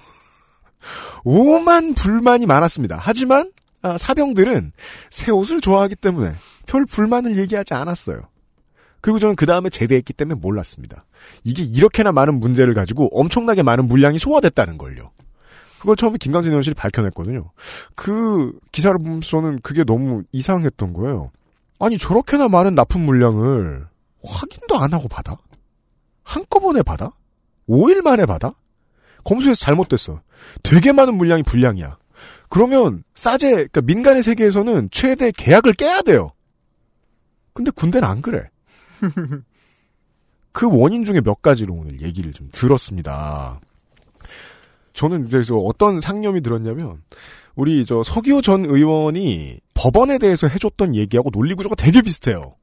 오만 1.24 1.93
불만이 1.93 2.45
많았습니다. 2.45 2.98
하지만 3.00 3.52
아, 3.82 3.98
사병들은 3.98 4.74
새 5.10 5.32
옷을 5.32 5.62
좋아하기 5.62 5.95
때문에 5.95 6.36
별 6.66 6.86
불만을 6.86 7.38
얘기하지 7.38 7.74
않았어요. 7.74 8.22
그리고 9.02 9.20
저는 9.20 9.36
그 9.36 9.45
다음에 9.45 9.70
제대했기 9.70 10.14
때문에 10.14 10.39
몰랐습니다. 10.39 11.06
이게 11.43 11.64
이렇게나 11.64 12.12
많은 12.12 12.39
문제를 12.39 12.74
가지고 12.74 13.10
엄청나게 13.12 13.64
많은 13.64 13.88
물량이 13.88 14.20
소화됐다는 14.20 14.78
걸요. 14.78 15.12
그걸 15.80 15.95
처음에 15.95 16.18
김강진 16.18 16.52
의원실이 16.52 16.74
밝혀냈거든요. 16.74 17.52
그 17.95 18.58
기사를 18.72 18.98
보면서는 18.98 19.60
그게 19.62 19.84
너무 19.84 20.24
이상했던 20.32 20.93
거예요. 20.93 21.32
아니 21.80 21.98
저렇게나 21.98 22.48
많은 22.48 22.76
납품 22.76 23.02
물량을 23.02 23.86
확인도 24.24 24.78
안 24.78 24.93
하고 24.93 25.08
받아? 25.08 25.38
한꺼번에 26.24 26.82
받아? 26.82 27.12
5일 27.70 28.02
만에 28.02 28.26
받아? 28.26 28.54
검수해서 29.24 29.60
잘못됐어. 29.60 30.22
되게 30.64 30.91
많은 30.91 31.16
물량이 31.16 31.43
불량이야. 31.43 31.98
그러면 32.50 33.04
싸제 33.16 33.52
그러니까 33.52 33.82
민간의 33.82 34.24
세계에서는 34.24 34.89
최대 34.91 35.32
계약을 35.32 35.74
깨야 35.74 36.02
돼요. 36.02 36.32
근데 37.54 37.72
군대는 37.72 38.08
안 38.08 38.22
그래. 38.22 38.50
그 40.52 40.68
원인 40.70 41.06
중에 41.06 41.22
몇 41.22 41.41
가지로 41.41 41.74
오늘 41.76 42.02
얘기를 42.02 42.34
좀 42.34 42.50
들었습니다. 42.52 43.60
저는 44.93 45.26
이제 45.26 45.43
저 45.43 45.56
어떤 45.56 46.00
상념이 46.00 46.41
들었냐면 46.41 47.04
우리 47.56 47.86
저 47.86 48.02
서기호 48.04 48.41
전 48.41 48.66
의원이 48.66 49.60
법원에 49.74 50.18
대해서 50.18 50.48
해줬던 50.48 50.95
얘기하고 50.95 51.30
논리 51.30 51.54
구조가 51.54 51.76
되게 51.76 52.02
비슷해요. 52.02 52.56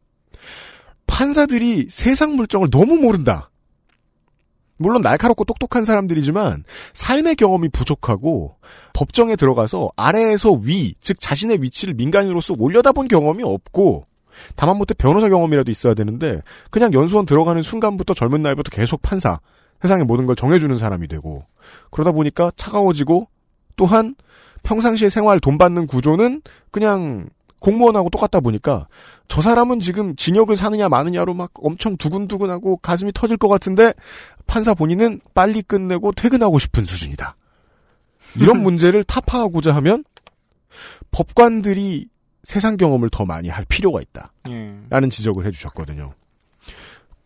판사들이 1.06 1.86
세상 1.90 2.34
물정을 2.34 2.70
너무 2.70 2.96
모른다. 2.96 3.50
물론 4.76 5.02
날카롭고 5.02 5.44
똑똑한 5.44 5.84
사람들이지만 5.84 6.64
삶의 6.94 7.36
경험이 7.36 7.68
부족하고 7.68 8.56
법정에 8.92 9.36
들어가서 9.36 9.90
아래에서 9.96 10.52
위, 10.52 10.94
즉 11.00 11.20
자신의 11.20 11.62
위치를 11.62 11.94
민간인으로서 11.94 12.54
올려다본 12.58 13.06
경험이 13.08 13.44
없고 13.44 14.06
다만 14.56 14.76
못해 14.76 14.94
변호사 14.94 15.28
경험이라도 15.28 15.70
있어야 15.70 15.94
되는데 15.94 16.40
그냥 16.70 16.92
연수원 16.92 17.26
들어가는 17.26 17.62
순간부터 17.62 18.14
젊은 18.14 18.42
나이부터 18.42 18.70
계속 18.70 19.02
판사, 19.02 19.40
세상의 19.82 20.04
모든 20.04 20.26
걸 20.26 20.36
정해주는 20.36 20.76
사람이 20.78 21.08
되고 21.08 21.44
그러다 21.90 22.12
보니까 22.12 22.50
차가워지고 22.56 23.28
또한 23.76 24.14
평상시에 24.62 25.08
생활 25.08 25.40
돈 25.40 25.58
받는 25.58 25.86
구조는 25.86 26.42
그냥 26.70 27.28
공무원하고 27.60 28.10
똑같다 28.10 28.40
보니까 28.40 28.88
저 29.26 29.40
사람은 29.40 29.80
지금 29.80 30.14
징역을 30.16 30.56
사느냐 30.56 30.88
마느냐로 30.88 31.32
막 31.32 31.50
엄청 31.54 31.96
두근두근하고 31.96 32.76
가슴이 32.76 33.12
터질 33.14 33.36
것 33.38 33.48
같은데 33.48 33.94
판사 34.46 34.74
본인은 34.74 35.20
빨리 35.32 35.62
끝내고 35.62 36.12
퇴근하고 36.12 36.58
싶은 36.58 36.84
수준이다. 36.84 37.36
이런 38.36 38.60
문제를 38.62 39.02
타파하고자 39.04 39.74
하면 39.76 40.04
법관들이 41.10 42.06
세상 42.44 42.76
경험을 42.76 43.10
더 43.10 43.24
많이 43.24 43.48
할 43.48 43.64
필요가 43.64 44.00
있다. 44.00 44.32
예. 44.48 44.74
라는 44.90 45.10
지적을 45.10 45.46
해주셨거든요. 45.46 46.12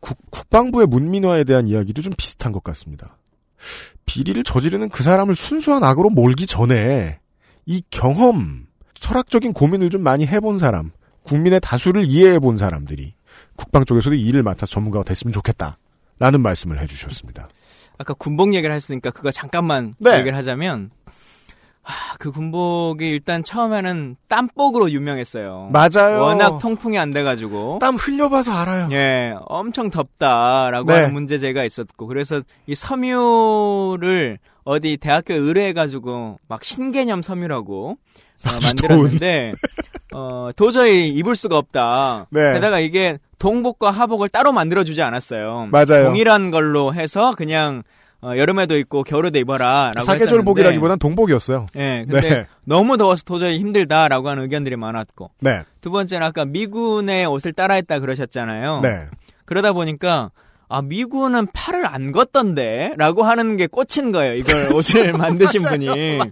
국, 0.01 0.19
국방부의 0.31 0.87
문민화에 0.87 1.45
대한 1.45 1.67
이야기도 1.69 2.03
좀 2.03 2.13
비슷한 2.17 2.53
것 2.53 2.63
같습니다. 2.65 3.17
비리를 4.07 4.43
저지르는 4.45 4.89
그 4.89 5.03
사람을 5.03 5.35
순수한 5.35 5.83
악으로 5.83 6.11
몰기 6.11 6.47
전에 6.47 7.19
이 7.67 7.83
경험, 7.91 8.67
철학적인 8.95 9.53
고민을 9.53 9.91
좀 9.91 10.03
많이 10.03 10.27
해본 10.27 10.59
사람, 10.59 10.93
국민의 11.25 11.61
다수를 11.61 12.07
이해해 12.07 12.39
본 12.39 12.57
사람들이 12.57 13.15
국방 13.57 13.85
쪽에서도 13.85 14.15
일을 14.15 14.43
맡아서 14.43 14.67
전문가가 14.67 15.05
됐으면 15.05 15.33
좋겠다. 15.33 15.77
라는 16.19 16.41
말씀을 16.41 16.81
해주셨습니다. 16.81 17.49
아까 17.97 18.15
군복 18.15 18.55
얘기를 18.55 18.75
했으니까 18.75 19.11
그거 19.11 19.31
잠깐만 19.31 19.95
네. 20.01 20.19
얘기를 20.19 20.37
하자면 20.37 20.91
아, 21.89 22.17
그 22.19 22.31
군복이 22.31 23.09
일단 23.09 23.43
처음에는 23.43 24.17
땀복으로 24.29 24.91
유명했어요. 24.91 25.71
맞아요. 25.73 26.21
워낙 26.21 26.59
통풍이 26.59 26.99
안 26.99 27.13
돼가지고. 27.13 27.79
땀 27.81 27.97
흘려봐서 27.97 28.53
알아요. 28.53 28.89
예, 28.93 29.35
엄청 29.47 29.91
덥다라고 29.91 30.93
네. 30.93 30.99
하는 30.99 31.15
문제제가 31.15 31.65
있었고, 31.65 32.07
그래서 32.07 32.43
이 32.67 32.75
섬유를 32.75 34.39
어디 34.65 34.99
대학교에 34.99 35.37
의뢰해가지고 35.37 36.39
막 36.47 36.63
신개념 36.63 37.23
섬유라고 37.23 37.89
어, 37.93 38.51
만들었는데, 38.63 39.55
어, 40.15 40.51
도저히 40.57 41.09
입을 41.09 41.37
수가 41.37 41.57
없다. 41.57 42.27
네. 42.29 42.53
게다가 42.53 42.81
이게 42.81 43.19
동복과 43.39 43.91
하복을 43.91 44.29
따로 44.29 44.53
만들어주지 44.53 45.01
않았어요. 45.01 45.69
맞아요. 45.71 46.05
동일한 46.05 46.51
걸로 46.51 46.93
해서 46.93 47.33
그냥 47.35 47.83
어, 48.21 48.33
여름에도 48.37 48.77
입고 48.77 49.05
겨울에도 49.05 49.39
입어라라고 49.39 50.05
사계절복이라기보단 50.05 50.99
동복이었어요. 50.99 51.67
네, 51.75 52.05
근데 52.09 52.29
네. 52.29 52.47
너무 52.65 52.97
더워서 52.97 53.23
도저히 53.25 53.59
힘들다라고 53.59 54.29
하는 54.29 54.43
의견들이 54.43 54.77
많았고. 54.77 55.31
네. 55.41 55.63
두 55.81 55.91
번째는 55.91 56.27
아까 56.27 56.45
미군의 56.45 57.27
옷을 57.27 57.53
따라했다 57.53 58.01
그러셨잖아요. 58.01 58.81
네. 58.83 59.07
그러다 59.45 59.73
보니까 59.73 60.33
아 60.69 60.83
미군은 60.83 61.47
팔을 61.53 61.87
안 61.87 62.11
걷던데라고 62.13 63.23
하는 63.23 63.57
게 63.57 63.67
꽂힌 63.69 64.11
거예요. 64.11 64.35
이걸 64.35 64.71
옷을 64.75 65.13
만드신 65.13 65.63
맞아요, 65.63 65.79
분이. 65.79 66.17
맞아요. 66.19 66.31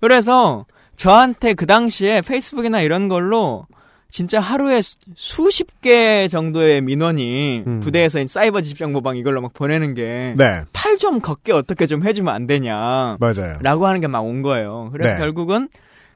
그래서 0.00 0.66
저한테 0.96 1.54
그 1.54 1.66
당시에 1.66 2.22
페이스북이나 2.22 2.80
이런 2.80 3.08
걸로 3.08 3.66
진짜 4.10 4.40
하루에 4.40 4.80
수- 4.80 4.96
수십 5.14 5.80
개 5.82 6.28
정도의 6.28 6.80
민원이 6.80 7.64
음. 7.66 7.80
부대에서 7.80 8.26
사이버 8.26 8.62
집정보방 8.62 9.16
이걸로 9.18 9.40
막 9.42 9.52
보내는 9.52 9.92
게 9.94 10.34
네. 10.36 10.62
팔좀 10.72 11.20
걷게 11.20 11.52
어떻게 11.52 11.86
좀 11.86 12.04
해주면 12.06 12.34
안 12.34 12.46
되냐. 12.46 13.18
맞아요. 13.20 13.58
라고 13.62 13.86
하는 13.86 14.00
게 14.00 14.06
막 14.08 14.22
온 14.24 14.40
거예요. 14.42 14.88
그래서 14.92 15.12
네. 15.12 15.18
결국은 15.18 15.68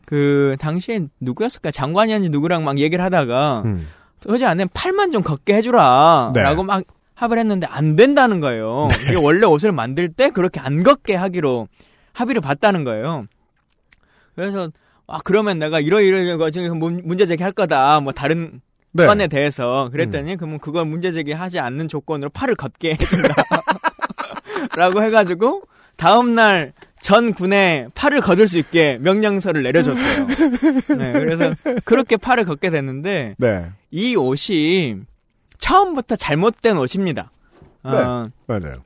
그 0.06 0.56
당시에 0.58 1.00
누구였을까 1.20 1.70
장관이었는지 1.70 2.30
누구랑 2.30 2.64
막 2.64 2.78
얘기를 2.78 3.04
하다가 3.04 3.62
음. 3.66 3.86
도저히 4.20 4.48
안 4.48 4.56
되면 4.56 4.68
팔만 4.72 5.12
좀 5.12 5.22
걷게 5.22 5.54
해주라. 5.56 6.32
네. 6.34 6.42
라고 6.42 6.62
막 6.62 6.82
합의를 7.14 7.40
했는데 7.40 7.66
안 7.70 7.94
된다는 7.94 8.40
거예요. 8.40 8.88
이게 9.06 9.16
원래 9.16 9.46
옷을 9.46 9.70
만들 9.70 10.08
때 10.10 10.30
그렇게 10.30 10.60
안 10.60 10.82
걷게 10.82 11.14
하기로 11.14 11.68
합의를 12.14 12.40
봤다는 12.40 12.84
거예요. 12.84 13.26
그래서 14.34 14.70
아 15.12 15.18
그러면 15.22 15.58
내가 15.58 15.78
이러이러 15.78 16.38
거 16.38 16.50
지금 16.50 16.78
문- 16.78 17.02
문제 17.04 17.26
제기할 17.26 17.52
거다. 17.52 18.00
뭐 18.00 18.12
다른 18.12 18.60
네. 18.94 19.06
건에 19.06 19.26
대해서 19.28 19.90
그랬더니 19.92 20.36
그러면 20.36 20.58
그걸 20.58 20.86
문제 20.86 21.12
제기하지 21.12 21.58
않는 21.58 21.88
조건으로 21.88 22.30
팔을 22.30 22.54
걷게 22.54 22.92
해준다. 22.92 23.34
라고 24.76 25.02
해가지고 25.02 25.62
다음 25.96 26.34
날 26.34 26.72
전 27.02 27.34
군에 27.34 27.88
팔을 27.96 28.20
걷을 28.20 28.46
수 28.46 28.58
있게 28.58 28.96
명령서를 29.00 29.64
내려줬어요. 29.64 30.26
네, 30.96 31.12
그래서 31.14 31.52
그렇게 31.84 32.16
팔을 32.16 32.44
걷게 32.44 32.70
됐는데 32.70 33.34
네. 33.38 33.66
이 33.90 34.14
옷이 34.14 34.98
처음부터 35.58 36.14
잘못된 36.14 36.78
옷입니다. 36.78 37.32
어, 37.82 38.28
맞아요. 38.46 38.84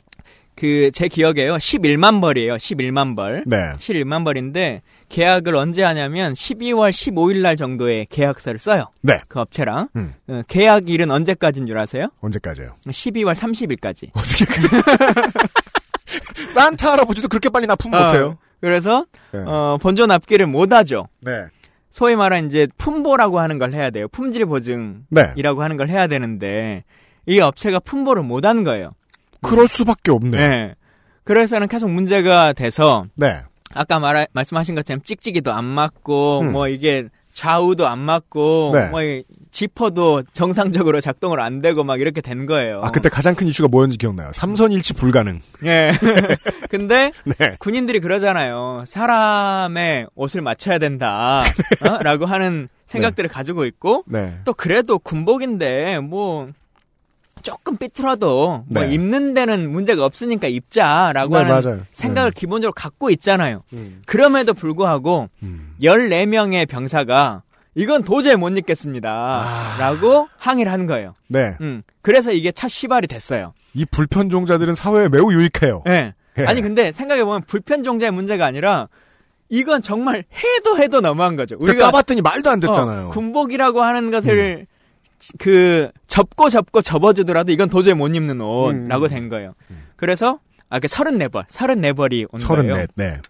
그 0.54 0.90
제 0.94 1.08
기억에요. 1.08 1.56
11만 1.56 2.22
벌이에요. 2.22 2.54
11만 2.54 3.14
벌. 3.16 3.44
네. 3.46 3.72
11만 3.78 4.24
벌인데 4.24 4.80
계약을 5.08 5.54
언제 5.54 5.82
하냐면 5.82 6.32
12월 6.32 6.90
15일 6.90 7.40
날 7.40 7.56
정도에 7.56 8.06
계약서를 8.10 8.58
써요. 8.58 8.86
네. 9.02 9.20
그 9.28 9.40
업체랑. 9.40 9.88
음. 9.96 10.14
어, 10.28 10.42
계약일은 10.48 11.10
언제까지인 11.10 11.66
줄 11.66 11.78
아세요? 11.78 12.08
언제까지요? 12.20 12.76
12월 12.86 13.34
30일까지. 13.34 14.10
산타 16.50 16.92
할아버지도 16.92 17.28
그렇게 17.28 17.48
빨리 17.48 17.66
납품 17.66 17.90
못해요. 17.90 18.38
그래서 18.60 19.06
네. 19.32 19.40
어, 19.46 19.78
본전 19.80 20.08
납기를 20.08 20.46
못 20.46 20.72
하죠. 20.72 21.08
네. 21.20 21.44
소위 21.90 22.16
말하는 22.16 22.48
이제 22.48 22.66
품보라고 22.76 23.40
하는 23.40 23.58
걸 23.58 23.72
해야 23.72 23.90
돼요. 23.90 24.08
품질 24.08 24.46
보증이라고 24.46 25.04
네. 25.10 25.42
하는 25.42 25.76
걸 25.76 25.88
해야 25.88 26.06
되는데 26.06 26.84
이 27.26 27.40
업체가 27.40 27.80
품보를 27.80 28.22
못한 28.22 28.64
거예요. 28.64 28.92
그럴 29.42 29.68
수밖에 29.68 30.10
없네. 30.10 30.36
네. 30.36 30.74
그래서는 31.24 31.68
계속 31.68 31.90
문제가 31.90 32.52
돼서 32.52 33.06
네. 33.14 33.42
아까 33.74 33.98
말 33.98 34.26
말씀하신 34.32 34.74
것처럼 34.74 35.02
찍찍이도 35.02 35.52
안 35.52 35.64
맞고 35.64 36.40
음. 36.40 36.52
뭐 36.52 36.68
이게 36.68 37.08
좌우도 37.36 37.86
안 37.86 37.98
맞고 37.98 38.70
네. 38.72 38.88
뭐이 38.88 39.24
지퍼도 39.50 40.22
정상적으로 40.32 41.02
작동을 41.02 41.38
안 41.40 41.60
되고 41.60 41.84
막 41.84 42.00
이렇게 42.00 42.22
된 42.22 42.46
거예요. 42.46 42.80
아, 42.82 42.90
그때 42.90 43.10
가장 43.10 43.34
큰 43.34 43.46
이슈가 43.46 43.68
뭐였는지 43.68 43.98
기억나요. 43.98 44.30
삼선 44.32 44.72
일치 44.72 44.94
불가능. 44.94 45.40
예. 45.64 45.92
근데 46.70 47.12
네. 47.38 47.56
군인들이 47.58 48.00
그러잖아요. 48.00 48.84
사람의 48.86 50.08
옷을 50.14 50.40
맞춰야 50.40 50.78
된다. 50.78 51.42
어? 51.86 52.02
라고 52.02 52.24
하는 52.24 52.68
생각들을 52.86 53.28
가지고 53.28 53.66
있고 53.66 54.04
네. 54.06 54.38
또 54.46 54.54
그래도 54.54 54.98
군복인데 54.98 56.00
뭐 56.00 56.48
조금 57.46 57.76
삐뚤어도 57.76 58.64
뭐 58.66 58.82
네. 58.82 58.92
입는 58.92 59.32
데는 59.32 59.70
문제가 59.70 60.04
없으니까 60.04 60.48
입자라고 60.48 61.38
네, 61.38 61.44
하는 61.44 61.62
맞아요. 61.62 61.80
생각을 61.92 62.32
네. 62.32 62.40
기본적으로 62.40 62.72
갖고 62.72 63.08
있잖아요. 63.10 63.62
음. 63.72 64.02
그럼에도 64.04 64.52
불구하고 64.52 65.28
음. 65.44 65.76
14명의 65.80 66.68
병사가 66.68 67.42
이건 67.76 68.02
도저히 68.02 68.34
못 68.34 68.58
입겠습니다. 68.58 69.44
아. 69.44 69.76
라고 69.78 70.26
항의를 70.38 70.72
한 70.72 70.86
거예요. 70.86 71.14
네. 71.28 71.56
음. 71.60 71.84
그래서 72.02 72.32
이게 72.32 72.50
첫 72.50 72.66
시발이 72.66 73.06
됐어요. 73.06 73.54
이 73.74 73.84
불편종자들은 73.84 74.74
사회에 74.74 75.08
매우 75.08 75.32
유익해요. 75.32 75.84
예. 75.86 76.14
예. 76.38 76.44
아니 76.46 76.62
근데 76.62 76.90
생각해보면 76.90 77.42
불편종자의 77.42 78.10
문제가 78.10 78.44
아니라 78.44 78.88
이건 79.50 79.82
정말 79.82 80.24
해도 80.34 80.78
해도 80.78 81.00
너무한 81.00 81.36
거죠. 81.36 81.58
그 81.58 81.76
까봤더니 81.76 82.22
말도 82.22 82.50
안 82.50 82.58
됐잖아요. 82.58 83.02
음. 83.02 83.06
어, 83.06 83.10
군복이라고 83.10 83.82
하는 83.82 84.10
것을 84.10 84.66
그 85.38 85.90
접고 86.06 86.48
접고 86.48 86.82
접어주더라도 86.82 87.52
이건 87.52 87.68
도저히 87.68 87.94
못 87.94 88.14
입는 88.14 88.40
옷라고 88.40 89.06
음. 89.06 89.08
된 89.08 89.28
거예요. 89.28 89.54
그래서 89.96 90.40
아, 90.68 90.80
그 90.80 90.88
34벌, 90.88 91.46
34벌이 91.48 92.26
온 92.30 92.40
거예요. 92.40 92.74
34, 92.74 92.86
네. 92.96 93.20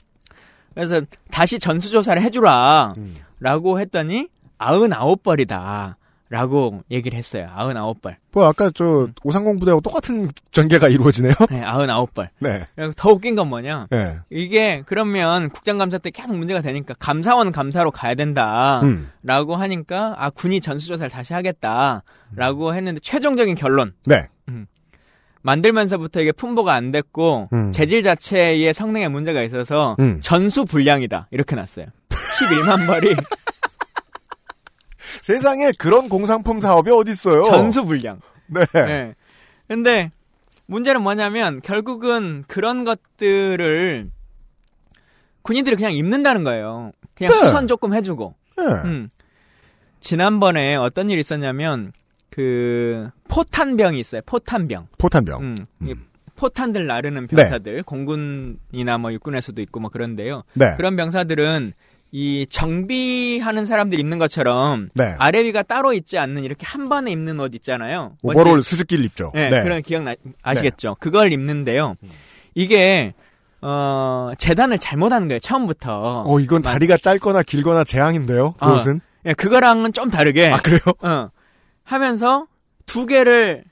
그래서 0.75 1.01
다시 1.31 1.59
전수조사를 1.59 2.21
해주라. 2.23 2.95
음. 2.97 3.15
라고 3.41 3.79
했더니 3.81 4.29
99벌이다. 4.59 5.95
라고 6.29 6.83
얘기를 6.91 7.17
했어요. 7.17 7.49
99벌. 7.57 8.17
뭐 8.33 8.47
아까 8.47 8.71
저 8.75 9.09
오상공 9.23 9.59
부대하고 9.59 9.81
똑같은 9.81 10.31
전개가 10.51 10.89
이루어지네요. 10.89 11.35
네, 11.51 11.63
99벌. 11.63 12.29
네. 12.41 12.65
더 12.97 13.11
웃긴 13.11 13.37
건 13.37 13.49
뭐냐. 13.49 13.87
네. 13.91 14.19
이게 14.31 14.83
그러면 14.87 15.51
국정감사 15.51 15.99
때 15.99 16.11
계속 16.11 16.37
문제가 16.37 16.61
되니까 16.61 16.95
감사원 16.99 17.53
감사로 17.53 17.91
가야 17.93 18.15
된다. 18.15 18.81
음. 18.83 19.11
라고 19.23 19.55
하니까 19.57 20.15
아 20.19 20.31
군이 20.31 20.61
전수조사를 20.61 21.11
다시 21.11 21.33
하겠다. 21.33 22.03
라고 22.35 22.75
했는데 22.75 23.01
최종적인 23.01 23.55
결론. 23.55 23.95
네. 24.05 24.27
만들면서부터 25.47 26.21
이게 26.21 26.33
품보가 26.33 26.75
안 26.75 26.91
됐고 26.91 27.49
음. 27.53 27.71
재질 27.71 28.03
자체의 28.03 28.75
성능에 28.75 29.07
문제가 29.09 29.43
있어서 29.43 29.95
음. 30.01 30.19
전수 30.21 30.65
불량이다. 30.65 31.29
이렇게 31.31 31.55
났어요. 31.55 31.87
11만 32.11 32.87
벌이 32.87 33.15
세상에 35.27 35.73
그런 35.77 36.09
공산품 36.09 36.61
사업이 36.61 36.89
어디 36.93 37.11
있어요? 37.11 37.43
전수 37.43 37.85
불량. 37.85 38.21
네. 38.47 38.65
네. 38.73 39.15
근데 39.67 40.13
문제는 40.67 41.03
뭐냐면 41.03 41.61
결국은 41.63 42.45
그런 42.47 42.85
것들을 42.85 44.09
군인들이 45.43 45.75
그냥 45.75 45.93
입는다는 45.95 46.45
거예요. 46.45 46.93
그냥 47.17 47.33
네. 47.33 47.41
수선 47.41 47.67
조금 47.67 47.93
해주고. 47.93 48.37
네. 48.57 48.65
음. 48.85 49.09
지난번에 49.99 50.77
어떤 50.77 51.11
일이 51.11 51.19
있었냐면 51.19 51.91
그 52.31 53.11
포탄병이 53.27 53.99
있어요. 53.99 54.21
포탄병. 54.27 54.87
포탄병. 54.97 55.41
음. 55.43 55.57
이 55.83 55.97
포탄들 56.37 56.87
나르는 56.87 57.27
네. 57.27 57.37
병사들 57.37 57.83
공군이나 57.83 58.99
뭐 58.99 59.13
육군에서도 59.13 59.61
있고 59.61 59.81
뭐 59.81 59.91
그런데요. 59.91 60.45
네. 60.55 60.77
그런 60.77 60.95
병사들은 60.95 61.73
이 62.19 62.47
정비하는 62.49 63.67
사람들 63.67 63.99
입는 63.99 64.17
것처럼 64.19 64.89
네. 64.95 65.15
아래 65.19 65.45
위가 65.45 65.63
따로 65.63 65.93
있지 65.93 66.17
않는 66.17 66.45
이렇게 66.45 66.65
한 66.65 66.89
번에 66.89 67.11
입는 67.13 67.39
옷 67.41 67.55
있잖아요. 67.57 68.17
오버롤 68.23 68.53
뭔지- 68.55 68.71
수수께끼를 68.71 69.05
입죠. 69.05 69.33
네, 69.35 69.51
네. 69.51 69.63
그런 69.63 69.83
기억 69.83 70.03
나, 70.03 70.15
아시겠죠? 70.43 70.97
그걸 70.99 71.31
입는데요. 71.35 71.95
이게 72.55 73.13
어 73.61 74.31
재단을 74.39 74.79
잘못하는 74.79 75.29
거예요. 75.29 75.41
처음부터. 75.41 76.23
어, 76.25 76.41
이건 76.41 76.63
다리가 76.63 76.97
짧거나 76.97 77.43
길거나 77.43 77.85
재앙인데요. 77.85 78.55
어, 78.61 78.67
그것은. 78.67 79.03
예, 79.27 79.35
그거랑은 79.35 79.93
좀 79.93 80.09
다르게. 80.11 80.49
아, 80.49 80.57
그래요? 80.57 80.81
어. 81.03 81.29
하면서 81.85 82.47
두 82.87 83.05
개를 83.05 83.63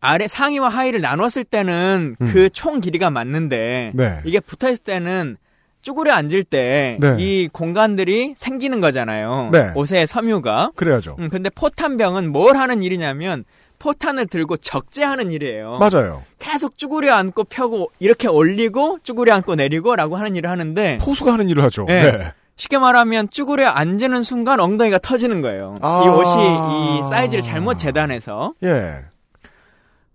아래 0.00 0.26
상의와 0.26 0.70
하의를 0.70 1.00
나눴을 1.02 1.44
때는 1.48 2.16
음. 2.20 2.32
그총 2.32 2.80
길이가 2.80 3.10
맞는데 3.10 3.92
네. 3.94 4.20
이게 4.24 4.40
붙어 4.40 4.68
있을 4.72 4.82
때는 4.82 5.36
쭈그려 5.84 6.14
앉을 6.14 6.44
때이 6.44 6.98
네. 6.98 7.48
공간들이 7.52 8.34
생기는 8.38 8.80
거잖아요. 8.80 9.50
네. 9.52 9.70
옷의 9.74 10.06
섬유가. 10.06 10.72
그래야죠. 10.74 11.16
음, 11.18 11.28
근데 11.28 11.50
포탄병은 11.50 12.32
뭘 12.32 12.56
하는 12.56 12.82
일이냐면 12.82 13.44
포탄을 13.78 14.26
들고 14.26 14.56
적재하는 14.56 15.30
일이에요. 15.30 15.78
맞아요. 15.78 16.24
계속 16.38 16.78
쭈그려 16.78 17.14
앉고 17.14 17.44
펴고 17.44 17.90
이렇게 17.98 18.28
올리고 18.28 19.00
쭈그려 19.02 19.34
앉고 19.34 19.56
내리고라고 19.56 20.16
하는 20.16 20.34
일을 20.34 20.48
하는데 20.48 20.98
포수가 21.02 21.34
하는 21.34 21.50
일을 21.50 21.62
하죠. 21.64 21.84
네. 21.84 22.10
네. 22.10 22.32
쉽게 22.56 22.78
말하면 22.78 23.28
쭈그려 23.28 23.68
앉는 23.68 24.22
순간 24.22 24.60
엉덩이가 24.60 24.98
터지는 24.98 25.42
거예요. 25.42 25.76
아. 25.82 26.02
이 26.02 26.08
옷이 26.08 27.00
이 27.00 27.10
사이즈를 27.10 27.42
잘못 27.42 27.78
재단해서 27.78 28.54
예. 28.62 29.04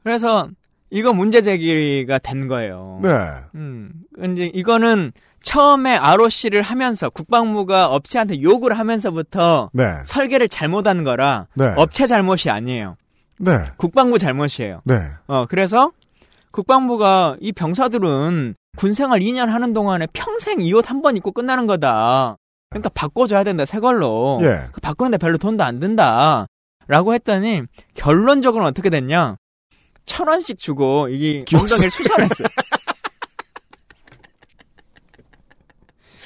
그래서 0.02 0.50
이거 0.90 1.14
문제 1.14 1.44
제기가 1.44 2.18
된 2.18 2.48
거예요. 2.48 3.02
네. 3.04 3.10
음, 3.54 3.92
이제 4.24 4.50
이거는 4.52 5.12
처음에 5.42 5.96
ROC를 5.96 6.62
하면서 6.62 7.10
국방부가 7.10 7.88
업체한테 7.88 8.42
욕을 8.42 8.78
하면서부터 8.78 9.70
네. 9.74 9.94
설계를 10.06 10.50
잘못한 10.50 11.04
거라 11.04 11.48
네. 11.56 11.74
업체 11.78 12.06
잘못이 12.06 12.50
아니에요. 12.50 12.96
네. 13.40 13.52
국방부 13.78 14.18
잘못이에요. 14.20 14.82
네. 14.86 14.96
어, 15.28 15.46
그래서 15.48 15.92
국방부가 16.52 17.38
이 17.40 17.52
병사들은 17.52 18.56
군생활 18.78 19.20
2년 19.22 19.48
하는 19.48 19.74
동안에 19.74 20.08
평생 20.14 20.60
이 20.62 20.74
옷 20.74 20.90
한 20.90 21.02
번 21.02 21.16
입고 21.18 21.32
끝나는 21.32 21.68
거다. 21.68 22.36
그러니까 22.70 22.90
바꿔줘야 22.90 23.44
된다, 23.44 23.66
새 23.66 23.80
걸로. 23.80 24.40
예. 24.44 24.68
바꾸는데 24.82 25.18
별로 25.18 25.38
돈도 25.38 25.64
안 25.64 25.80
든다. 25.80 26.46
라고 26.88 27.14
했더니, 27.14 27.64
결론적으로는 27.96 28.70
어떻게 28.70 28.90
됐냐? 28.90 29.38
천 30.06 30.28
원씩 30.28 30.60
주고, 30.60 31.08
이게 31.10 31.44
엉덩이를 31.56 31.90
수선했어요. 31.92 32.48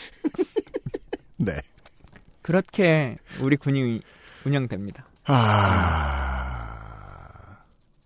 네. 1.37 1.61
그렇게 2.41 3.17
우리 3.41 3.55
군이 3.55 4.01
운영됩니다. 4.45 5.05
아. 5.25 6.43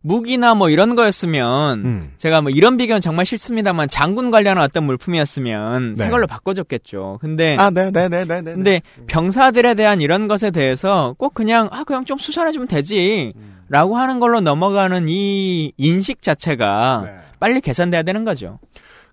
무기나 0.08 0.54
뭐 0.54 0.70
이런 0.70 0.96
거였으면 0.96 1.86
음. 1.86 2.14
제가 2.18 2.42
뭐 2.42 2.50
이런 2.50 2.78
비교는 2.78 3.02
정말 3.02 3.26
싫습니다만 3.26 3.90
장군 3.90 4.32
관련한 4.32 4.64
어떤 4.64 4.86
물품이었으면 4.86 5.96
네. 5.96 6.06
새 6.06 6.10
걸로 6.10 6.28
바꿔줬겠죠. 6.28 7.18
근데 7.20 7.58
아, 7.58 7.70
네, 7.70 7.92
네, 7.92 8.08
네, 8.08 8.24
네, 8.24 8.42
네. 8.42 8.54
근데 8.54 8.82
병사들에 9.08 9.74
대한 9.74 10.00
이런 10.00 10.30
것에 10.30 10.52
대해서 10.52 11.14
꼭 11.18 11.34
그냥 11.34 11.68
아 11.72 11.84
그냥 11.84 12.06
좀 12.06 12.18
수선해주면 12.18 12.70
되지라고 12.70 13.98
하는 13.98 14.20
걸로 14.22 14.40
넘어가는 14.40 15.10
이 15.10 15.74
인식 15.76 16.22
자체가 16.22 17.02
네. 17.06 17.18
빨리 17.40 17.60
개선돼야 17.60 18.04
되는 18.04 18.24
거죠. 18.24 18.60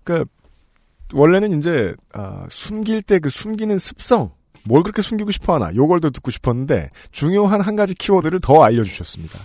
그 0.05 0.23
원래는 1.13 1.57
이제 1.59 1.93
아, 2.13 2.45
숨길 2.49 3.01
때 3.01 3.19
그 3.19 3.29
숨기는 3.29 3.77
습성 3.79 4.31
뭘 4.63 4.81
그렇게 4.83 5.01
숨기고 5.01 5.31
싶어 5.31 5.55
하나 5.55 5.73
요걸 5.75 6.01
더 6.01 6.09
듣고 6.09 6.31
싶었는데 6.31 6.89
중요한 7.11 7.61
한 7.61 7.75
가지 7.75 7.93
키워드를 7.93 8.39
더 8.41 8.63
알려주셨습니다. 8.63 9.39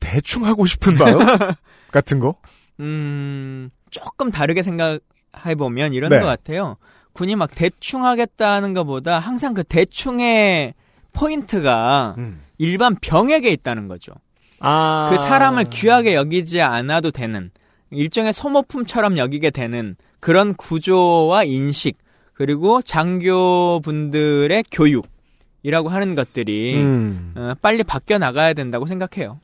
대충 0.00 0.46
하고 0.46 0.64
싶은 0.66 0.96
마음 0.96 1.18
같은 1.92 2.18
거. 2.18 2.36
음 2.80 3.70
조금 3.90 4.30
다르게 4.30 4.62
생각해 4.62 5.54
보면 5.58 5.92
이런 5.92 6.10
네. 6.10 6.20
것 6.20 6.26
같아요. 6.26 6.76
군이 7.12 7.36
막 7.36 7.50
대충 7.54 8.06
하겠다는 8.06 8.72
것보다 8.72 9.18
항상 9.18 9.52
그 9.52 9.62
대충의 9.64 10.74
포인트가 11.12 12.14
일반 12.58 12.94
병에게 12.96 13.50
있다는 13.50 13.88
거죠. 13.88 14.12
아. 14.60 15.08
그 15.10 15.18
사람을 15.18 15.70
귀하게 15.70 16.14
여기지 16.14 16.60
않아도 16.62 17.10
되는 17.10 17.50
일종의 17.90 18.32
소모품처럼 18.32 19.18
여기게 19.18 19.50
되는 19.50 19.96
그런 20.20 20.54
구조와 20.54 21.44
인식 21.44 21.98
그리고 22.34 22.80
장교분들의 22.80 24.64
교육이라고 24.70 25.88
하는 25.88 26.14
것들이 26.14 26.76
음. 26.76 27.34
어, 27.36 27.54
빨리 27.60 27.82
바뀌어 27.82 28.18
나가야 28.18 28.54
된다고 28.54 28.86
생각해요. 28.86 29.40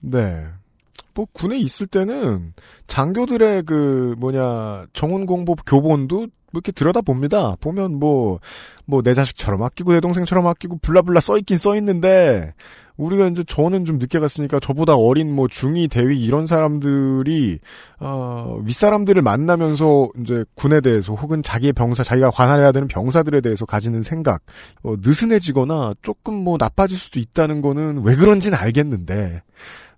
네. 0.00 0.46
뭐 1.14 1.26
군에 1.32 1.58
있을 1.58 1.86
때는 1.86 2.54
장교들의 2.86 3.64
그 3.64 4.14
뭐냐 4.18 4.86
정훈 4.92 5.26
공보 5.26 5.56
교본도 5.66 6.28
뭐 6.52 6.58
이렇게 6.60 6.72
들여다 6.72 7.02
봅니다. 7.02 7.56
보면 7.60 7.98
뭐 7.98 8.40
뭐 8.86 9.02
내 9.02 9.12
자식처럼 9.14 9.62
아끼고 9.62 9.92
내 9.92 10.00
동생처럼 10.00 10.46
아끼고 10.46 10.78
블라블라 10.78 11.20
써 11.20 11.36
있긴 11.36 11.58
써 11.58 11.76
있는데 11.76 12.54
우리가 12.96 13.28
이제 13.28 13.44
저는 13.46 13.84
좀 13.84 13.98
늦게 13.98 14.18
갔으니까 14.18 14.58
저보다 14.60 14.96
어린 14.96 15.30
뭐 15.32 15.46
중2 15.46 15.90
대위 15.90 16.24
이런 16.24 16.46
사람들이 16.46 17.58
어 18.00 18.58
윗사람들을 18.64 19.20
만나면서 19.22 20.08
이제 20.20 20.42
군에 20.54 20.80
대해서 20.80 21.12
혹은 21.12 21.42
자기의 21.42 21.74
병사 21.74 22.02
자기가 22.02 22.30
관할해야 22.30 22.72
되는 22.72 22.88
병사들에 22.88 23.40
대해서 23.42 23.66
가지는 23.66 24.02
생각 24.02 24.40
어, 24.82 24.94
느슨해지거나 25.00 25.92
조금 26.02 26.34
뭐 26.42 26.56
나빠질 26.58 26.96
수도 26.96 27.20
있다는 27.20 27.60
거는 27.60 28.02
왜 28.04 28.16
그런지는 28.16 28.56
알겠는데 28.58 29.42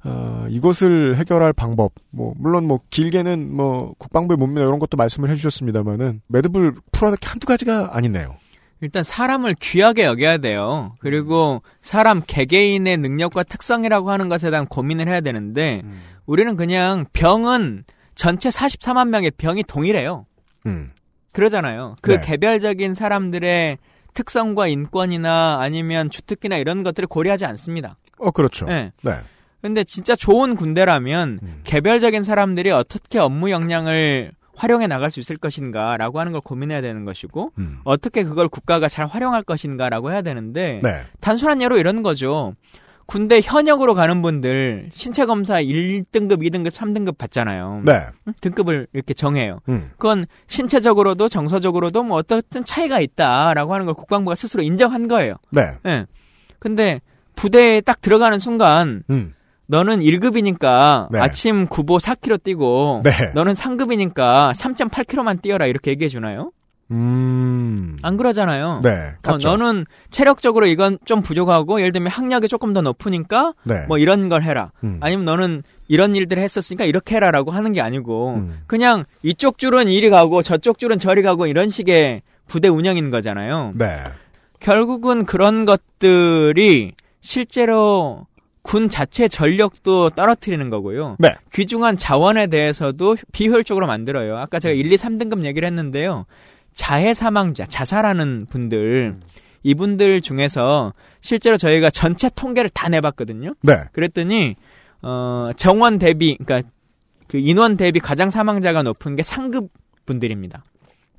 어, 0.04 0.46
이것을 0.48 1.16
해결할 1.16 1.52
방법, 1.52 1.92
뭐, 2.10 2.32
물론 2.38 2.66
뭐, 2.66 2.80
길게는 2.90 3.54
뭐, 3.54 3.94
국방부의 3.98 4.38
몸이나 4.38 4.62
이런 4.62 4.78
것도 4.78 4.96
말씀을 4.96 5.28
해주셨습니다만은, 5.30 6.22
매듭을 6.28 6.74
풀어야 6.92 7.10
될 7.12 7.18
게 7.18 7.28
한두 7.28 7.46
가지가 7.46 7.90
아니네요. 7.96 8.36
일단 8.82 9.02
사람을 9.02 9.54
귀하게 9.60 10.04
여겨야 10.06 10.38
돼요. 10.38 10.94
그리고 11.00 11.62
사람 11.82 12.22
개개인의 12.26 12.96
능력과 12.96 13.42
특성이라고 13.42 14.10
하는 14.10 14.30
것에 14.30 14.50
대한 14.50 14.66
고민을 14.66 15.06
해야 15.06 15.20
되는데 15.20 15.82
우리는 16.24 16.56
그냥 16.56 17.04
병은 17.12 17.84
전체 18.14 18.48
44만 18.48 19.08
명의 19.08 19.30
병이 19.32 19.64
동일해요. 19.64 20.24
음. 20.64 20.92
그러잖아요. 21.34 21.96
그 22.00 22.12
네. 22.12 22.20
개별적인 22.24 22.94
사람들의 22.94 23.76
특성과 24.14 24.66
인권이나 24.68 25.58
아니면 25.60 26.08
주특기나 26.08 26.56
이런 26.56 26.82
것들을 26.82 27.06
고려하지 27.06 27.44
않습니다. 27.44 27.98
어, 28.18 28.30
그렇죠. 28.30 28.64
네. 28.64 28.92
네. 29.02 29.12
근데 29.62 29.84
진짜 29.84 30.14
좋은 30.14 30.56
군대라면 30.56 31.40
개별적인 31.64 32.22
사람들이 32.22 32.70
어떻게 32.70 33.18
업무 33.18 33.50
역량을 33.50 34.32
활용해 34.54 34.86
나갈 34.88 35.10
수 35.10 35.20
있을 35.20 35.36
것인가라고 35.36 36.20
하는 36.20 36.32
걸 36.32 36.40
고민해야 36.40 36.82
되는 36.82 37.04
것이고 37.04 37.52
어떻게 37.84 38.24
그걸 38.24 38.48
국가가 38.48 38.88
잘 38.88 39.06
활용할 39.06 39.42
것인가라고 39.42 40.12
해야 40.12 40.22
되는데 40.22 40.80
네. 40.82 41.02
단순한 41.20 41.62
예로 41.62 41.78
이런 41.78 42.02
거죠. 42.02 42.54
군대 43.06 43.40
현역으로 43.42 43.94
가는 43.94 44.22
분들 44.22 44.90
신체 44.92 45.26
검사 45.26 45.60
1등급, 45.60 46.48
2등급, 46.48 46.70
3등급 46.70 47.18
받잖아요. 47.18 47.82
네. 47.84 48.06
응? 48.28 48.34
등급을 48.40 48.86
이렇게 48.92 49.14
정해요. 49.14 49.58
음. 49.68 49.90
그건 49.98 50.26
신체적으로도 50.46 51.28
정서적으로도 51.28 52.04
뭐 52.04 52.18
어떤 52.18 52.40
차이가 52.64 53.00
있다라고 53.00 53.74
하는 53.74 53.86
걸 53.86 53.96
국방부가 53.96 54.36
스스로 54.36 54.62
인정한 54.62 55.08
거예요. 55.08 55.34
네. 55.50 55.72
예. 55.86 56.06
근데 56.60 57.00
부대에 57.34 57.80
딱 57.80 58.00
들어가는 58.00 58.38
순간 58.38 59.02
음. 59.10 59.34
너는 59.70 60.00
1급이니까 60.00 61.08
네. 61.12 61.20
아침 61.20 61.68
9보 61.68 62.00
4km 62.00 62.42
뛰고 62.42 63.02
네. 63.04 63.30
너는 63.34 63.52
3급이니까 63.54 64.52
3.8km만 64.52 65.40
뛰어라 65.40 65.66
이렇게 65.66 65.92
얘기해 65.92 66.08
주나요? 66.08 66.50
음. 66.90 67.96
안 68.02 68.16
그러잖아요. 68.16 68.80
네. 68.82 68.90
어, 68.90 69.14
같죠. 69.22 69.50
너는 69.50 69.86
체력적으로 70.10 70.66
이건 70.66 70.98
좀 71.04 71.22
부족하고 71.22 71.78
예를 71.78 71.92
들면 71.92 72.10
학력이 72.10 72.48
조금 72.48 72.72
더 72.72 72.80
높으니까 72.80 73.54
네. 73.62 73.84
뭐 73.86 73.98
이런 73.98 74.28
걸 74.28 74.42
해라. 74.42 74.72
음. 74.82 74.98
아니면 75.00 75.24
너는 75.24 75.62
이런 75.86 76.16
일들을 76.16 76.42
했었으니까 76.42 76.84
이렇게 76.84 77.14
해라라고 77.14 77.52
하는 77.52 77.72
게 77.72 77.80
아니고 77.80 78.34
음. 78.34 78.62
그냥 78.66 79.04
이쪽 79.22 79.58
줄은 79.58 79.86
이리 79.86 80.10
가고 80.10 80.42
저쪽 80.42 80.78
줄은 80.78 80.98
저리 80.98 81.22
가고 81.22 81.46
이런 81.46 81.70
식의 81.70 82.22
부대 82.48 82.66
운영인 82.66 83.12
거잖아요. 83.12 83.74
네. 83.76 84.02
결국은 84.58 85.24
그런 85.26 85.64
것들이 85.64 86.94
실제로 87.20 88.26
군 88.62 88.88
자체 88.88 89.28
전력도 89.28 90.10
떨어뜨리는 90.10 90.70
거고요. 90.70 91.16
네. 91.18 91.34
귀중한 91.54 91.96
자원에 91.96 92.46
대해서도 92.46 93.16
비효율적으로 93.32 93.86
만들어요. 93.86 94.36
아까 94.36 94.58
제가 94.58 94.74
1, 94.74 94.92
2, 94.92 94.96
3등급 94.96 95.44
얘기를 95.44 95.66
했는데요. 95.66 96.26
자해 96.72 97.14
사망자, 97.14 97.64
자살하는 97.66 98.46
분들, 98.48 99.16
이분들 99.62 100.20
중에서 100.20 100.94
실제로 101.20 101.56
저희가 101.56 101.90
전체 101.90 102.30
통계를 102.34 102.70
다 102.70 102.88
내봤거든요. 102.88 103.54
네. 103.62 103.74
그랬더니, 103.92 104.56
어, 105.02 105.50
정원 105.56 105.98
대비, 105.98 106.36
그러니까 106.36 106.68
그 107.28 107.38
인원 107.38 107.76
대비 107.76 108.00
가장 108.00 108.30
사망자가 108.30 108.82
높은 108.82 109.16
게 109.16 109.22
상급 109.22 109.70
분들입니다. 110.06 110.64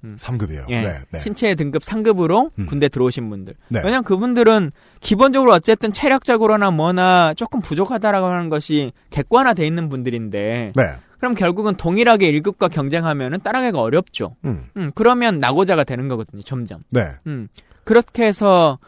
3급이에요. 0.03 0.65
예. 0.69 0.81
네. 0.81 0.93
네. 1.11 1.19
신체 1.19 1.53
등급 1.55 1.83
상급으로 1.83 2.51
군대 2.67 2.89
들어오신 2.89 3.29
분들. 3.29 3.53
네. 3.69 3.81
왜냐면 3.83 4.03
그분들은 4.03 4.71
기본적으로 4.99 5.51
어쨌든 5.53 5.93
체력적으로나 5.93 6.71
뭐나 6.71 7.33
조금 7.35 7.61
부족하다라고 7.61 8.27
하는 8.27 8.49
것이 8.49 8.91
객관화돼 9.11 9.65
있는 9.65 9.89
분들인데. 9.89 10.73
네. 10.75 10.83
그럼 11.19 11.35
결국은 11.35 11.75
동일하게 11.75 12.31
1급과 12.31 12.71
경쟁하면은 12.71 13.41
따라가기가 13.41 13.79
어렵죠. 13.79 14.35
음. 14.45 14.65
음, 14.75 14.89
그러면 14.95 15.37
낙오자가 15.37 15.83
되는 15.83 16.07
거거든요, 16.07 16.41
점점. 16.41 16.81
네. 16.89 17.01
음, 17.27 17.47
그렇게 17.83 18.23
해서 18.25 18.79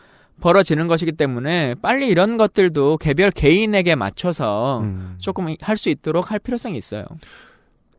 벌어지는 0.42 0.88
것이기 0.88 1.12
때문에 1.12 1.76
빨리 1.76 2.08
이런 2.08 2.38
것들도 2.38 2.98
개별 2.98 3.30
개인에게 3.32 3.94
맞춰서 3.94 4.80
음. 4.82 5.16
조금 5.20 5.56
할 5.62 5.78
수 5.78 5.90
있도록 5.90 6.32
할 6.32 6.40
필요성이 6.40 6.76
있어요. 6.78 7.06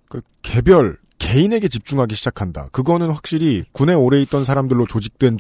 그 0.09 0.21
개별 0.43 0.99
개인에게 1.25 1.69
집중하기 1.69 2.15
시작한다. 2.15 2.69
그거는 2.71 3.11
확실히 3.11 3.65
군에 3.73 3.95
오래 3.95 4.21
있던 4.21 4.45
사람들로 4.45 4.87
조직된 4.87 5.39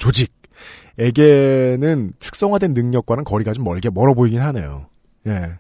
조직에게는 0.97 2.14
특성화된 2.18 2.72
능력과는 2.72 3.24
거리가 3.24 3.53
좀 3.53 3.64
멀게 3.64 3.91
멀어 3.91 4.14
보이긴 4.14 4.41
하네요. 4.41 4.87
예. 5.26 5.59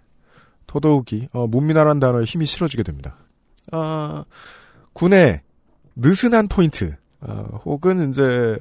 더더욱이 0.66 1.28
어, 1.32 1.46
문민화란 1.46 2.00
단어에 2.00 2.24
힘이 2.24 2.46
실어지게 2.46 2.82
됩니다. 2.84 3.18
아, 3.70 4.24
군의 4.94 5.42
느슨한 5.94 6.48
포인트, 6.48 6.96
어, 7.20 7.60
혹은 7.66 8.10
이제 8.10 8.56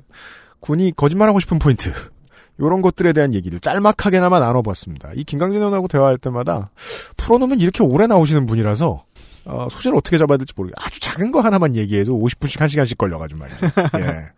군이 0.59 0.91
거짓말하고 0.97 1.39
싶은 1.39 1.59
포인트, 1.59 1.93
이런 2.59 2.81
것들에 2.81 3.13
대한 3.13 3.33
얘기를 3.33 3.59
짤막하게나마 3.61 4.39
나눠봤습니다. 4.39 5.11
이 5.15 5.23
김강진 5.23 5.61
의원하고 5.61 5.87
대화할 5.87 6.17
때마다 6.17 6.71
풀어놓으면 7.17 7.61
이렇게 7.61 7.83
오래 7.83 8.05
나오시는 8.05 8.45
분이라서 8.47 9.05
어, 9.45 9.67
소재를 9.69 9.97
어떻게 9.97 10.17
잡아야 10.17 10.37
될지 10.37 10.53
모르겠 10.55 10.73
아주 10.77 10.99
작은 10.99 11.31
거 11.31 11.41
하나만 11.41 11.75
얘기해도 11.75 12.13
50분씩 12.13 12.59
1시간씩 12.59 12.97
걸려가지고 12.97 13.39
말이죠. 13.39 13.65
예. 13.99 14.29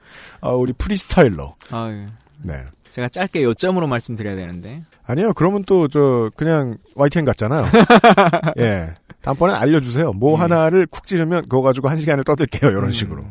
어, 0.41 0.55
우리 0.55 0.73
프리스타일러. 0.73 1.55
아, 1.71 1.89
예. 1.91 2.07
네. 2.41 2.63
제가 2.91 3.09
짧게 3.09 3.43
요점으로 3.43 3.87
말씀드려야 3.87 4.35
되는데. 4.35 4.83
아니요, 5.05 5.33
그러면 5.33 5.63
또, 5.65 5.87
저, 5.89 6.31
그냥, 6.35 6.77
YTN 6.95 7.25
같잖아요. 7.25 7.65
예. 8.57 8.93
다음번엔 9.21 9.55
알려주세요. 9.55 10.13
뭐 10.13 10.35
음. 10.35 10.41
하나를 10.41 10.85
쿡 10.85 11.05
찌르면 11.05 11.43
그거 11.43 11.61
가지고 11.61 11.89
한 11.89 11.99
시간을 11.99 12.23
떠들게요. 12.23 12.71
이런 12.71 12.91
식으로. 12.91 13.23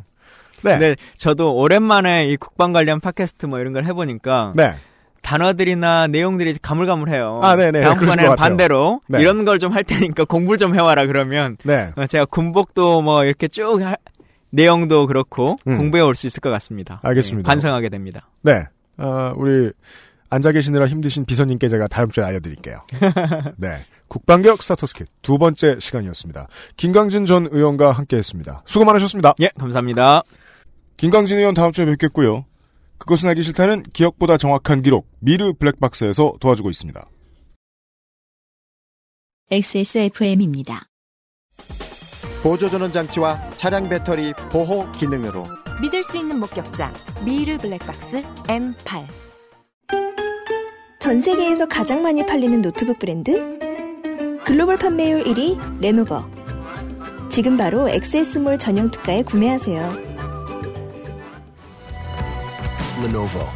네. 0.62 0.72
근데 0.72 0.96
저도 1.16 1.54
오랜만에 1.54 2.28
이 2.28 2.36
국방 2.36 2.72
관련 2.72 3.00
팟캐스트 3.00 3.46
뭐 3.46 3.60
이런 3.60 3.72
걸 3.72 3.84
해보니까 3.84 4.54
네. 4.56 4.74
단어들이나 5.24 6.06
내용들이 6.06 6.56
가물가물해요. 6.62 7.40
아, 7.42 7.56
네네. 7.56 7.82
것 7.82 7.94
다음번에는. 7.96 8.36
반대로 8.36 9.00
네. 9.08 9.20
이런 9.20 9.44
걸 9.44 9.58
좀 9.58 9.72
할 9.72 9.82
테니까 9.82 10.24
공부를 10.24 10.58
좀 10.58 10.74
해와라 10.74 11.06
그러면 11.06 11.56
네. 11.64 11.90
어, 11.96 12.06
제가 12.06 12.26
군복도 12.26 13.02
뭐 13.02 13.24
이렇게 13.24 13.48
쭉 13.48 13.80
하- 13.82 13.96
내용도 14.50 15.06
그렇고 15.08 15.56
음. 15.66 15.78
공부해 15.78 16.02
올 16.02 16.14
수 16.14 16.26
있을 16.28 16.40
것 16.40 16.50
같습니다. 16.50 17.00
알겠습니다. 17.02 17.46
네, 17.48 17.48
반성하게 17.50 17.88
됩니다. 17.88 18.28
네. 18.42 18.64
어, 18.98 19.32
우리 19.36 19.72
앉아 20.30 20.52
계시느라 20.52 20.86
힘드신 20.86 21.24
비서님께 21.24 21.68
제가 21.68 21.88
다음 21.88 22.10
주에 22.10 22.22
알려드릴게요. 22.24 22.78
네. 23.56 23.78
국방개혁 24.08 24.62
스타터스킷 24.62 25.06
두 25.22 25.38
번째 25.38 25.78
시간이었습니다. 25.80 26.46
김광진 26.76 27.24
전 27.24 27.48
의원과 27.50 27.92
함께했습니다. 27.92 28.62
수고 28.66 28.84
많으셨습니다. 28.84 29.34
예, 29.40 29.48
감사합니다. 29.58 30.22
김광진 30.98 31.38
의원 31.38 31.54
다음 31.54 31.72
주에 31.72 31.84
뵙겠고요. 31.86 32.44
그것은 32.98 33.28
알기 33.28 33.42
싫다는 33.42 33.82
기억보다 33.92 34.36
정확한 34.36 34.82
기록 34.82 35.08
미르 35.20 35.52
블랙박스에서 35.52 36.34
도와주고 36.40 36.70
있습니다. 36.70 37.06
XSFM입니다. 39.50 40.86
보조전원 42.42 42.92
장치와 42.92 43.52
차량 43.56 43.88
배터리 43.88 44.32
보호 44.50 44.90
기능으로 44.92 45.44
믿을 45.80 46.02
수 46.04 46.16
있는 46.16 46.38
목격자 46.40 46.92
미르 47.24 47.56
블랙박스 47.58 48.22
M8 48.44 49.06
전 51.00 51.20
세계에서 51.20 51.66
가장 51.66 52.02
많이 52.02 52.24
팔리는 52.24 52.62
노트북 52.62 52.98
브랜드? 52.98 53.58
글로벌 54.44 54.78
판매율 54.78 55.24
1위 55.24 55.80
레노버. 55.80 56.26
지금 57.28 57.58
바로 57.58 57.90
XS몰 57.90 58.58
전용 58.58 58.90
특가에 58.90 59.22
구매하세요. 59.22 60.13
Lenovo 63.02 63.48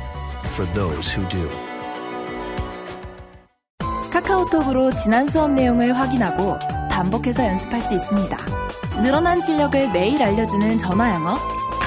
for 0.55 0.67
those 0.73 1.11
who 1.15 1.29
do. 1.29 1.49
카카오톡으로 4.11 4.93
지난 4.95 5.27
수업 5.29 5.51
내용을 5.51 5.97
확인하고 5.97 6.59
반복해서 6.91 7.45
연습할 7.45 7.81
수 7.81 7.95
있습니다. 7.95 8.37
늘어난 9.03 9.41
실력을 9.41 9.93
매일 9.93 10.23
알려주는 10.23 10.79
전화 10.79 11.15
영어. 11.15 11.39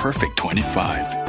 Perfect 0.02 0.42
25. 0.42 1.22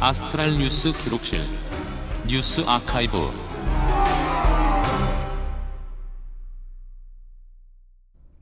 아스트랄 0.00 0.58
뉴스 0.58 0.92
기록실 0.92 1.44
뉴스 2.26 2.60
아카이브 2.66 3.47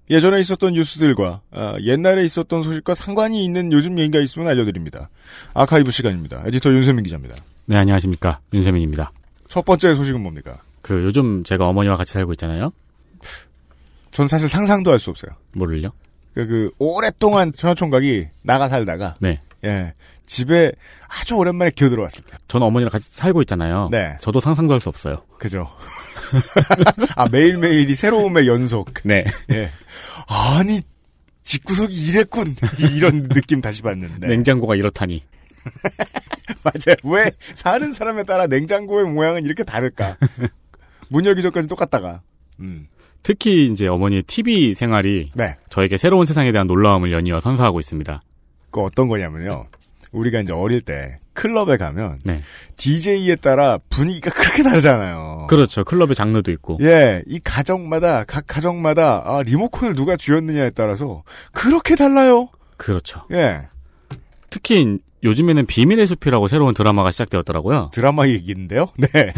예전에 0.08 0.38
있었던 0.40 0.72
뉴스들과 0.74 1.40
아, 1.50 1.76
옛날에 1.82 2.24
있었던 2.24 2.62
소식과 2.62 2.94
상관이 2.94 3.44
있는 3.44 3.72
요즘 3.72 3.98
얘기가 3.98 4.20
있으면 4.20 4.48
알려드립니다. 4.48 5.08
아카이브 5.54 5.90
시간입니다. 5.90 6.42
에디터 6.46 6.70
윤세민 6.70 7.02
기자입니다. 7.04 7.36
네, 7.66 7.76
안녕하십니까. 7.76 8.40
윤세민입니다. 8.52 9.10
첫 9.48 9.64
번째 9.64 9.94
소식은 9.94 10.20
뭡니까? 10.20 10.58
그 10.82 11.02
요즘 11.04 11.42
제가 11.42 11.66
어머니와 11.66 11.96
같이 11.96 12.12
살고 12.12 12.32
있잖아요. 12.34 12.72
전 14.12 14.28
사실 14.28 14.48
상상도 14.48 14.92
할 14.92 14.98
수 15.00 15.10
없어요. 15.10 15.32
뭐를요? 15.54 15.90
그, 16.34 16.46
그 16.46 16.70
오랫동안 16.78 17.52
전화총각이 17.52 18.28
나가 18.42 18.68
살다가 18.68 19.16
네. 19.20 19.40
예 19.64 19.94
집에 20.26 20.72
아주 21.08 21.34
오랜만에 21.36 21.70
기어 21.70 21.88
들어왔을 21.88 22.24
때. 22.24 22.36
저는 22.48 22.66
어머니랑 22.66 22.90
같이 22.90 23.08
살고 23.10 23.42
있잖아요. 23.42 23.88
네. 23.90 24.16
저도 24.20 24.40
상상도 24.40 24.74
할 24.74 24.80
수 24.80 24.88
없어요. 24.88 25.22
그죠. 25.38 25.68
아 27.16 27.28
매일매일이 27.28 27.94
새로움의 27.94 28.46
연속. 28.48 28.92
네. 29.04 29.24
예. 29.52 29.70
아니 30.26 30.80
집구석이 31.44 31.94
이랬군 31.94 32.56
이런 32.96 33.22
느낌 33.28 33.60
다시 33.60 33.82
받는데. 33.82 34.26
냉장고가 34.26 34.74
이렇다니. 34.74 35.22
맞아요. 36.62 36.96
왜 37.04 37.30
사는 37.38 37.92
사람에 37.92 38.24
따라 38.24 38.46
냉장고의 38.46 39.06
모양은 39.06 39.44
이렇게 39.44 39.62
다를까? 39.64 40.16
문 41.08 41.24
열기 41.24 41.42
전까지 41.42 41.68
똑같다가. 41.68 42.20
음. 42.60 42.88
특히 43.22 43.66
이제 43.66 43.86
어머니의 43.88 44.22
TV 44.24 44.74
생활이 44.74 45.30
네. 45.34 45.56
저에게 45.68 45.96
새로운 45.96 46.26
세상에 46.26 46.52
대한 46.52 46.66
놀라움을 46.68 47.12
연이어 47.12 47.40
선사하고 47.40 47.80
있습니다. 47.80 48.20
그 48.70 48.80
어떤 48.82 49.08
거냐면요. 49.08 49.66
우리가 50.16 50.40
이제 50.40 50.52
어릴 50.52 50.80
때 50.80 51.18
클럽에 51.34 51.76
가면 51.76 52.20
네. 52.24 52.42
DJ에 52.76 53.36
따라 53.36 53.78
분위기가 53.90 54.30
그렇게 54.30 54.62
다르잖아요. 54.62 55.46
그렇죠. 55.48 55.84
클럽의 55.84 56.14
장르도 56.14 56.50
있고. 56.52 56.78
예, 56.80 57.22
이 57.26 57.38
가정마다 57.38 58.24
각 58.24 58.44
가정마다 58.46 59.22
아, 59.26 59.42
리모컨을 59.42 59.94
누가 59.94 60.16
쥐었느냐에 60.16 60.70
따라서 60.70 61.22
그렇게 61.52 61.94
달라요. 61.94 62.48
그렇죠. 62.78 63.22
예, 63.32 63.68
특히 64.50 64.98
요즘에는 65.22 65.66
비밀의 65.66 66.06
숲이라고 66.06 66.48
새로운 66.48 66.72
드라마가 66.74 67.10
시작되었더라고요. 67.10 67.90
드라마 67.92 68.26
얘기인데요. 68.28 68.86
네, 68.96 69.08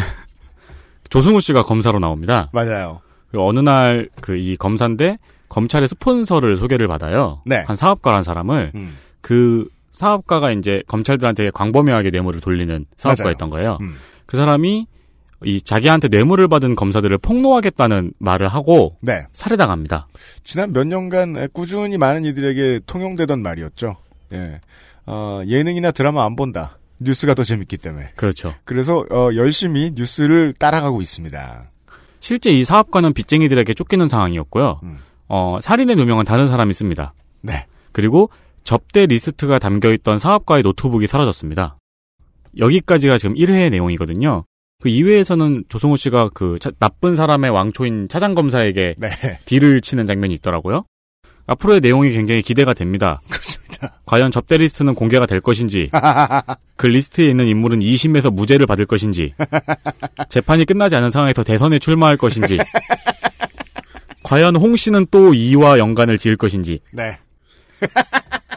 조승우 1.10 1.40
씨가 1.40 1.62
검사로 1.62 1.98
나옵니다. 1.98 2.50
맞아요. 2.52 3.00
그 3.30 3.42
어느 3.42 3.60
날 3.60 4.08
그 4.20 4.36
이 4.36 4.56
검사인데 4.56 5.18
검찰의 5.48 5.88
스폰서를 5.88 6.56
소개를 6.56 6.88
받아요. 6.88 7.42
네. 7.46 7.64
한 7.66 7.74
사업가란 7.76 8.22
사람을 8.22 8.72
음. 8.74 8.96
그 9.20 9.66
사업가가 9.90 10.52
이제 10.52 10.82
검찰들한테 10.86 11.50
광범위하게 11.50 12.10
뇌물을 12.10 12.40
돌리는 12.40 12.86
사업가였던 12.96 13.50
거예요. 13.50 13.78
음. 13.80 13.96
그 14.26 14.36
사람이 14.36 14.86
이 15.44 15.60
자기한테 15.60 16.08
뇌물을 16.08 16.48
받은 16.48 16.74
검사들을 16.74 17.16
폭로하겠다는 17.18 18.12
말을 18.18 18.48
하고 18.48 18.96
네. 19.02 19.24
살해당합니다. 19.32 20.08
지난 20.42 20.72
몇 20.72 20.84
년간 20.86 21.48
꾸준히 21.52 21.96
많은 21.96 22.24
이들에게 22.24 22.80
통용되던 22.86 23.40
말이었죠. 23.40 23.96
예, 24.32 24.60
어, 25.06 25.40
예능이나 25.46 25.92
드라마 25.92 26.24
안 26.24 26.34
본다. 26.34 26.78
뉴스가 26.98 27.34
더 27.34 27.44
재밌기 27.44 27.76
때문에. 27.76 28.10
그렇죠. 28.16 28.54
그래서 28.64 29.04
어, 29.10 29.30
열심히 29.36 29.92
뉴스를 29.94 30.54
따라가고 30.58 31.00
있습니다. 31.00 31.70
실제 32.18 32.50
이 32.50 32.64
사업가는 32.64 33.12
빚쟁이들에게 33.12 33.72
쫓기는 33.74 34.08
상황이었고요. 34.08 34.80
어, 35.28 35.58
살인의 35.62 35.94
누명은 35.94 36.24
다른 36.24 36.48
사람이 36.48 36.72
씁니다. 36.74 37.14
네. 37.42 37.66
그리고 37.92 38.30
접대 38.68 39.06
리스트가 39.06 39.58
담겨있던 39.58 40.18
사업가의 40.18 40.62
노트북이 40.62 41.06
사라졌습니다. 41.06 41.78
여기까지가 42.58 43.16
지금 43.16 43.34
1회의 43.34 43.70
내용이거든요. 43.70 44.44
그 44.82 44.90
2회에서는 44.90 45.70
조성우 45.70 45.96
씨가 45.96 46.28
그 46.34 46.56
차- 46.60 46.70
나쁜 46.78 47.16
사람의 47.16 47.50
왕초인 47.50 48.08
차장 48.10 48.34
검사에게 48.34 48.94
네. 48.98 49.08
deal을 49.46 49.80
치는 49.80 50.06
장면이 50.06 50.34
있더라고요. 50.34 50.84
앞으로의 51.46 51.80
내용이 51.80 52.10
굉장히 52.10 52.42
기대가 52.42 52.74
됩니다. 52.74 53.22
그렇습니다. 53.30 54.00
과연 54.04 54.30
접대 54.30 54.58
리스트는 54.58 54.94
공개가 54.94 55.24
될 55.24 55.40
것인지, 55.40 55.90
그 56.76 56.88
리스트에 56.88 57.26
있는 57.26 57.46
인물은 57.46 57.78
2심에서 57.80 58.30
무죄를 58.30 58.66
받을 58.66 58.84
것인지, 58.84 59.32
재판이 60.28 60.66
끝나지 60.66 60.94
않은 60.94 61.10
상황에서 61.10 61.42
대선에 61.42 61.78
출마할 61.78 62.18
것인지, 62.18 62.58
과연 64.24 64.56
홍 64.56 64.76
씨는 64.76 65.06
또 65.10 65.32
이와 65.32 65.78
연관을 65.78 66.18
지을 66.18 66.36
것인지, 66.36 66.80
네. 66.92 67.16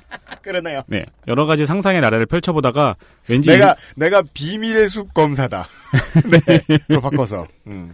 그러네요. 0.42 0.82
네 0.88 1.06
여러 1.28 1.46
가지 1.46 1.66
상상의 1.66 2.02
나래를 2.02 2.26
펼쳐보다가 2.26 2.96
왠지 3.28 3.50
내가 3.50 3.76
내가 3.96 4.24
비밀의 4.34 4.89
숲 4.89 5.14
검사다. 5.14 5.68
네. 6.48 6.78
그로 6.88 7.02
바꿔서. 7.02 7.48
음. 7.68 7.94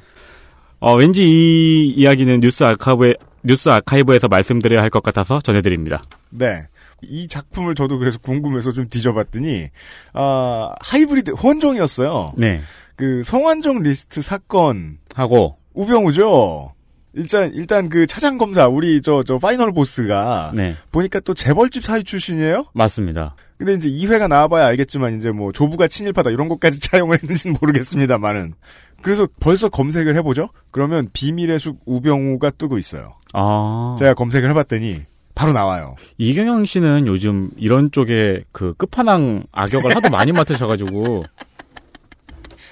어, 0.80 0.96
왠지 0.96 1.24
이 1.24 1.88
이야기는 1.98 2.40
뉴스 2.40 2.64
아카이브에 2.64 3.16
뉴스 3.44 3.70
아카이브에서 3.70 4.28
말씀드려야 4.28 4.82
할 4.82 4.90
것 4.90 5.02
같아서 5.04 5.40
전해드립니다. 5.40 6.04
네. 6.30 6.68
이 7.04 7.28
작품을 7.28 7.76
저도 7.76 8.00
그래서 8.00 8.18
궁금해서 8.20 8.72
좀 8.72 8.90
뒤져봤더니 8.90 9.68
아 10.14 10.72
하이브리드 10.82 11.32
혼종이었어요. 11.32 12.34
네. 12.38 12.62
그 12.96 13.24
성완종 13.24 13.84
리스트 13.84 14.22
사건 14.22 14.98
하고 15.14 15.58
우병우죠. 15.74 16.74
일단 17.14 17.52
일단 17.54 17.90
그 17.90 18.06
차장 18.06 18.38
검사 18.38 18.68
우리 18.68 19.02
저저 19.02 19.40
final 19.40 19.72
boss가 19.72 20.52
네 20.56 20.76
보니까 20.92 21.20
또 21.22 21.34
재벌집 21.34 21.84
사위 21.84 22.04
출신이에요. 22.04 22.66
맞습니다. 22.74 23.36
근데 23.58 23.74
이제 23.74 23.90
2회가 23.90 24.28
나와봐야 24.28 24.68
알겠지만 24.68 25.18
이제 25.18 25.32
뭐 25.32 25.52
조부가 25.52 25.88
친일파다 25.88 26.30
이런 26.30 26.48
것까지 26.48 26.80
차용을 26.82 27.18
했는지는 27.22 27.58
모르겠습니다만은 27.60 28.54
그래서 29.02 29.28
벌써 29.40 29.70
검색을 29.70 30.16
해보죠. 30.18 30.50
그러면 30.72 31.10
비밀의 31.14 31.60
숲 31.60 31.78
우병우가 31.86 32.52
뜨고 32.52 32.78
있어요. 32.78 33.16
아 33.34 33.96
제가 33.98 34.14
검색을 34.14 34.50
해봤더니 34.52 35.04
바로 35.34 35.54
나와요. 35.54 35.96
이경영 36.18 36.66
씨는 36.66 37.06
요즘 37.06 37.52
이런 37.58 37.92
쪽에 37.92 38.44
그 38.52 38.74
끝판왕 38.76 39.44
악역을 39.52 39.96
하도 39.96 40.10
많이 40.10 40.32
맡으셔가지고 40.32 41.26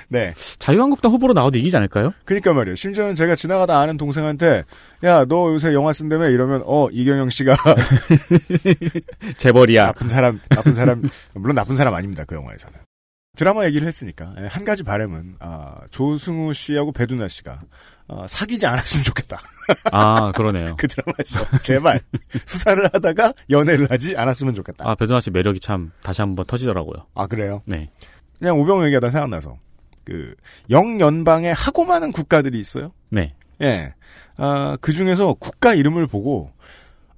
네. 0.09 0.33
자유한국당 0.59 1.11
후보로 1.11 1.33
나와도 1.33 1.57
이기지 1.57 1.75
않을까요? 1.77 2.13
그니까 2.25 2.53
말이에요. 2.53 2.75
심지어는 2.75 3.15
제가 3.15 3.35
지나가다 3.35 3.79
아는 3.79 3.97
동생한테 3.97 4.63
야 5.03 5.25
너 5.25 5.53
요새 5.53 5.73
영화 5.73 5.93
쓴다며 5.93 6.29
이러면 6.29 6.63
어 6.65 6.87
이경영 6.91 7.29
씨가 7.29 7.53
재벌이야. 9.37 9.85
나쁜 9.85 10.09
사람 10.09 10.39
나쁜 10.49 10.73
사람 10.73 11.03
물론 11.33 11.55
나쁜 11.55 11.75
사람 11.75 11.93
아닙니다 11.93 12.23
그 12.25 12.35
영화에서는. 12.35 12.79
드라마 13.35 13.65
얘기를 13.65 13.85
했으니까 13.85 14.33
예, 14.39 14.45
한 14.45 14.63
가지 14.63 14.83
바람은 14.83 15.35
아, 15.39 15.75
조승우 15.91 16.53
씨하고 16.53 16.93
배두나 16.93 17.27
씨가 17.27 17.63
어, 18.07 18.25
사귀지 18.29 18.65
않았으면 18.65 19.03
좋겠다. 19.03 19.41
아, 19.91 20.31
그러네요. 20.31 20.75
그 20.79 20.87
드라마에서 20.87 21.59
제발 21.61 21.99
수사를 22.45 22.81
하다가 22.93 23.33
연애를 23.49 23.91
하지 23.91 24.15
않았으면 24.15 24.55
좋겠다. 24.55 24.87
아, 24.89 24.95
배두나 24.95 25.19
씨 25.19 25.31
매력이 25.31 25.59
참 25.59 25.91
다시 26.01 26.21
한번 26.21 26.45
터지더라고요. 26.45 27.07
아 27.13 27.27
그래요? 27.27 27.61
네. 27.65 27.89
그냥 28.39 28.57
오병우 28.59 28.85
얘기하다 28.85 29.09
생각나서 29.09 29.57
그 30.05 30.35
영연방에 30.69 31.51
하고 31.51 31.83
많은 31.85 32.11
국가들이 32.11 32.59
있어요. 32.59 32.91
네. 33.09 33.33
예. 33.61 33.93
아, 34.37 34.77
그 34.81 34.93
중에서 34.93 35.33
국가 35.33 35.73
이름을 35.73 36.07
보고 36.07 36.51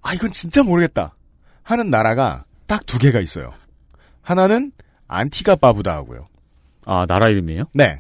아 0.02 0.14
이건 0.14 0.32
진짜 0.32 0.64
모르겠다 0.64 1.16
하는 1.64 1.90
나라가 1.90 2.46
딱 2.66 2.86
두 2.86 2.98
개가 3.00 3.20
있어요. 3.20 3.54
하나는 4.22 4.72
안티가 5.08 5.56
바부다 5.58 5.94
하고요. 5.94 6.28
아, 6.86 7.06
나라 7.08 7.28
이름이에요? 7.28 7.66
네. 7.74 8.00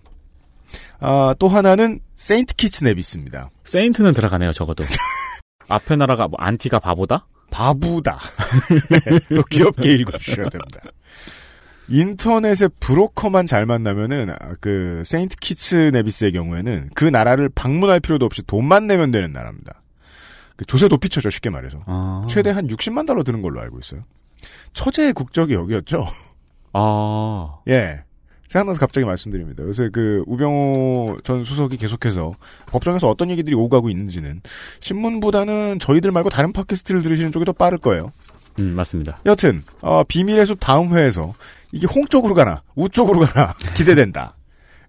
아, 0.99 1.35
또 1.39 1.47
하나는 1.47 1.99
세인트 2.15 2.55
키츠 2.55 2.83
네비스입니다. 2.83 3.49
세인트는 3.65 4.13
들어가네요, 4.13 4.51
적어도. 4.53 4.83
앞에 5.69 5.95
나라가 5.97 6.27
뭐 6.27 6.38
안티가 6.39 6.79
바부다? 6.80 7.28
바부다. 7.51 8.19
네, 8.89 9.35
또 9.35 9.43
귀엽게 9.43 9.93
읽어주셔야 9.95 10.49
됩니다. 10.49 10.81
인터넷에 11.89 12.67
브로커만 12.79 13.47
잘 13.47 13.65
만나면은 13.65 14.31
아, 14.31 14.55
그 14.59 15.03
세인트 15.05 15.38
키츠 15.38 15.91
네비스의 15.93 16.33
경우에는 16.33 16.89
그 16.95 17.05
나라를 17.05 17.49
방문할 17.49 17.99
필요도 17.99 18.25
없이 18.25 18.41
돈만 18.45 18.88
내면 18.88 19.11
되는 19.11 19.31
나라입니다. 19.31 19.81
그 20.55 20.65
조세 20.65 20.88
도피처죠 20.88 21.29
쉽게 21.29 21.49
말해서 21.49 21.83
아. 21.85 22.25
최대 22.27 22.49
한 22.49 22.67
60만 22.67 23.05
달러 23.05 23.23
드는 23.23 23.41
걸로 23.41 23.61
알고 23.61 23.79
있어요. 23.79 24.03
처제의 24.73 25.13
국적이 25.13 25.53
여기였죠. 25.53 26.07
아. 26.73 27.59
예. 27.69 28.03
생각나서 28.47 28.79
갑자기 28.79 29.05
말씀드립니다. 29.05 29.63
요새 29.63 29.89
그 29.91 30.23
우병호 30.25 31.17
전 31.23 31.43
수석이 31.43 31.77
계속해서 31.77 32.35
법정에서 32.67 33.09
어떤 33.09 33.29
얘기들이 33.29 33.55
오고 33.55 33.69
가고 33.69 33.89
있는지는 33.89 34.41
신문보다는 34.79 35.79
저희들 35.79 36.11
말고 36.11 36.29
다른 36.29 36.53
팟캐스트를 36.53 37.01
들으시는 37.01 37.33
쪽이 37.33 37.43
더 37.45 37.51
빠를 37.51 37.77
거예요. 37.77 38.11
음, 38.59 38.73
맞습니다. 38.75 39.19
여튼 39.25 39.63
어, 39.81 40.03
비밀의 40.05 40.45
숲 40.45 40.59
다음 40.59 40.95
회에서 40.95 41.33
이게 41.72 41.88
홍 41.88 42.05
쪽으로 42.07 42.34
가나 42.34 42.63
우 42.76 42.89
쪽으로 42.89 43.20
가나 43.22 43.53
기대된다. 43.76 44.36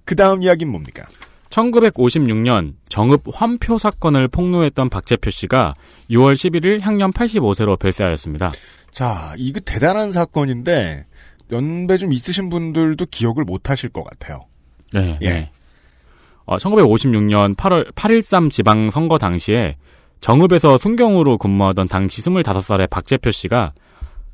그 0.04 0.16
다음 0.16 0.42
이야기는 0.42 0.70
뭡니까? 0.70 1.04
1956년 1.50 2.74
정읍 2.88 3.24
환표 3.32 3.78
사건을 3.78 4.28
폭로했던 4.28 4.90
박재표 4.90 5.30
씨가 5.30 5.74
6월 6.10 6.32
11일 6.32 6.80
향년 6.80 7.12
85세로 7.12 7.78
별세하였습니다. 7.78 8.52
자, 8.90 9.34
이거 9.38 9.60
대단한 9.60 10.12
사건인데 10.12 11.04
연배 11.50 11.96
좀 11.96 12.12
있으신 12.12 12.48
분들도 12.48 13.06
기억을 13.06 13.44
못 13.44 13.70
하실 13.70 13.88
것 13.90 14.04
같아요. 14.04 14.46
네. 14.92 15.18
예. 15.22 15.30
네. 15.30 15.50
어, 16.44 16.56
1956년 16.56 17.56
8월 17.56 17.92
8.13 17.94 18.50
지방선거 18.50 19.18
당시에 19.18 19.76
정읍에서 20.20 20.78
순경으로 20.78 21.38
근무하던 21.38 21.88
당시 21.88 22.22
25살의 22.22 22.90
박재표 22.90 23.30
씨가 23.30 23.72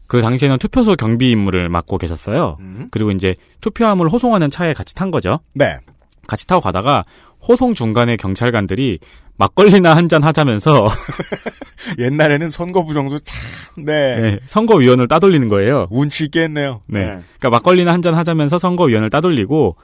그 0.07 0.20
당시에는 0.20 0.59
투표소 0.59 0.96
경비 0.96 1.30
임무를 1.30 1.68
맡고 1.68 1.98
계셨어요. 1.98 2.57
그리고 2.90 3.11
이제 3.11 3.34
투표함을 3.61 4.09
호송하는 4.09 4.50
차에 4.50 4.72
같이 4.74 4.94
탄 4.94 5.11
거죠. 5.11 5.40
네. 5.55 5.78
같이 6.26 6.46
타고 6.46 6.61
가다가 6.61 7.05
호송 7.46 7.72
중간에 7.74 8.16
경찰관들이 8.16 8.98
막걸리나 9.36 9.96
한 9.96 10.09
잔 10.09 10.22
하자면서 10.22 10.86
옛날에는 11.98 12.50
선거 12.50 12.84
부정도 12.84 13.18
참, 13.18 13.38
네. 13.76 14.16
네, 14.20 14.38
선거위원을 14.46 15.09
따돌리는 15.09 15.48
거예요. 15.48 15.86
운치 15.90 16.24
있게 16.24 16.42
했네요. 16.44 16.80
네. 16.86 17.05
그러니까 17.38 17.50
막걸리나 17.50 17.92
한 17.92 18.00
잔 18.02 18.14
하자면서 18.14 18.59
선거위원을 18.59 19.11
따돌리고 19.11 19.76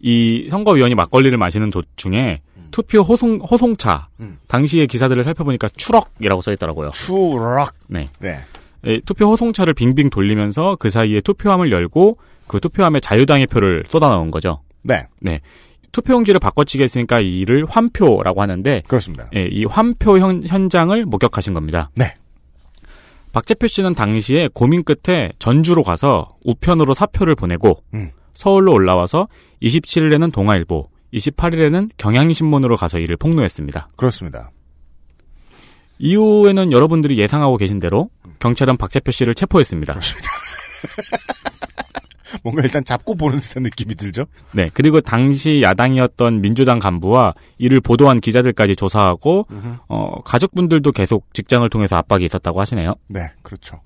이 0.00 0.48
선거위원이 0.50 0.94
막걸리를 0.94 1.36
마시는 1.38 1.70
도중에 1.70 2.40
투표 2.70 3.00
호송 3.00 3.38
호송차 3.38 4.08
음. 4.20 4.38
당시의 4.48 4.86
기사들을 4.86 5.22
살펴보니까 5.22 5.68
추럭이라고 5.76 6.42
써 6.42 6.52
있더라고요. 6.52 6.90
추럭. 6.90 7.74
네. 7.88 8.08
네. 8.18 8.40
예, 8.86 9.00
투표 9.04 9.26
호송차를 9.26 9.74
빙빙 9.74 10.10
돌리면서 10.10 10.76
그 10.76 10.88
사이에 10.88 11.20
투표함을 11.20 11.70
열고 11.70 12.18
그 12.46 12.60
투표함에 12.60 13.00
자유당의 13.00 13.48
표를 13.48 13.84
쏟아 13.88 14.08
넣은 14.10 14.30
거죠. 14.30 14.60
네. 14.82 15.06
네. 15.20 15.40
투표용지를 15.92 16.38
바꿔치기 16.40 16.82
했으니까 16.82 17.20
이를 17.20 17.64
환표라고 17.68 18.42
하는데 18.42 18.82
그렇습니다. 18.86 19.28
예, 19.34 19.48
이 19.50 19.64
환표 19.64 20.18
현, 20.18 20.42
현장을 20.46 21.04
목격하신 21.06 21.54
겁니다. 21.54 21.90
네. 21.94 22.14
박재표 23.32 23.66
씨는 23.66 23.94
당시에 23.94 24.48
고민 24.52 24.82
끝에 24.82 25.30
전주로 25.38 25.82
가서 25.82 26.36
우편으로 26.44 26.94
사표를 26.94 27.34
보내고 27.34 27.82
음. 27.94 28.10
서울로 28.34 28.72
올라와서 28.72 29.28
27일에는 29.62 30.32
동아일보, 30.32 30.88
28일에는 31.12 31.90
경향신문으로 31.96 32.76
가서 32.76 32.98
이를 32.98 33.16
폭로했습니다. 33.16 33.88
그렇습니다. 33.96 34.50
이후에는 35.98 36.72
여러분들이 36.72 37.18
예상하고 37.18 37.56
계신 37.56 37.80
대로 37.80 38.10
경찰은 38.38 38.76
박재표 38.76 39.12
씨를 39.12 39.34
체포했습니다. 39.34 39.98
뭔가 42.42 42.62
일단 42.62 42.84
잡고 42.84 43.14
보는 43.14 43.38
듯한 43.38 43.62
느낌이 43.62 43.94
들죠? 43.94 44.26
네, 44.52 44.70
그리고 44.74 45.00
당시 45.00 45.62
야당이었던 45.62 46.42
민주당 46.42 46.78
간부와 46.78 47.34
이를 47.58 47.80
보도한 47.80 48.20
기자들까지 48.20 48.76
조사하고 48.76 49.46
어, 49.88 50.22
가족분들도 50.22 50.92
계속 50.92 51.32
직장을 51.32 51.68
통해서 51.68 51.96
압박이 51.96 52.24
있었다고 52.24 52.60
하시네요. 52.60 52.94
네, 53.08 53.20
그렇죠. 53.42 53.80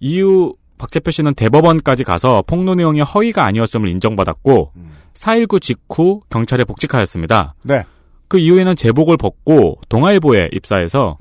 이후 0.00 0.54
박재표 0.78 1.10
씨는 1.10 1.34
대법원까지 1.34 2.04
가서 2.04 2.42
폭로 2.46 2.74
내용이 2.74 3.00
허위가 3.00 3.44
아니었음을 3.44 3.88
인정받았고 3.88 4.72
4.19 5.14 5.60
직후 5.60 6.22
경찰에 6.30 6.64
복직하였습니다. 6.64 7.54
네. 7.64 7.84
그 8.28 8.38
이후에는 8.38 8.76
제복을 8.76 9.16
벗고 9.16 9.80
동아일보에 9.88 10.50
입사해서 10.52 11.18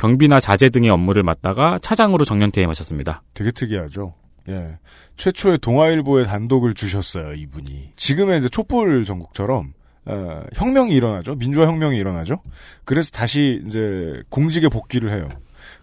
경비나 0.00 0.40
자재 0.40 0.70
등의 0.70 0.88
업무를 0.88 1.22
맡다가 1.22 1.78
차장으로 1.82 2.24
정년퇴임 2.24 2.70
하셨습니다. 2.70 3.22
되게 3.34 3.50
특이하죠. 3.50 4.14
예. 4.48 4.78
최초의 5.18 5.58
동아일보에 5.58 6.24
단독을 6.24 6.72
주셨어요, 6.72 7.34
이분이. 7.34 7.92
지금의 7.96 8.38
이제 8.38 8.48
촛불 8.48 9.04
전국처럼, 9.04 9.74
어, 10.06 10.42
혁명이 10.54 10.94
일어나죠. 10.94 11.34
민주화 11.34 11.66
혁명이 11.66 11.98
일어나죠. 11.98 12.40
그래서 12.86 13.10
다시 13.10 13.62
이제 13.66 14.22
공직에 14.30 14.68
복귀를 14.68 15.12
해요. 15.12 15.28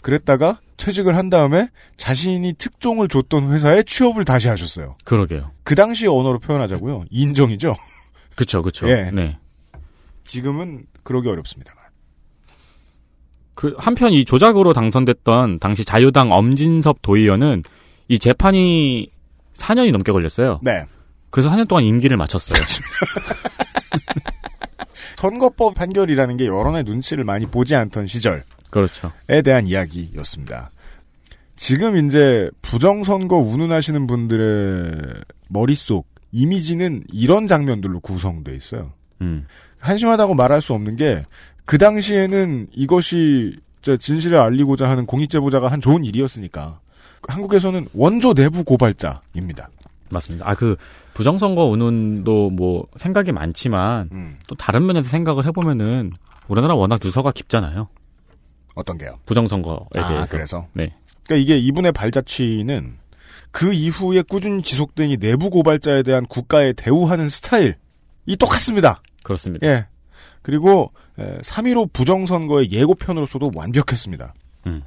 그랬다가 0.02 0.62
퇴직을 0.78 1.16
한 1.16 1.30
다음에 1.30 1.70
자신이 1.98 2.54
특종을 2.54 3.10
줬던 3.10 3.52
회사에 3.54 3.84
취업을 3.84 4.26
다시 4.26 4.48
하셨어요. 4.48 4.98
그러게요. 5.04 5.52
그 5.64 5.76
당시 5.76 6.08
언어로 6.08 6.40
표현하자고요. 6.40 7.06
인정이죠. 7.12 7.76
그쵸, 8.36 8.64
그쵸. 8.64 8.90
예. 8.90 9.12
네. 9.12 9.38
지금은 10.24 10.88
그러기 11.04 11.30
어렵습니다만. 11.30 11.77
그 13.58 13.74
한편 13.80 14.14
이 14.14 14.24
조작으로 14.24 14.72
당선됐던 14.72 15.58
당시 15.60 15.84
자유당 15.84 16.32
엄진섭 16.32 17.02
도의원은 17.02 17.64
이 18.08 18.20
재판이 18.20 19.10
4년이 19.56 19.92
넘게 19.92 20.12
걸렸어요. 20.12 20.60
네. 20.62 20.86
그래서 21.32 21.50
4년 21.50 21.68
동안 21.68 21.84
임기를 21.84 22.16
마쳤어요. 22.18 22.62
선거법 25.18 25.74
판결이라는 25.74 26.38
게 26.38 26.46
여론의 26.46 26.84
눈치를 26.84 27.24
많이 27.24 27.48
보지 27.48 27.76
않던 27.76 28.06
시절에 28.06 28.44
그렇죠. 28.70 29.12
대한 29.44 29.66
이야기였습니다. 29.66 30.70
지금 31.56 32.06
이제 32.06 32.52
부정선거 32.62 33.38
운운하시는 33.38 34.06
분들의 34.06 35.16
머릿속 35.50 36.08
이미지는 36.32 37.06
이런 37.12 37.48
장면들로 37.48 38.02
구성돼 38.02 38.56
있어요. 38.56 38.94
음. 39.22 39.48
한심하다고 39.80 40.36
말할 40.36 40.62
수 40.62 40.74
없는 40.74 40.96
게 40.96 41.26
그 41.68 41.78
당시에는 41.78 42.68
이것이 42.72 43.58
진실을 43.82 44.40
알리고자 44.40 44.90
하는 44.90 45.06
공익제보자가 45.06 45.68
한 45.68 45.82
좋은 45.82 46.06
일이었으니까 46.06 46.80
한국에서는 47.28 47.90
원조 47.94 48.34
내부 48.34 48.64
고발자입니다. 48.64 49.70
맞습니다. 50.10 50.50
아, 50.50 50.56
그, 50.56 50.78
부정선거 51.14 51.66
운운도 51.66 52.52
뭐, 52.52 52.88
생각이 52.96 53.34
많지만, 53.34 54.08
음. 54.14 54.38
또 54.48 54.56
다른 54.56 54.86
면에서 54.86 55.10
생각을 55.10 55.46
해보면은, 55.46 56.14
우리나라 56.48 56.76
워낙 56.76 57.04
유서가 57.04 57.34
깊잖아요. 57.34 57.90
어떤 58.76 58.98
게요? 58.98 59.20
부정선거에 59.26 59.78
아, 59.98 60.08
대해서. 60.08 60.28
그래서? 60.30 60.68
네. 60.72 60.94
그러니까 61.26 61.44
이게 61.44 61.58
이분의 61.58 61.92
발자취는 61.92 62.98
그 63.52 63.74
이후에 63.74 64.22
꾸준히 64.22 64.62
지속된 64.62 65.10
이 65.10 65.18
내부 65.18 65.50
고발자에 65.50 66.04
대한 66.04 66.26
국가의 66.28 66.76
대우하는 66.76 67.28
스타일이 67.28 67.74
똑같습니다. 68.40 69.02
그렇습니다. 69.24 69.68
예. 69.68 69.88
그리고 70.48 70.94
3.15 71.18 71.92
부정선거의 71.92 72.72
예고편으로서도 72.72 73.52
완벽했습니다. 73.54 74.34
음. 74.68 74.82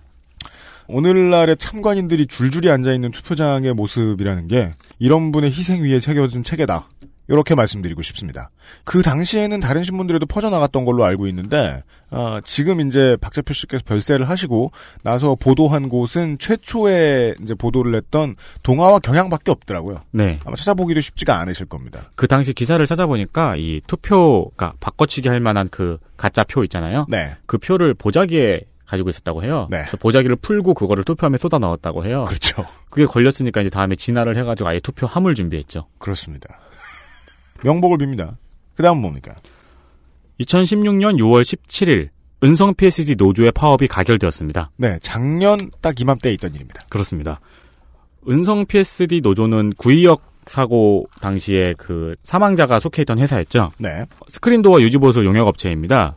오늘날의 0.89 1.59
참관인들이 1.59 2.29
줄줄이 2.29 2.71
앉아있는 2.71 3.11
투표장의 3.11 3.75
모습이라는 3.75 4.49
게 4.49 4.73
이런 4.99 5.33
분의 5.33 5.51
희생 5.51 5.83
위에 5.83 6.01
새겨진 6.01 6.45
체계다. 6.45 6.89
이렇게 7.31 7.55
말씀드리고 7.55 8.03
싶습니다. 8.03 8.51
그 8.85 9.03
당시에는 9.03 9.61
다른 9.61 9.85
신문들에도 9.85 10.27
퍼져나갔던 10.27 10.85
걸로 10.85 11.05
알고 11.05 11.29
있는데 11.29 11.83
어, 12.11 12.41
지금 12.43 12.81
이제 12.81 13.17
박재표 13.21 13.55
씨께서 13.55 13.85
별세를 13.87 14.29
하시고 14.29 14.73
나서 15.03 15.37
보도한 15.37 15.89
곳은 15.89 16.39
최초에 16.39 17.37
이제 17.41 17.55
보도를 17.55 17.95
했던 17.95 18.35
동아와 18.65 18.99
경향밖에 18.99 19.53
없더라고요. 19.53 20.01
네. 20.11 20.41
아마 20.45 20.57
찾아보기도 20.57 21.01
쉽지가 21.01 21.39
않으실 21.39 21.67
겁니다. 21.67 22.11
그 22.17 22.27
당시 22.27 22.53
기사를 22.53 22.85
찾아보니까 22.85 23.55
이 23.57 23.81
투표가 23.87 24.75
바꿔치기 24.81 25.29
할 25.29 25.39
만한 25.39 25.69
그 25.71 25.99
가짜 26.17 26.43
표 26.43 26.65
있잖아요. 26.65 27.07
네. 27.09 27.37
그 27.47 27.59
표를 27.59 27.95
보자기에 27.95 28.63
가지고 28.87 29.09
있었다고 29.09 29.45
해요. 29.45 29.69
네. 29.71 29.83
그래서 29.83 29.97
보자기를 29.99 30.35
풀고 30.35 30.75
그거를 30.75 31.05
투표함에 31.05 31.39
쏟아 31.39 31.59
넣었다고 31.59 32.05
해요. 32.05 32.25
그렇죠. 32.27 32.67
그게 32.91 33.07
걸렸으니까 33.07 33.61
이제 33.61 33.71
다음에 33.71 33.95
진화를 33.95 34.37
해가지고 34.37 34.69
아예 34.69 34.81
투표 34.81 35.07
함을 35.07 35.37
준비했죠. 35.37 35.87
그렇습니다. 35.99 36.59
명복을 37.65 37.99
빕니다. 37.99 38.37
그 38.75 38.83
다음 38.83 39.01
뭡니까? 39.01 39.35
2016년 40.41 41.19
6월 41.19 41.43
17일 41.43 42.09
은성 42.43 42.75
PSD 42.75 43.17
노조의 43.19 43.53
파업이 43.53 43.87
가결되었습니다. 43.87 44.71
네, 44.79 44.99
작년 45.03 45.59
딱 45.83 46.01
이맘때에 46.01 46.33
있던 46.35 46.55
일입니다. 46.55 46.83
그렇습니다. 46.89 47.41
은성 48.29 48.67
PSD 48.67 49.21
노조는 49.23 49.75
구의역 49.77 50.23
사고 50.47 51.07
당시에 51.21 51.75
그 51.77 52.15
사망자가 52.23 52.81
속해 52.81 53.03
있던 53.03 53.19
회사였죠. 53.19 53.71
네. 53.79 54.05
스크린도어 54.29 54.81
유지보수 54.81 55.25
용역업체입니다. 55.25 56.17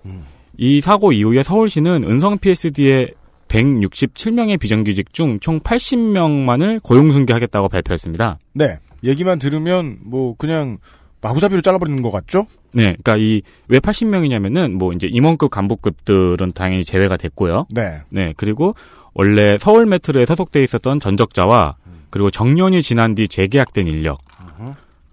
이 0.58 0.80
사고 0.82 1.12
이후에 1.12 1.44
서울시는 1.44 2.04
은성 2.06 2.38
PSD의 2.40 3.14
167명의 3.50 4.60
비정규직 4.60 5.14
중 5.14 5.38
총 5.42 5.60
80명만을 5.60 6.82
고용 6.82 7.12
승계하겠다고 7.12 7.68
발표했습니다. 7.70 8.40
네. 8.54 8.80
얘기만 9.04 9.38
들으면 9.40 9.98
뭐 10.02 10.36
그냥 10.38 10.78
마구잡이로 11.24 11.62
잘라버리는 11.62 12.02
것 12.02 12.12
같죠? 12.12 12.46
네, 12.74 12.96
그러니까 13.02 13.18
이 13.18 13.42
왜 13.68 13.80
80명이냐면은 13.80 14.74
뭐 14.74 14.94
이제 14.94 15.08
임원급 15.08 15.50
간부급들은 15.50 16.52
당연히 16.54 16.84
제외가 16.84 17.18
됐고요. 17.18 17.66
네. 17.72 18.02
네, 18.10 18.34
그리고 18.38 18.76
원래 19.14 19.58
서울 19.60 19.86
메트로에 19.86 20.26
소속돼 20.26 20.64
있었던 20.64 21.00
전적자와 21.00 21.76
그리고 22.10 22.30
정년이 22.30 22.82
지난 22.82 23.16
뒤 23.16 23.28
재계약된 23.28 23.88
인력, 23.88 24.20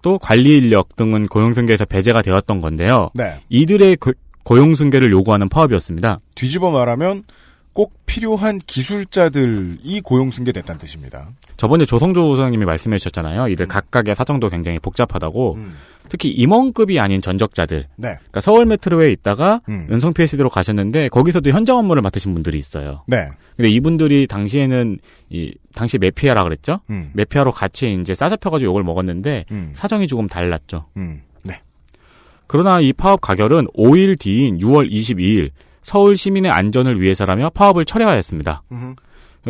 또 0.03 0.19
관리 0.19 0.57
인력 0.57 0.95
등은 0.95 1.27
고용승계에서 1.27 1.85
배제가 1.85 2.21
되었던 2.21 2.61
건데요. 2.61 3.09
네. 3.13 3.41
이들의 3.49 3.97
고, 3.97 4.13
고용승계를 4.43 5.11
요구하는 5.11 5.49
파업이었습니다. 5.49 6.19
뒤집어 6.35 6.71
말하면 6.71 7.23
꼭 7.73 7.93
필요한 8.05 8.59
기술자들이 8.59 10.01
고용 10.01 10.31
승계됐다는 10.31 10.79
뜻입니다. 10.79 11.29
저번에 11.57 11.85
조성조 11.85 12.35
소장님이 12.35 12.65
말씀해 12.65 12.97
주셨잖아요. 12.97 13.47
이들 13.49 13.67
각각의 13.67 14.15
사정도 14.15 14.49
굉장히 14.49 14.79
복잡하다고. 14.79 15.57
특히 16.09 16.29
임원급이 16.29 16.99
아닌 16.99 17.21
전적자들. 17.21 17.87
네. 17.95 18.15
그러니까 18.15 18.41
서울 18.41 18.65
메트로에 18.65 19.11
있다가 19.11 19.61
음. 19.69 19.87
은성 19.89 20.13
PSD로 20.13 20.49
가셨는데 20.49 21.07
거기서도 21.07 21.51
현장 21.51 21.77
업무를 21.77 22.01
맡으신 22.01 22.33
분들이 22.33 22.57
있어요. 22.57 23.03
네. 23.07 23.29
근데 23.55 23.69
이분들이 23.69 24.27
당시에는 24.27 24.99
이 25.29 25.53
당시 25.73 25.97
메피아라 25.97 26.43
그랬죠. 26.43 26.81
음. 26.89 27.11
메피아로 27.13 27.51
같이 27.51 27.97
이제 28.01 28.13
싸잡혀가지고 28.13 28.69
욕을 28.71 28.83
먹었는데 28.83 29.45
음. 29.51 29.71
사정이 29.73 30.07
조금 30.07 30.27
달랐죠. 30.27 30.87
음. 30.97 31.21
네. 31.45 31.61
그러나 32.47 32.81
이 32.81 32.91
파업 32.91 33.21
가결은 33.21 33.67
5일 33.67 34.19
뒤인 34.19 34.57
6월 34.57 34.91
22일 34.91 35.51
서울 35.81 36.15
시민의 36.15 36.51
안전을 36.51 37.01
위해서라며 37.01 37.49
파업을 37.51 37.85
철회하였습니다. 37.85 38.63
음흠. 38.71 38.95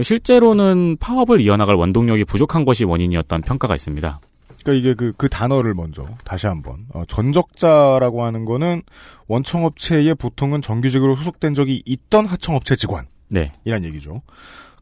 실제로는 0.02 0.98
파업을 1.00 1.42
이어나갈 1.42 1.76
원동력이 1.76 2.24
부족한 2.26 2.64
것이 2.64 2.86
원인이었던 2.86 3.42
평가가 3.42 3.76
있습니다. 3.76 4.22
그러니까 4.64 4.74
이게 4.74 4.94
그, 4.94 5.14
그 5.18 5.28
단어를 5.28 5.74
먼저 5.74 6.08
다시 6.24 6.48
한번 6.48 6.86
어, 6.94 7.04
전적자라고 7.08 8.24
하는 8.24 8.46
거는 8.46 8.82
원청업체에 9.28 10.14
보통은 10.14 10.62
정규직으로 10.62 11.16
소속된 11.16 11.56
적이 11.56 11.82
있던 11.86 12.26
하청업체 12.26 12.76
직원. 12.76 13.08
네. 13.28 13.52
이란 13.66 13.84
얘기죠. 13.84 14.22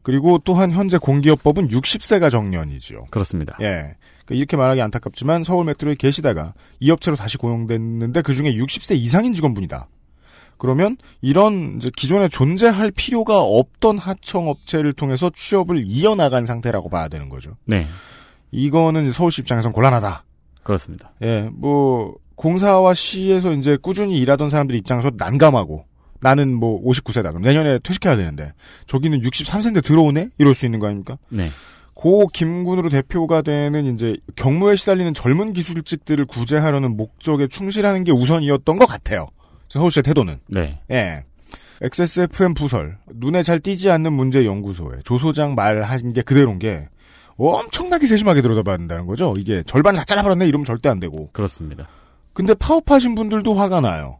그리고 0.02 0.38
또한 0.44 0.70
현재 0.70 0.98
공기업법은 0.98 1.68
60세가 1.68 2.30
정년이지요. 2.30 3.04
그렇습니다. 3.10 3.56
예. 3.60 3.96
그러니까 4.24 4.34
이렇게 4.34 4.56
말하기 4.56 4.80
안타깝지만 4.80 5.44
서울 5.44 5.66
메트로에 5.66 5.94
계시다가 5.96 6.54
이 6.78 6.90
업체로 6.90 7.16
다시 7.16 7.36
고용됐는데 7.36 8.22
그 8.22 8.34
중에 8.34 8.54
60세 8.54 8.96
이상인 8.96 9.34
직원분이다. 9.34 9.88
그러면 10.60 10.98
이런 11.22 11.76
이제 11.78 11.90
기존에 11.96 12.28
존재할 12.28 12.90
필요가 12.90 13.40
없던 13.40 13.96
하청 13.96 14.48
업체를 14.48 14.92
통해서 14.92 15.30
취업을 15.34 15.82
이어나간 15.86 16.44
상태라고 16.44 16.90
봐야 16.90 17.08
되는 17.08 17.30
거죠. 17.30 17.56
네. 17.64 17.86
이거는 18.52 19.10
서울시 19.10 19.40
입장에선 19.40 19.72
곤란하다. 19.72 20.22
그렇습니다. 20.62 21.12
예, 21.22 21.48
뭐 21.50 22.14
공사와 22.34 22.92
시에서 22.92 23.54
이제 23.54 23.78
꾸준히 23.80 24.18
일하던 24.18 24.50
사람들 24.50 24.76
입장에서 24.76 25.10
난감하고 25.16 25.86
나는 26.20 26.54
뭐 26.54 26.82
59세다. 26.84 27.30
그럼 27.30 27.40
내년에 27.40 27.78
퇴직해야 27.78 28.16
되는데 28.16 28.52
저기는 28.86 29.22
63세인데 29.22 29.82
들어오네? 29.82 30.28
이럴 30.36 30.54
수 30.54 30.66
있는 30.66 30.78
거 30.78 30.88
아닙니까? 30.88 31.16
네. 31.30 31.48
고 31.94 32.28
김군으로 32.28 32.90
대표가 32.90 33.40
되는 33.40 33.94
이제 33.94 34.14
경무에 34.36 34.76
시달리는 34.76 35.14
젊은 35.14 35.54
기술직들을 35.54 36.26
구제하려는 36.26 36.98
목적에 36.98 37.46
충실하는 37.46 38.04
게 38.04 38.12
우선이었던 38.12 38.78
것 38.78 38.84
같아요. 38.86 39.28
서울시의 39.78 40.02
태도는. 40.02 40.40
네. 40.48 40.80
예. 40.90 41.24
XSFM 41.82 42.54
부설 42.54 42.98
눈에 43.14 43.42
잘 43.42 43.58
띄지 43.58 43.90
않는 43.90 44.12
문제 44.12 44.44
연구소에 44.44 45.00
조 45.04 45.18
소장 45.18 45.54
말한 45.54 46.12
게 46.12 46.20
그대로인 46.20 46.58
게 46.58 46.88
엄청나게 47.38 48.06
세심하게 48.06 48.42
들여다봐야 48.42 48.76
된다는 48.76 49.06
거죠. 49.06 49.32
이게 49.38 49.62
절반 49.62 49.94
다 49.94 50.04
잘라버렸네 50.04 50.46
이러면 50.46 50.66
절대 50.66 50.90
안 50.90 51.00
되고. 51.00 51.30
그렇습니다. 51.32 51.88
근데 52.34 52.52
파업하신 52.54 53.14
분들도 53.14 53.54
화가 53.54 53.80
나요. 53.80 54.18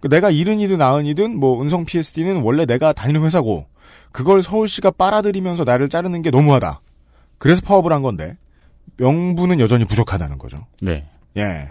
그 0.00 0.08
내가 0.08 0.30
일은이든 0.30 0.78
나은이든 0.78 1.38
뭐 1.38 1.62
은성 1.62 1.84
PSD는 1.84 2.42
원래 2.42 2.64
내가 2.64 2.92
다니는 2.94 3.22
회사고 3.24 3.66
그걸 4.12 4.42
서울시가 4.42 4.92
빨아들이면서 4.92 5.64
나를 5.64 5.90
자르는 5.90 6.22
게 6.22 6.30
너무하다. 6.30 6.80
그래서 7.38 7.60
파업을 7.60 7.92
한 7.92 8.00
건데 8.02 8.36
명분은 8.96 9.60
여전히 9.60 9.84
부족하다는 9.84 10.38
거죠. 10.38 10.66
네. 10.80 11.06
예. 11.36 11.68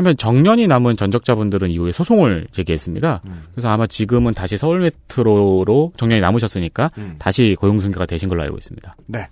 한편 0.00 0.16
정년이 0.16 0.66
남은 0.66 0.96
전적자분들은 0.96 1.70
이후에 1.70 1.92
소송을 1.92 2.46
제기했습니다. 2.52 3.20
그래서 3.52 3.68
아마 3.68 3.86
지금은 3.86 4.32
다시 4.32 4.56
서울 4.56 4.80
메트로로 4.80 5.92
정년이 5.96 6.20
남으셨으니까 6.20 6.90
음. 6.96 7.16
다시 7.18 7.54
고용승계가 7.58 8.06
되신 8.06 8.30
걸로 8.30 8.42
알고 8.42 8.56
있습니다. 8.56 8.96
네. 9.06 9.28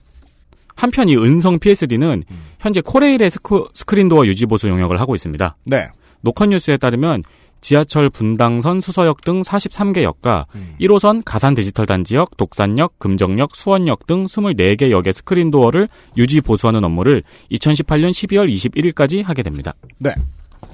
한편 0.76 1.08
이 1.08 1.16
은성 1.16 1.58
PSD는 1.58 2.22
현재 2.60 2.80
코레일의 2.82 3.30
스크, 3.30 3.64
스크린도어 3.72 4.26
유지보수 4.26 4.68
용역을 4.68 5.00
하고 5.00 5.14
있습니다. 5.14 5.56
네. 5.64 5.88
노컷뉴스에 6.20 6.76
따르면 6.76 7.22
지하철 7.60 8.10
분당선 8.10 8.80
수서역 8.80 9.22
등 9.22 9.40
43개 9.40 10.02
역과 10.02 10.44
음. 10.54 10.74
1호선 10.80 11.22
가산 11.24 11.54
디지털 11.54 11.86
단지역, 11.86 12.36
독산역, 12.36 12.98
금정역, 12.98 13.56
수원역 13.56 14.06
등 14.06 14.26
24개 14.26 14.90
역의 14.90 15.12
스크린 15.12 15.50
도어를 15.50 15.88
유지 16.16 16.40
보수하는 16.40 16.84
업무를 16.84 17.22
2018년 17.50 18.10
12월 18.10 18.52
21일까지 18.52 19.24
하게 19.24 19.42
됩니다. 19.42 19.74
네. 19.98 20.14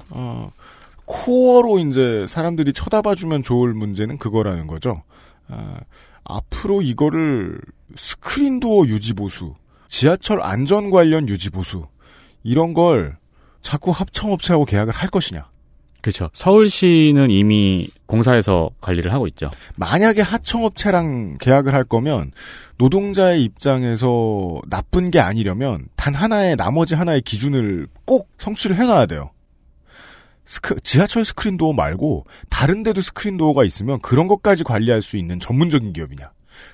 어, 0.09 0.51
코어로 1.05 1.79
이제 1.79 2.25
사람들이 2.27 2.73
쳐다봐주면 2.73 3.43
좋을 3.43 3.73
문제는 3.73 4.17
그거라는 4.17 4.67
거죠. 4.67 5.03
아, 5.47 5.79
앞으로 6.23 6.81
이거를 6.81 7.59
스크린도어 7.95 8.87
유지보수, 8.87 9.53
지하철 9.87 10.41
안전 10.41 10.89
관련 10.89 11.29
유지보수, 11.29 11.87
이런 12.43 12.73
걸 12.73 13.17
자꾸 13.61 13.91
합청업체하고 13.91 14.65
계약을 14.65 14.93
할 14.93 15.09
것이냐. 15.09 15.49
그렇죠. 16.01 16.29
서울시는 16.33 17.31
이미 17.31 17.89
공사에서 18.05 18.69
관리를 18.79 19.11
하고 19.11 19.25
있죠. 19.25 19.49
만약에 19.75 20.21
하청업체랑 20.21 21.37
계약을 21.39 21.73
할 21.73 21.83
거면 21.83 22.31
노동자의 22.77 23.43
입장에서 23.43 24.61
나쁜 24.67 25.09
게 25.09 25.19
아니려면 25.19 25.87
단 25.95 26.13
하나의 26.13 26.57
나머지 26.57 26.93
하나의 26.93 27.21
기준을 27.21 27.87
꼭 28.05 28.29
성취를 28.37 28.75
해놔야 28.75 29.07
돼요. 29.07 29.31
스크, 30.45 30.79
지하철 30.81 31.25
스크린 31.25 31.57
도어 31.57 31.73
말고 31.73 32.25
다른 32.49 32.83
데도 32.83 33.01
스크린 33.01 33.37
도어가 33.37 33.63
있으면 33.63 33.99
그런 34.01 34.27
것까지 34.27 34.63
관리할 34.63 35.01
수 35.01 35.17
있는 35.17 35.39
전문적인 35.39 35.93
기업이냐. 35.93 36.31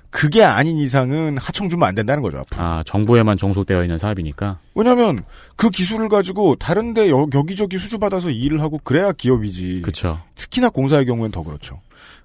그게 0.10 0.43
아닌 0.43 0.77
이상은 0.77 1.38
하청 1.38 1.69
주면 1.69 1.88
안 1.88 1.95
된다는 1.95 2.22
거죠. 2.22 2.38
앞으로. 2.39 2.64
아, 2.64 2.84
정부에만 2.85 3.38
종속되어 3.38 3.81
있는 3.84 3.98
사업이니까. 3.98 4.60
왜냐하면 4.76 5.23
그 5.56 5.69
기술을 5.69 6.10
가지고 6.10 6.56
다른데 6.56 7.10
여, 7.10 7.27
여기저기 7.34 7.77
수주받아서 7.77 8.30
일을 8.30 8.61
하고 8.61 8.80
그래야 8.84 9.11
기업이지. 9.11 9.81
그렇죠. 9.81 10.22
특히나 10.35 10.69
공사의 10.69 11.06
경우엔 11.06 11.31
더 11.31 11.43
그렇죠. 11.43 11.80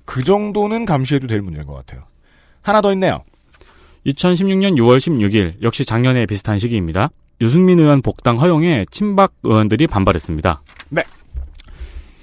그 0.04 0.22
정도는 0.24 0.84
감시해도 0.84 1.26
될 1.28 1.40
문제인 1.42 1.66
것 1.66 1.74
같아요. 1.74 2.04
하나 2.60 2.80
더 2.80 2.92
있네요. 2.92 3.22
2016년 4.06 4.76
6월 4.76 4.98
16일 4.98 5.62
역시 5.62 5.84
작년에 5.84 6.26
비슷한 6.26 6.58
시기입니다. 6.58 7.10
유승민 7.40 7.78
의원 7.78 8.02
복당 8.02 8.40
허용에 8.40 8.86
친박 8.90 9.32
의원들이 9.42 9.86
반발했습니다. 9.86 10.62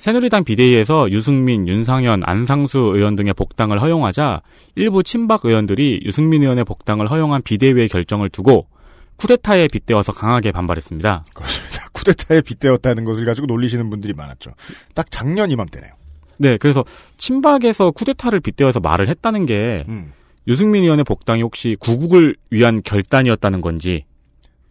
네. 0.03 0.11
새누리당 0.11 0.43
비대위에서 0.43 1.09
유승민, 1.11 1.65
윤상현, 1.65 2.23
안상수 2.25 2.91
의원 2.93 3.15
등의 3.15 3.33
복당을 3.33 3.81
허용하자 3.81 4.41
일부 4.75 5.01
친박 5.01 5.45
의원들이 5.45 6.01
유승민 6.03 6.41
의원의 6.41 6.65
복당을 6.65 7.09
허용한 7.09 7.41
비대위의 7.41 7.87
결정을 7.87 8.29
두고 8.29 8.67
쿠데타에 9.15 9.69
빗대어서 9.69 10.11
강하게 10.11 10.51
반발했습니다. 10.51 11.25
그렇습니다. 11.33 11.87
쿠데타에 11.93 12.41
빗대었다는 12.41 13.05
것을 13.05 13.23
가지고 13.23 13.47
놀리시는 13.47 13.89
분들이 13.89 14.13
많았죠. 14.13 14.51
딱 14.93 15.09
작년 15.09 15.51
이맘때네요. 15.51 15.91
네, 16.37 16.57
그래서 16.57 16.83
친박에서 17.15 17.91
쿠데타를 17.91 18.41
빗대어서 18.41 18.81
말을 18.81 19.07
했다는 19.07 19.45
게 19.45 19.85
음. 19.87 20.11
유승민 20.47 20.83
의원의 20.83 21.05
복당이 21.05 21.41
혹시 21.41 21.77
구국을 21.79 22.35
위한 22.49 22.81
결단이었다는 22.83 23.61
건지 23.61 24.03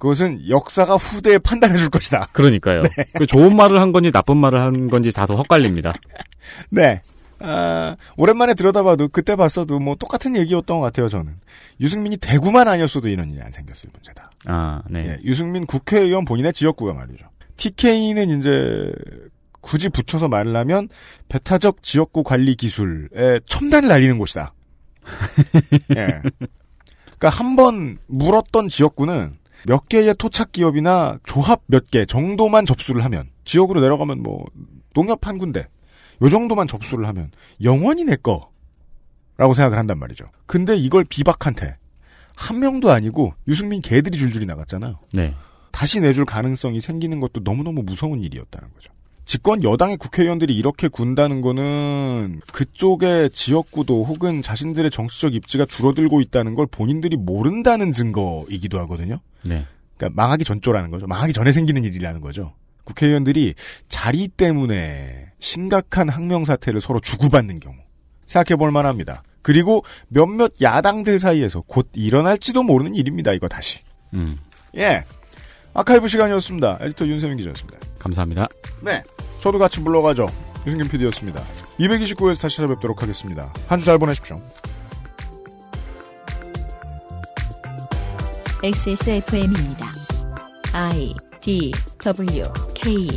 그것은 0.03 0.49
역사가 0.49 0.97
후대에 0.97 1.39
판단해 1.39 1.79
줄 1.79 1.89
것이다. 1.89 2.27
그러니까요. 2.33 2.83
그 3.15 3.25
좋은 3.25 3.55
말을 3.55 3.81
한 3.81 3.93
건지 3.93 4.11
나쁜 4.11 4.37
말을 4.37 4.61
한 4.61 4.91
건지 4.91 5.13
다소 5.13 5.37
헛갈립니다. 5.37 5.95
네. 6.71 7.01
아, 7.39 7.95
오랜만에 8.17 8.55
들여다봐도 8.55 9.11
그때 9.11 9.37
봤어도 9.37 9.79
뭐 9.79 9.95
똑같은 9.95 10.37
얘기였던 10.37 10.81
것 10.81 10.87
같아요, 10.87 11.09
저는. 11.09 11.37
유승민이 11.81 12.17
대구만 12.17 12.67
아니었어도 12.67 13.09
이런 13.09 13.31
일이 13.31 13.41
안 13.43 13.53
생겼을 13.53 13.91
문제다. 13.93 14.29
아, 14.47 14.83
네. 14.91 15.07
예, 15.07 15.19
유승민 15.23 15.67
국회의원 15.67 16.25
본인의 16.25 16.53
지역구가 16.53 16.95
말이죠. 16.95 17.25
TK는 17.57 18.41
이제 18.41 18.93
굳이 19.61 19.89
붙여서 19.89 20.27
말하면 20.27 20.89
배타적 21.29 21.85
지역구 21.85 22.25
관리 22.25 22.57
기술에 22.57 23.39
첨단을 23.47 23.89
날리는 23.89 24.19
곳이다. 24.19 24.53
예. 25.97 26.23
그러니까 27.19 27.29
한 27.31 27.55
번 27.55 27.99
물었던 28.09 28.67
지역구는 28.67 29.42
몇 29.67 29.89
개의 29.89 30.15
토착 30.19 30.53
기업이나 30.53 31.19
조합 31.25 31.63
몇 31.67 31.87
개 31.91 32.05
정도만 32.05 32.67
접수를 32.67 33.05
하면 33.05 33.31
지역으로 33.45 33.81
내려가면 33.81 34.23
뭐 34.23 34.45
농협 34.95 35.27
한 35.27 35.39
군데 35.39 35.67
요 36.23 36.29
정도만 36.29 36.67
접수를 36.69 37.07
하면 37.09 37.31
영원히 37.63 38.05
내 38.05 38.17
거라고 38.17 39.55
생각을 39.55 39.79
한단 39.79 39.99
말이죠. 39.99 40.27
근데 40.47 40.77
이걸 40.77 41.05
비박한테 41.05 41.77
한 42.37 42.59
명도 42.61 42.91
아니고 42.91 43.35
유승민 43.49 43.81
개들이 43.81 44.19
줄줄이 44.19 44.47
나갔잖아요. 44.47 44.99
네. 45.13 45.35
다시 45.71 46.01
내줄 46.01 46.25
가능성이 46.25 46.81
생기는 46.81 47.19
것도 47.21 47.41
너무너무 47.45 47.83
무서운 47.83 48.21
일이었다는 48.21 48.73
거죠. 48.73 48.93
집권 49.25 49.63
여당의 49.63 49.97
국회의원들이 49.97 50.55
이렇게 50.55 50.89
군다는 50.89 51.41
거는 51.41 52.41
그쪽의 52.53 53.31
지역구도 53.31 54.05
혹은 54.05 54.43
자신들의 54.43 54.91
정치적 54.91 55.35
입지가 55.35 55.65
줄어들고 55.67 56.21
있다는 56.21 56.55
걸 56.55 56.67
본인들이 56.67 57.17
모른다는 57.17 57.93
증거이기도 57.93 58.79
하거든요. 58.81 59.21
네. 59.43 59.67
그러니까 59.97 60.21
망하기 60.21 60.45
전조라는 60.45 60.91
거죠. 60.91 61.07
망하기 61.07 61.33
전에 61.33 61.53
생기는 61.53 61.85
일이라는 61.85 62.21
거죠. 62.21 62.55
국회의원들이 62.85 63.55
자리 63.89 64.29
때문에 64.29 65.33
심각한 65.39 66.09
항명 66.09 66.45
사태를 66.45 66.81
서로 66.81 67.01
주고받는 67.01 67.61
경우 67.61 67.77
생각해 68.27 68.57
볼 68.57 68.71
만합니다. 68.71 69.23
그리고 69.43 69.85
몇몇 70.09 70.53
야당들 70.61 71.19
사이에서 71.19 71.63
곧 71.67 71.89
일어날지도 71.95 72.63
모르는 72.63 72.95
일입니다. 72.95 73.33
이거 73.33 73.49
다시. 73.49 73.81
음. 74.15 74.39
예. 74.77 75.05
아카이브 75.75 76.09
시간이었습니다. 76.09 76.79
에디터 76.81 77.07
윤세민 77.07 77.39
기자였습니다. 77.39 77.81
감사합니다. 78.03 78.49
네. 78.81 79.03
저도 79.41 79.59
같이 79.59 79.81
물러가죠. 79.81 80.27
유승균 80.67 80.89
PD였습니다. 80.89 81.43
229에서 81.81 82.41
다시 82.41 82.57
찾아뵙도록 82.59 83.03
하겠습니다. 83.03 83.53
한 83.69 83.79
주 83.79 83.85
잘 83.85 83.99
보내십시오. 83.99 84.37
XSFM입니다. 88.63 89.87
I 90.73 91.15
D 91.41 91.73
W 91.99 92.45
K 92.75 93.09